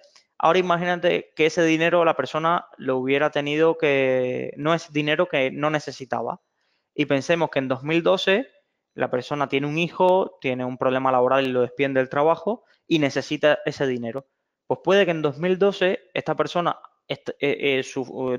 Ahora 0.42 0.58
imagínate 0.58 1.32
que 1.36 1.46
ese 1.46 1.64
dinero 1.64 2.04
la 2.04 2.16
persona 2.16 2.66
lo 2.76 2.98
hubiera 2.98 3.30
tenido 3.30 3.78
que, 3.78 4.52
no 4.56 4.74
es 4.74 4.92
dinero 4.92 5.28
que 5.28 5.52
no 5.52 5.70
necesitaba. 5.70 6.40
Y 6.94 7.06
pensemos 7.06 7.48
que 7.48 7.60
en 7.60 7.68
2012 7.68 8.48
la 8.94 9.10
persona 9.10 9.48
tiene 9.48 9.66
un 9.66 9.78
hijo, 9.78 10.38
tiene 10.40 10.64
un 10.64 10.78
problema 10.78 11.12
laboral 11.12 11.46
y 11.46 11.50
lo 11.50 11.62
despide 11.62 11.88
del 11.90 12.08
trabajo 12.08 12.64
y 12.86 12.98
necesita 12.98 13.58
ese 13.64 13.86
dinero. 13.86 14.26
Pues 14.66 14.80
puede 14.84 15.04
que 15.04 15.10
en 15.10 15.22
2012 15.22 16.10
esta 16.14 16.34
persona 16.34 16.78
eh, 17.08 17.22
eh, 17.40 17.84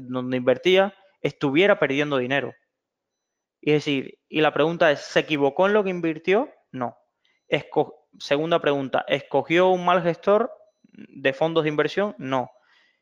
donde 0.01 0.37
invertía 0.37 0.93
estuviera 1.21 1.79
perdiendo 1.79 2.17
dinero. 2.17 2.53
Y 3.61 3.71
es 3.71 3.85
decir, 3.85 4.19
y 4.27 4.41
la 4.41 4.53
pregunta 4.53 4.91
es, 4.91 4.99
¿se 4.99 5.21
equivocó 5.21 5.67
en 5.67 5.73
lo 5.73 5.83
que 5.83 5.89
invirtió? 5.89 6.49
No. 6.71 6.97
segunda 8.19 8.59
pregunta, 8.59 9.05
¿escogió 9.07 9.69
un 9.69 9.85
mal 9.85 10.03
gestor 10.03 10.51
de 10.83 11.33
fondos 11.33 11.63
de 11.63 11.69
inversión? 11.69 12.15
No. 12.17 12.51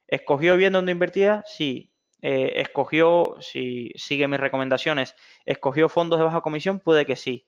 ¿Escogió 0.07 0.57
bien 0.57 0.73
donde 0.73 0.91
invertía? 0.91 1.43
Sí. 1.47 1.90
Eh, 2.22 2.61
escogió, 2.61 3.38
si 3.39 3.91
sigue 3.95 4.28
mis 4.28 4.39
recomendaciones, 4.39 5.15
escogió 5.45 5.89
fondos 5.89 6.19
de 6.19 6.26
baja 6.26 6.41
comisión, 6.41 6.80
puede 6.80 7.05
que 7.05 7.15
sí. 7.15 7.47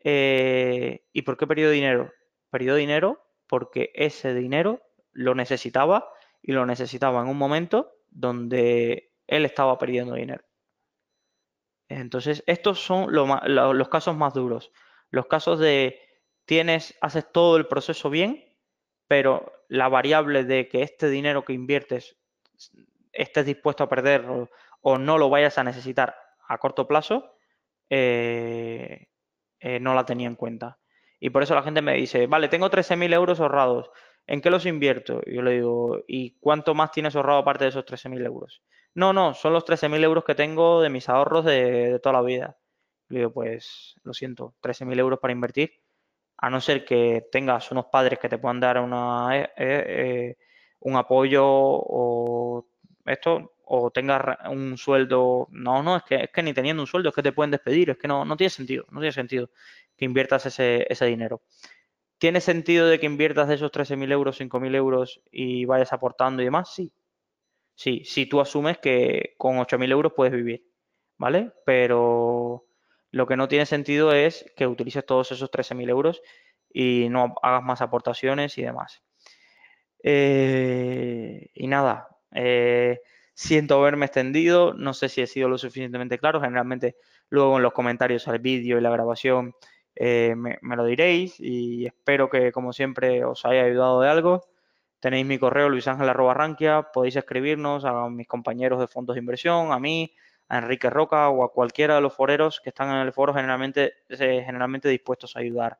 Eh, 0.00 1.06
¿Y 1.12 1.22
por 1.22 1.36
qué 1.36 1.46
perdió 1.46 1.70
dinero? 1.70 2.12
Perdió 2.50 2.74
dinero 2.74 3.24
porque 3.46 3.90
ese 3.94 4.34
dinero 4.34 4.82
lo 5.12 5.34
necesitaba 5.34 6.08
y 6.42 6.52
lo 6.52 6.66
necesitaba 6.66 7.22
en 7.22 7.28
un 7.28 7.38
momento 7.38 7.92
donde 8.10 9.12
él 9.26 9.44
estaba 9.44 9.78
perdiendo 9.78 10.14
dinero. 10.14 10.44
Entonces, 11.88 12.44
estos 12.46 12.80
son 12.80 13.08
los 13.12 13.88
casos 13.88 14.14
más 14.14 14.34
duros. 14.34 14.70
Los 15.10 15.26
casos 15.26 15.58
de 15.58 16.00
tienes, 16.44 16.96
haces 17.00 17.30
todo 17.32 17.56
el 17.56 17.66
proceso 17.66 18.10
bien, 18.10 18.54
pero 19.06 19.52
la 19.68 19.88
variable 19.88 20.44
de 20.44 20.68
que 20.68 20.82
este 20.82 21.08
dinero 21.08 21.44
que 21.44 21.54
inviertes 21.54 22.16
estés 23.12 23.46
dispuesto 23.46 23.84
a 23.84 23.88
perderlo 23.88 24.48
o 24.80 24.98
no 24.98 25.18
lo 25.18 25.30
vayas 25.30 25.58
a 25.58 25.64
necesitar 25.64 26.14
a 26.48 26.58
corto 26.58 26.86
plazo, 26.86 27.34
eh, 27.90 29.06
eh, 29.60 29.80
no 29.80 29.94
la 29.94 30.04
tenía 30.04 30.26
en 30.26 30.36
cuenta. 30.36 30.78
Y 31.20 31.30
por 31.30 31.42
eso 31.42 31.54
la 31.54 31.62
gente 31.62 31.82
me 31.82 31.94
dice, 31.94 32.26
vale, 32.26 32.48
tengo 32.48 32.70
13.000 32.70 33.12
euros 33.12 33.40
ahorrados, 33.40 33.90
¿en 34.26 34.40
qué 34.40 34.50
los 34.50 34.66
invierto? 34.66 35.20
Y 35.26 35.34
yo 35.34 35.42
le 35.42 35.52
digo, 35.52 36.04
¿y 36.06 36.38
cuánto 36.38 36.74
más 36.74 36.92
tienes 36.92 37.16
ahorrado 37.16 37.40
aparte 37.40 37.64
de 37.64 37.70
esos 37.70 37.84
13.000 37.84 38.24
euros? 38.24 38.62
No, 38.94 39.12
no, 39.12 39.34
son 39.34 39.52
los 39.52 39.64
13.000 39.64 40.02
euros 40.04 40.24
que 40.24 40.34
tengo 40.34 40.80
de 40.80 40.90
mis 40.90 41.08
ahorros 41.08 41.44
de, 41.44 41.98
toda 42.02 42.14
la 42.14 42.22
vida. 42.22 42.56
Y 43.10 43.14
le 43.14 43.20
digo, 43.20 43.32
pues 43.32 43.96
lo 44.04 44.12
siento, 44.14 44.54
13.000 44.62 44.98
euros 44.98 45.18
para 45.18 45.32
invertir, 45.32 45.72
a 46.36 46.50
no 46.50 46.60
ser 46.60 46.84
que 46.84 47.26
tengas 47.32 47.70
unos 47.72 47.86
padres 47.86 48.18
que 48.18 48.28
te 48.28 48.38
puedan 48.38 48.60
dar 48.60 48.78
una, 48.80 49.30
eh, 49.56 50.36
un 50.80 50.96
apoyo 50.96 51.44
o 51.46 52.68
esto, 53.08 53.54
o 53.64 53.90
tengas 53.90 54.22
un 54.50 54.76
sueldo. 54.78 55.48
No, 55.50 55.82
no, 55.82 55.96
es 55.96 56.02
que, 56.04 56.16
es 56.16 56.30
que 56.30 56.42
ni 56.42 56.52
teniendo 56.54 56.82
un 56.82 56.86
sueldo 56.86 57.10
es 57.10 57.14
que 57.14 57.22
te 57.22 57.32
pueden 57.32 57.50
despedir, 57.50 57.90
es 57.90 57.98
que 57.98 58.08
no, 58.08 58.24
no 58.24 58.36
tiene 58.36 58.50
sentido, 58.50 58.84
no 58.90 59.00
tiene 59.00 59.12
sentido 59.12 59.50
que 59.96 60.04
inviertas 60.04 60.46
ese, 60.46 60.86
ese 60.88 61.06
dinero. 61.06 61.42
¿Tiene 62.18 62.40
sentido 62.40 62.88
de 62.88 62.98
que 62.98 63.06
inviertas 63.06 63.48
de 63.48 63.54
esos 63.56 63.70
13.000 63.70 64.10
euros, 64.12 64.36
5.000 64.36 64.74
euros 64.74 65.20
y 65.30 65.64
vayas 65.66 65.92
aportando 65.92 66.42
y 66.42 66.46
demás? 66.46 66.74
Sí. 66.74 66.92
Sí, 67.74 68.02
si 68.04 68.26
tú 68.26 68.40
asumes 68.40 68.78
que 68.78 69.34
con 69.38 69.58
8.000 69.58 69.92
euros 69.92 70.12
puedes 70.16 70.34
vivir, 70.34 70.66
¿vale? 71.16 71.52
Pero 71.64 72.66
lo 73.12 73.26
que 73.26 73.36
no 73.36 73.46
tiene 73.46 73.66
sentido 73.66 74.12
es 74.12 74.50
que 74.56 74.66
utilices 74.66 75.06
todos 75.06 75.30
esos 75.30 75.50
13.000 75.50 75.88
euros 75.88 76.20
y 76.72 77.08
no 77.08 77.36
hagas 77.40 77.62
más 77.62 77.80
aportaciones 77.80 78.58
y 78.58 78.62
demás. 78.62 79.02
Eh, 80.02 81.50
y 81.54 81.66
nada, 81.68 82.08
eh, 82.32 83.00
siento 83.34 83.76
haberme 83.76 84.06
extendido, 84.06 84.74
no 84.74 84.94
sé 84.94 85.08
si 85.08 85.22
he 85.22 85.26
sido 85.26 85.48
lo 85.48 85.58
suficientemente 85.58 86.18
claro, 86.18 86.40
generalmente 86.40 86.96
luego 87.28 87.56
en 87.56 87.62
los 87.62 87.72
comentarios 87.72 88.26
al 88.28 88.38
vídeo 88.40 88.78
y 88.78 88.80
la 88.80 88.90
grabación 88.90 89.54
eh, 89.94 90.34
me, 90.36 90.58
lo 90.76 90.84
diréis 90.84 91.38
y 91.38 91.86
espero 91.86 92.28
que 92.30 92.52
como 92.52 92.72
siempre 92.72 93.24
os 93.24 93.44
haya 93.44 93.64
ayudado 93.64 94.00
de 94.00 94.08
algo. 94.08 94.48
Tenéis 95.00 95.26
mi 95.26 95.38
correo 95.38 95.68
luisangel.ranquia, 95.68 96.90
podéis 96.92 97.16
escribirnos 97.16 97.84
a 97.84 98.08
mis 98.08 98.26
compañeros 98.26 98.80
de 98.80 98.88
fondos 98.88 99.14
de 99.14 99.20
inversión, 99.20 99.72
a 99.72 99.78
mí, 99.78 100.12
a 100.48 100.58
Enrique 100.58 100.90
Roca 100.90 101.28
o 101.28 101.44
a 101.44 101.52
cualquiera 101.52 101.96
de 101.96 102.00
los 102.00 102.14
foreros 102.14 102.60
que 102.60 102.70
están 102.70 102.90
en 102.90 103.06
el 103.06 103.12
foro 103.12 103.32
generalmente, 103.34 103.94
eh, 104.08 104.42
generalmente 104.44 104.88
dispuestos 104.88 105.36
a 105.36 105.40
ayudar. 105.40 105.78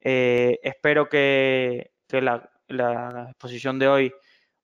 espero 0.00 1.08
que, 1.08 1.90
la, 2.10 2.50
la 2.68 3.26
exposición 3.30 3.78
de 3.78 3.88
hoy 3.88 4.12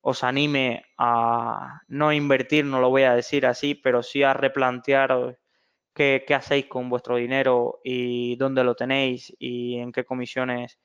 os 0.06 0.22
anime 0.22 0.84
a 0.98 1.80
no 1.88 2.12
invertir, 2.12 2.66
no 2.66 2.78
lo 2.78 2.90
voy 2.90 3.04
a 3.04 3.14
decir 3.14 3.46
así, 3.46 3.74
pero 3.74 4.02
sí 4.02 4.22
a 4.22 4.34
replantear 4.34 5.38
qué, 5.94 6.22
hacéis 6.34 6.66
con 6.66 6.90
vuestro 6.90 7.16
dinero 7.16 7.80
y 7.82 8.36
dónde 8.36 8.64
lo 8.64 8.74
tenéis 8.74 9.34
y 9.38 9.78
en 9.78 9.92
qué 9.92 10.04
comisiones 10.04 10.78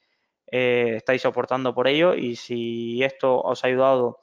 eh, 0.48 0.94
estáis 0.96 1.22
soportando 1.24 1.76
por 1.76 1.90
ello. 1.90 2.16
Y 2.16 2.38
si 2.38 3.04
esto 3.04 3.42
os 3.42 3.66
ha 3.66 3.68
ayudado, 3.68 4.20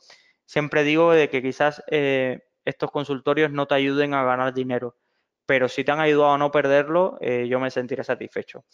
siempre 0.47 0.83
digo 0.83 1.13
de 1.13 1.29
que 1.29 1.43
quizás 1.43 1.83
eh, 1.91 2.41
estos 2.65 2.91
consultorios 2.91 3.51
no 3.51 3.67
te 3.67 3.75
ayuden 3.75 4.15
a 4.15 4.25
ganar 4.25 4.55
dinero, 4.55 4.97
pero 5.45 5.69
si 5.69 5.85
te 5.85 5.93
han 5.93 6.01
ayudado 6.01 6.33
a 6.33 6.39
no 6.39 6.51
perderlo, 6.51 7.19
eh, 7.21 7.47
yo 7.49 7.61
me 7.61 7.71
sentiré 7.71 8.03
satisfecho. 8.03 8.65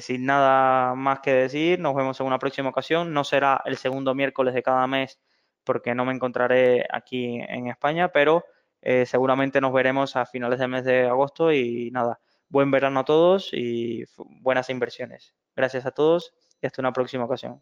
sin 0.00 0.26
nada 0.26 0.94
más 0.96 1.20
que 1.20 1.32
decir, 1.32 1.78
nos 1.78 1.94
vemos 1.94 2.18
en 2.20 2.26
una 2.26 2.40
próxima 2.40 2.70
ocasión. 2.70 3.12
No 3.12 3.22
será 3.22 3.62
el 3.64 3.76
segundo 3.76 4.12
miércoles 4.14 4.52
de 4.54 4.62
cada 4.64 4.86
mes 4.88 5.20
porque 5.66 5.94
no 5.94 6.06
me 6.06 6.14
encontraré 6.14 6.86
aquí 6.90 7.40
en 7.40 7.66
España, 7.66 8.08
pero 8.08 8.44
eh, 8.80 9.04
seguramente 9.04 9.60
nos 9.60 9.72
veremos 9.72 10.16
a 10.16 10.24
finales 10.24 10.60
del 10.60 10.70
mes 10.70 10.84
de 10.84 11.06
agosto 11.06 11.52
y 11.52 11.90
nada, 11.90 12.20
buen 12.48 12.70
verano 12.70 13.00
a 13.00 13.04
todos 13.04 13.50
y 13.52 14.04
buenas 14.16 14.70
inversiones. 14.70 15.34
Gracias 15.54 15.84
a 15.84 15.90
todos 15.90 16.32
y 16.62 16.66
hasta 16.66 16.80
una 16.80 16.92
próxima 16.92 17.24
ocasión. 17.24 17.60